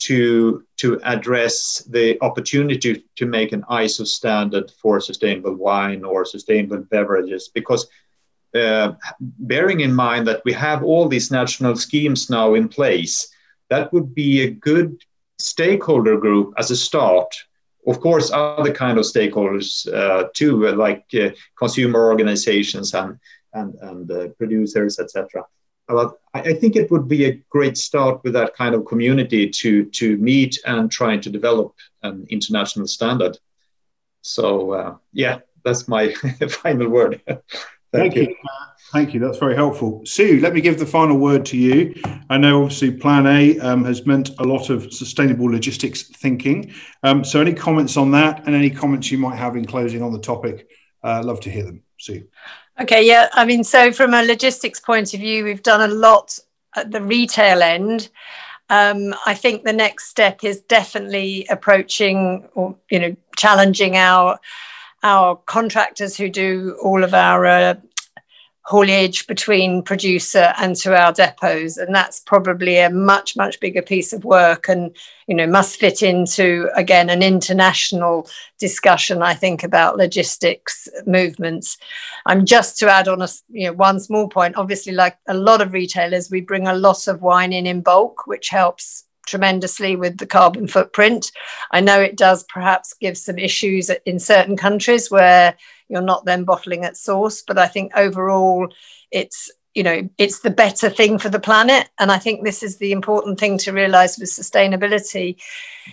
to 0.00 0.64
to 0.76 1.00
address 1.04 1.82
the 1.88 2.20
opportunity 2.20 3.04
to 3.16 3.26
make 3.26 3.52
an 3.52 3.62
ISO 3.70 4.06
standard 4.06 4.70
for 4.82 5.00
sustainable 5.00 5.54
wine 5.54 6.04
or 6.04 6.24
sustainable 6.24 6.78
beverages 6.90 7.48
because 7.48 7.86
uh, 8.54 8.92
bearing 9.20 9.80
in 9.80 9.94
mind 9.94 10.26
that 10.26 10.42
we 10.44 10.52
have 10.52 10.82
all 10.82 11.08
these 11.08 11.30
national 11.30 11.76
schemes 11.76 12.30
now 12.30 12.54
in 12.54 12.68
place, 12.68 13.28
that 13.70 13.92
would 13.92 14.14
be 14.14 14.42
a 14.42 14.50
good 14.50 15.02
stakeholder 15.38 16.16
group 16.16 16.54
as 16.58 16.70
a 16.70 16.76
start. 16.76 17.34
Of 17.86 18.00
course, 18.00 18.30
other 18.32 18.72
kind 18.72 18.98
of 18.98 19.04
stakeholders 19.04 19.92
uh, 19.92 20.28
too, 20.34 20.68
like 20.72 21.04
uh, 21.14 21.30
consumer 21.58 22.06
organizations 22.06 22.94
and 22.94 23.18
and 23.52 23.74
and 23.82 24.10
uh, 24.10 24.28
producers, 24.38 24.98
etc 24.98 25.44
but 25.86 26.18
I 26.32 26.54
think 26.54 26.76
it 26.76 26.90
would 26.90 27.08
be 27.08 27.24
a 27.26 27.42
great 27.50 27.76
start 27.76 28.22
with 28.24 28.32
that 28.32 28.54
kind 28.54 28.74
of 28.74 28.86
community 28.86 29.50
to 29.50 29.84
to 29.90 30.16
meet 30.16 30.58
and 30.66 30.90
trying 30.90 31.20
to 31.22 31.30
develop 31.30 31.74
an 32.02 32.26
international 32.30 32.86
standard. 32.86 33.38
So 34.22 34.72
uh, 34.72 34.96
yeah, 35.12 35.40
that's 35.64 35.86
my 35.86 36.12
final 36.48 36.88
word. 36.88 37.20
Thank, 37.94 38.14
Thank, 38.14 38.28
you. 38.28 38.34
you. 38.34 38.48
Thank 38.92 39.14
you. 39.14 39.20
That's 39.20 39.38
very 39.38 39.54
helpful. 39.54 40.02
Sue, 40.04 40.40
let 40.40 40.52
me 40.52 40.60
give 40.60 40.80
the 40.80 40.86
final 40.86 41.16
word 41.16 41.46
to 41.46 41.56
you. 41.56 41.94
I 42.28 42.38
know 42.38 42.62
obviously 42.62 42.90
Plan 42.90 43.26
A 43.26 43.58
um, 43.60 43.84
has 43.84 44.04
meant 44.04 44.30
a 44.40 44.44
lot 44.44 44.68
of 44.68 44.92
sustainable 44.92 45.46
logistics 45.46 46.02
thinking. 46.02 46.74
Um, 47.04 47.22
so 47.22 47.40
any 47.40 47.54
comments 47.54 47.96
on 47.96 48.10
that 48.10 48.46
and 48.46 48.54
any 48.54 48.70
comments 48.70 49.12
you 49.12 49.18
might 49.18 49.36
have 49.36 49.56
in 49.56 49.64
closing 49.64 50.02
on 50.02 50.12
the 50.12 50.18
topic? 50.18 50.68
Uh, 51.04 51.22
love 51.24 51.38
to 51.40 51.50
hear 51.50 51.64
them. 51.64 51.82
Sue. 51.98 52.26
Okay, 52.80 53.06
yeah. 53.06 53.28
I 53.32 53.44
mean, 53.44 53.62
so 53.62 53.92
from 53.92 54.12
a 54.12 54.24
logistics 54.24 54.80
point 54.80 55.14
of 55.14 55.20
view, 55.20 55.44
we've 55.44 55.62
done 55.62 55.88
a 55.88 55.94
lot 55.94 56.36
at 56.74 56.90
the 56.90 57.00
retail 57.00 57.62
end. 57.62 58.10
Um, 58.70 59.14
I 59.24 59.34
think 59.34 59.62
the 59.62 59.72
next 59.72 60.08
step 60.08 60.42
is 60.42 60.62
definitely 60.62 61.46
approaching 61.48 62.48
or 62.54 62.74
you 62.90 62.98
know 62.98 63.16
challenging 63.36 63.96
our 63.96 64.40
our 65.04 65.36
contractors 65.46 66.16
who 66.16 66.28
do 66.28 66.76
all 66.82 67.04
of 67.04 67.14
our 67.14 67.46
uh, 67.46 67.74
haulage 68.66 69.26
between 69.26 69.82
producer 69.82 70.54
and 70.56 70.74
to 70.74 70.98
our 70.98 71.12
depots 71.12 71.76
and 71.76 71.94
that's 71.94 72.20
probably 72.20 72.78
a 72.78 72.88
much 72.88 73.36
much 73.36 73.60
bigger 73.60 73.82
piece 73.82 74.14
of 74.14 74.24
work 74.24 74.70
and 74.70 74.96
you 75.26 75.34
know 75.34 75.46
must 75.46 75.78
fit 75.78 76.02
into 76.02 76.70
again 76.74 77.10
an 77.10 77.22
international 77.22 78.26
discussion 78.58 79.20
i 79.22 79.34
think 79.34 79.62
about 79.62 79.98
logistics 79.98 80.88
movements. 81.06 81.76
I'm 82.24 82.46
just 82.46 82.78
to 82.78 82.90
add 82.90 83.06
on 83.06 83.20
a 83.20 83.28
you 83.50 83.66
know 83.66 83.74
one 83.74 84.00
small 84.00 84.28
point. 84.28 84.56
Obviously 84.56 84.94
like 84.94 85.18
a 85.28 85.34
lot 85.34 85.60
of 85.60 85.74
retailers 85.74 86.30
we 86.30 86.40
bring 86.40 86.66
a 86.66 86.74
lot 86.74 87.06
of 87.06 87.20
wine 87.20 87.52
in 87.52 87.66
in 87.66 87.82
bulk 87.82 88.26
which 88.26 88.48
helps 88.48 89.04
tremendously 89.26 89.96
with 89.96 90.18
the 90.18 90.26
carbon 90.26 90.66
footprint. 90.66 91.30
I 91.70 91.80
know 91.80 92.00
it 92.00 92.16
does 92.16 92.44
perhaps 92.44 92.94
give 93.00 93.16
some 93.16 93.38
issues 93.38 93.90
in 94.06 94.18
certain 94.18 94.56
countries 94.56 95.10
where 95.10 95.56
you're 95.88 96.02
not 96.02 96.24
then 96.24 96.44
bottling 96.44 96.84
at 96.84 96.96
source, 96.96 97.42
but 97.42 97.58
I 97.58 97.68
think 97.68 97.92
overall 97.96 98.68
it's 99.10 99.50
you 99.74 99.82
know 99.82 100.08
it's 100.18 100.40
the 100.40 100.50
better 100.50 100.88
thing 100.88 101.18
for 101.18 101.28
the 101.28 101.40
planet. 101.40 101.88
And 101.98 102.10
i 102.10 102.18
think 102.18 102.44
this 102.44 102.62
is 102.62 102.78
the 102.78 102.92
important 102.92 103.38
thing 103.38 103.58
to 103.58 103.72
realize 103.72 104.18
with 104.18 104.30
sustainability. 104.30 105.36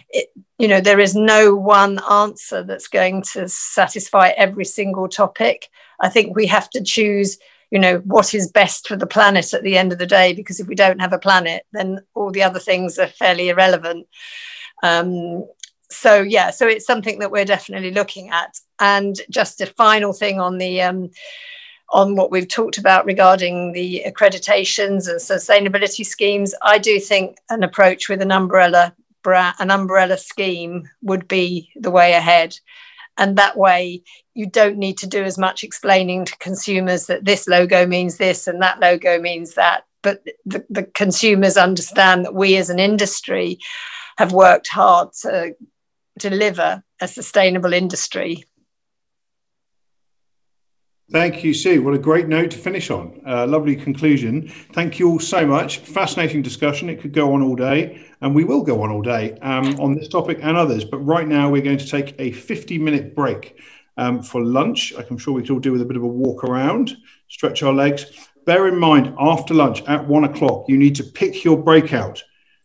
It, 0.10 0.28
you 0.60 0.68
know 0.68 0.82
there 0.82 1.00
is 1.00 1.16
no 1.16 1.56
one 1.56 2.00
answer 2.10 2.64
that's 2.64 2.88
going 2.88 3.24
to 3.34 3.50
satisfy 3.50 4.30
every 4.30 4.66
single 4.66 5.08
topic. 5.08 5.70
I 6.00 6.10
think 6.10 6.36
we 6.36 6.48
have 6.48 6.70
to 6.72 6.84
choose 6.84 7.38
you 7.72 7.80
know 7.80 7.98
what 8.00 8.34
is 8.34 8.52
best 8.52 8.88
for 8.88 8.96
the 8.96 9.08
planet 9.08 9.54
at 9.54 9.64
the 9.64 9.78
end 9.78 9.92
of 9.92 9.98
the 9.98 10.06
day 10.06 10.34
because 10.34 10.60
if 10.60 10.68
we 10.68 10.76
don't 10.76 11.00
have 11.00 11.14
a 11.14 11.20
planet 11.20 11.66
then 11.72 12.00
all 12.14 12.32
the 12.32 12.44
other 12.44 12.60
things 12.60 13.00
are 13.00 13.08
fairly 13.08 13.50
irrelevant. 13.50 14.08
Um, 14.84 15.46
so 15.90 16.22
yeah 16.22 16.52
so 16.52 16.68
it's 16.68 16.86
something 16.86 17.20
that 17.20 17.32
we're 17.32 17.46
definitely 17.46 17.92
looking 17.92 18.30
at. 18.30 18.60
And 18.80 19.16
just 19.30 19.62
a 19.62 19.66
final 19.66 20.14
thing 20.14 20.40
on 20.40 20.58
the 20.58 20.82
um, 20.82 21.10
on 21.92 22.16
what 22.16 22.32
we've 22.32 22.48
talked 22.48 22.78
about 22.78 23.06
regarding 23.06 23.74
the 23.74 24.04
accreditations 24.06 25.10
and 25.10 25.20
sustainability 25.20 26.06
schemes 26.06 26.56
i 26.62 26.78
do 26.78 27.00
think 27.00 27.38
an 27.50 27.64
approach 27.64 28.08
with 28.08 28.22
an 28.22 28.32
umbrella 28.32 28.96
an 29.26 29.70
umbrella 29.70 30.18
scheme 30.18 30.90
would 31.02 31.28
be 31.28 31.70
the 31.76 31.92
way 31.92 32.14
ahead 32.14 32.58
and 33.22 33.38
that 33.38 33.56
way, 33.56 34.02
you 34.34 34.48
don't 34.48 34.80
need 34.80 34.98
to 34.98 35.08
do 35.08 35.24
as 35.24 35.38
much 35.38 35.64
explaining 35.64 36.26
to 36.26 36.38
consumers 36.40 37.06
that 37.06 37.24
this 37.24 37.48
logo 37.48 37.86
means 37.86 38.18
this 38.18 38.48
and 38.48 38.60
that 38.64 38.80
logo 38.80 39.22
means 39.22 39.54
that. 39.54 39.86
But 40.02 40.24
the, 40.44 40.66
the 40.72 40.84
consumers 40.86 41.56
understand 41.56 42.26
that 42.26 42.34
we 42.34 42.58
as 42.58 42.72
an 42.72 42.80
industry 42.80 43.60
have 44.18 44.34
worked 44.34 44.70
hard 44.70 45.14
to 45.22 45.56
deliver 46.18 46.84
a 47.00 47.08
sustainable 47.08 47.74
industry. 47.74 48.46
Thank 51.12 51.44
you, 51.44 51.54
Sue. 51.54 51.82
What 51.82 51.94
a 51.94 52.00
great 52.00 52.30
note 52.30 52.52
to 52.52 52.58
finish 52.58 52.90
on. 52.90 53.20
Uh, 53.28 53.46
lovely 53.46 53.76
conclusion. 53.76 54.48
Thank 54.48 54.98
you 54.98 55.10
all 55.10 55.20
so 55.20 55.46
much. 55.46 55.80
Fascinating 55.80 56.42
discussion. 56.42 56.90
It 56.90 57.02
could 57.02 57.12
go 57.12 57.34
on 57.34 57.42
all 57.42 57.58
day, 57.58 58.08
and 58.22 58.34
we 58.34 58.46
will 58.46 58.64
go 58.64 58.82
on 58.82 58.92
all 58.92 59.02
day 59.02 59.38
um, 59.42 59.78
on 59.78 59.94
this 59.94 60.08
topic 60.08 60.40
and 60.42 60.56
others. 60.56 60.86
But 60.86 61.00
right 61.00 61.28
now, 61.28 61.50
we're 61.50 61.64
going 61.64 61.80
to 61.80 61.86
take 61.86 62.16
a 62.18 62.32
50 62.32 62.78
minute 62.78 63.14
break 63.14 63.60
um, 63.98 64.24
for 64.24 64.42
lunch. 64.42 64.94
I'm 64.98 65.18
sure 65.18 65.34
we 65.34 65.42
could 65.42 65.52
all 65.52 65.60
do 65.60 65.74
with 65.74 65.82
a 65.82 65.86
bit 65.86 65.98
of 65.98 66.04
a 66.04 66.08
walk 66.08 66.46
around, 66.46 66.96
stretch 67.28 67.62
our 67.62 67.74
legs. 67.74 68.06
Bear 68.46 68.70
in 68.70 68.80
mind, 68.80 69.14
after 69.20 69.54
lunch 69.54 69.84
at 69.90 70.08
one 70.08 70.24
o'clock, 70.24 70.64
you 70.70 70.78
need 70.78 70.96
to 70.96 71.04
pick 71.04 71.44
your 71.44 71.62
breakout. 71.62 72.24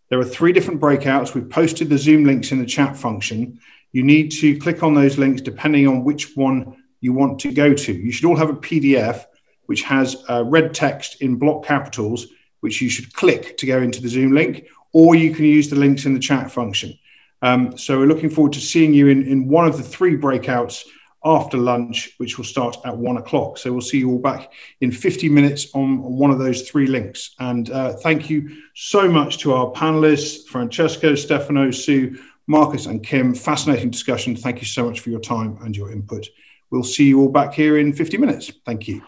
There 0.08 0.20
are 0.20 0.24
three 0.24 0.52
different 0.52 0.80
breakouts. 0.80 1.34
We've 1.34 1.50
posted 1.50 1.88
the 1.88 1.98
Zoom 1.98 2.22
links 2.22 2.52
in 2.52 2.60
the 2.60 2.66
chat 2.66 2.96
function. 2.96 3.58
You 3.90 4.04
need 4.04 4.30
to 4.32 4.56
click 4.60 4.84
on 4.84 4.94
those 4.94 5.18
links 5.18 5.42
depending 5.42 5.88
on 5.88 6.04
which 6.04 6.36
one 6.36 6.76
you 7.00 7.12
want 7.12 7.38
to 7.40 7.52
go 7.52 7.74
to. 7.74 7.92
You 7.92 8.12
should 8.12 8.24
all 8.24 8.36
have 8.36 8.50
a 8.50 8.54
PDF 8.54 9.24
which 9.66 9.82
has 9.82 10.24
uh, 10.28 10.44
red 10.44 10.72
text 10.72 11.20
in 11.22 11.36
block 11.36 11.64
capitals, 11.64 12.28
which 12.60 12.80
you 12.80 12.88
should 12.88 13.12
click 13.12 13.56
to 13.58 13.66
go 13.66 13.82
into 13.82 14.00
the 14.00 14.08
Zoom 14.08 14.32
link, 14.32 14.66
or 14.92 15.14
you 15.14 15.34
can 15.34 15.44
use 15.44 15.68
the 15.68 15.76
links 15.76 16.06
in 16.06 16.14
the 16.14 16.20
chat 16.20 16.50
function. 16.50 16.96
Um, 17.42 17.76
so 17.76 17.98
we're 17.98 18.06
looking 18.06 18.30
forward 18.30 18.54
to 18.54 18.60
seeing 18.60 18.94
you 18.94 19.08
in, 19.08 19.26
in 19.26 19.48
one 19.48 19.66
of 19.66 19.76
the 19.76 19.82
three 19.82 20.16
breakouts 20.16 20.84
after 21.24 21.56
lunch, 21.56 22.14
which 22.18 22.38
will 22.38 22.44
start 22.44 22.76
at 22.84 22.96
one 22.96 23.16
o'clock. 23.16 23.58
So 23.58 23.72
we'll 23.72 23.80
see 23.80 23.98
you 23.98 24.10
all 24.10 24.18
back 24.18 24.52
in 24.80 24.92
50 24.92 25.28
minutes 25.28 25.74
on, 25.74 25.98
on 26.04 26.16
one 26.16 26.30
of 26.30 26.38
those 26.38 26.68
three 26.68 26.86
links. 26.86 27.34
And 27.40 27.68
uh, 27.70 27.94
thank 27.94 28.30
you 28.30 28.62
so 28.74 29.08
much 29.10 29.38
to 29.38 29.52
our 29.52 29.70
panelists, 29.72 30.46
Francesco, 30.46 31.14
Stefano, 31.14 31.70
Sue, 31.72 32.18
Marcus, 32.46 32.86
and 32.86 33.02
Kim. 33.02 33.34
Fascinating 33.34 33.90
discussion. 33.90 34.36
Thank 34.36 34.60
you 34.60 34.66
so 34.66 34.88
much 34.88 35.00
for 35.00 35.10
your 35.10 35.20
time 35.20 35.58
and 35.62 35.76
your 35.76 35.90
input. 35.90 36.28
We'll 36.70 36.84
see 36.84 37.04
you 37.04 37.20
all 37.20 37.28
back 37.28 37.54
here 37.54 37.78
in 37.78 37.92
50 37.92 38.18
minutes. 38.18 38.52
Thank 38.64 38.88
you. 38.88 39.02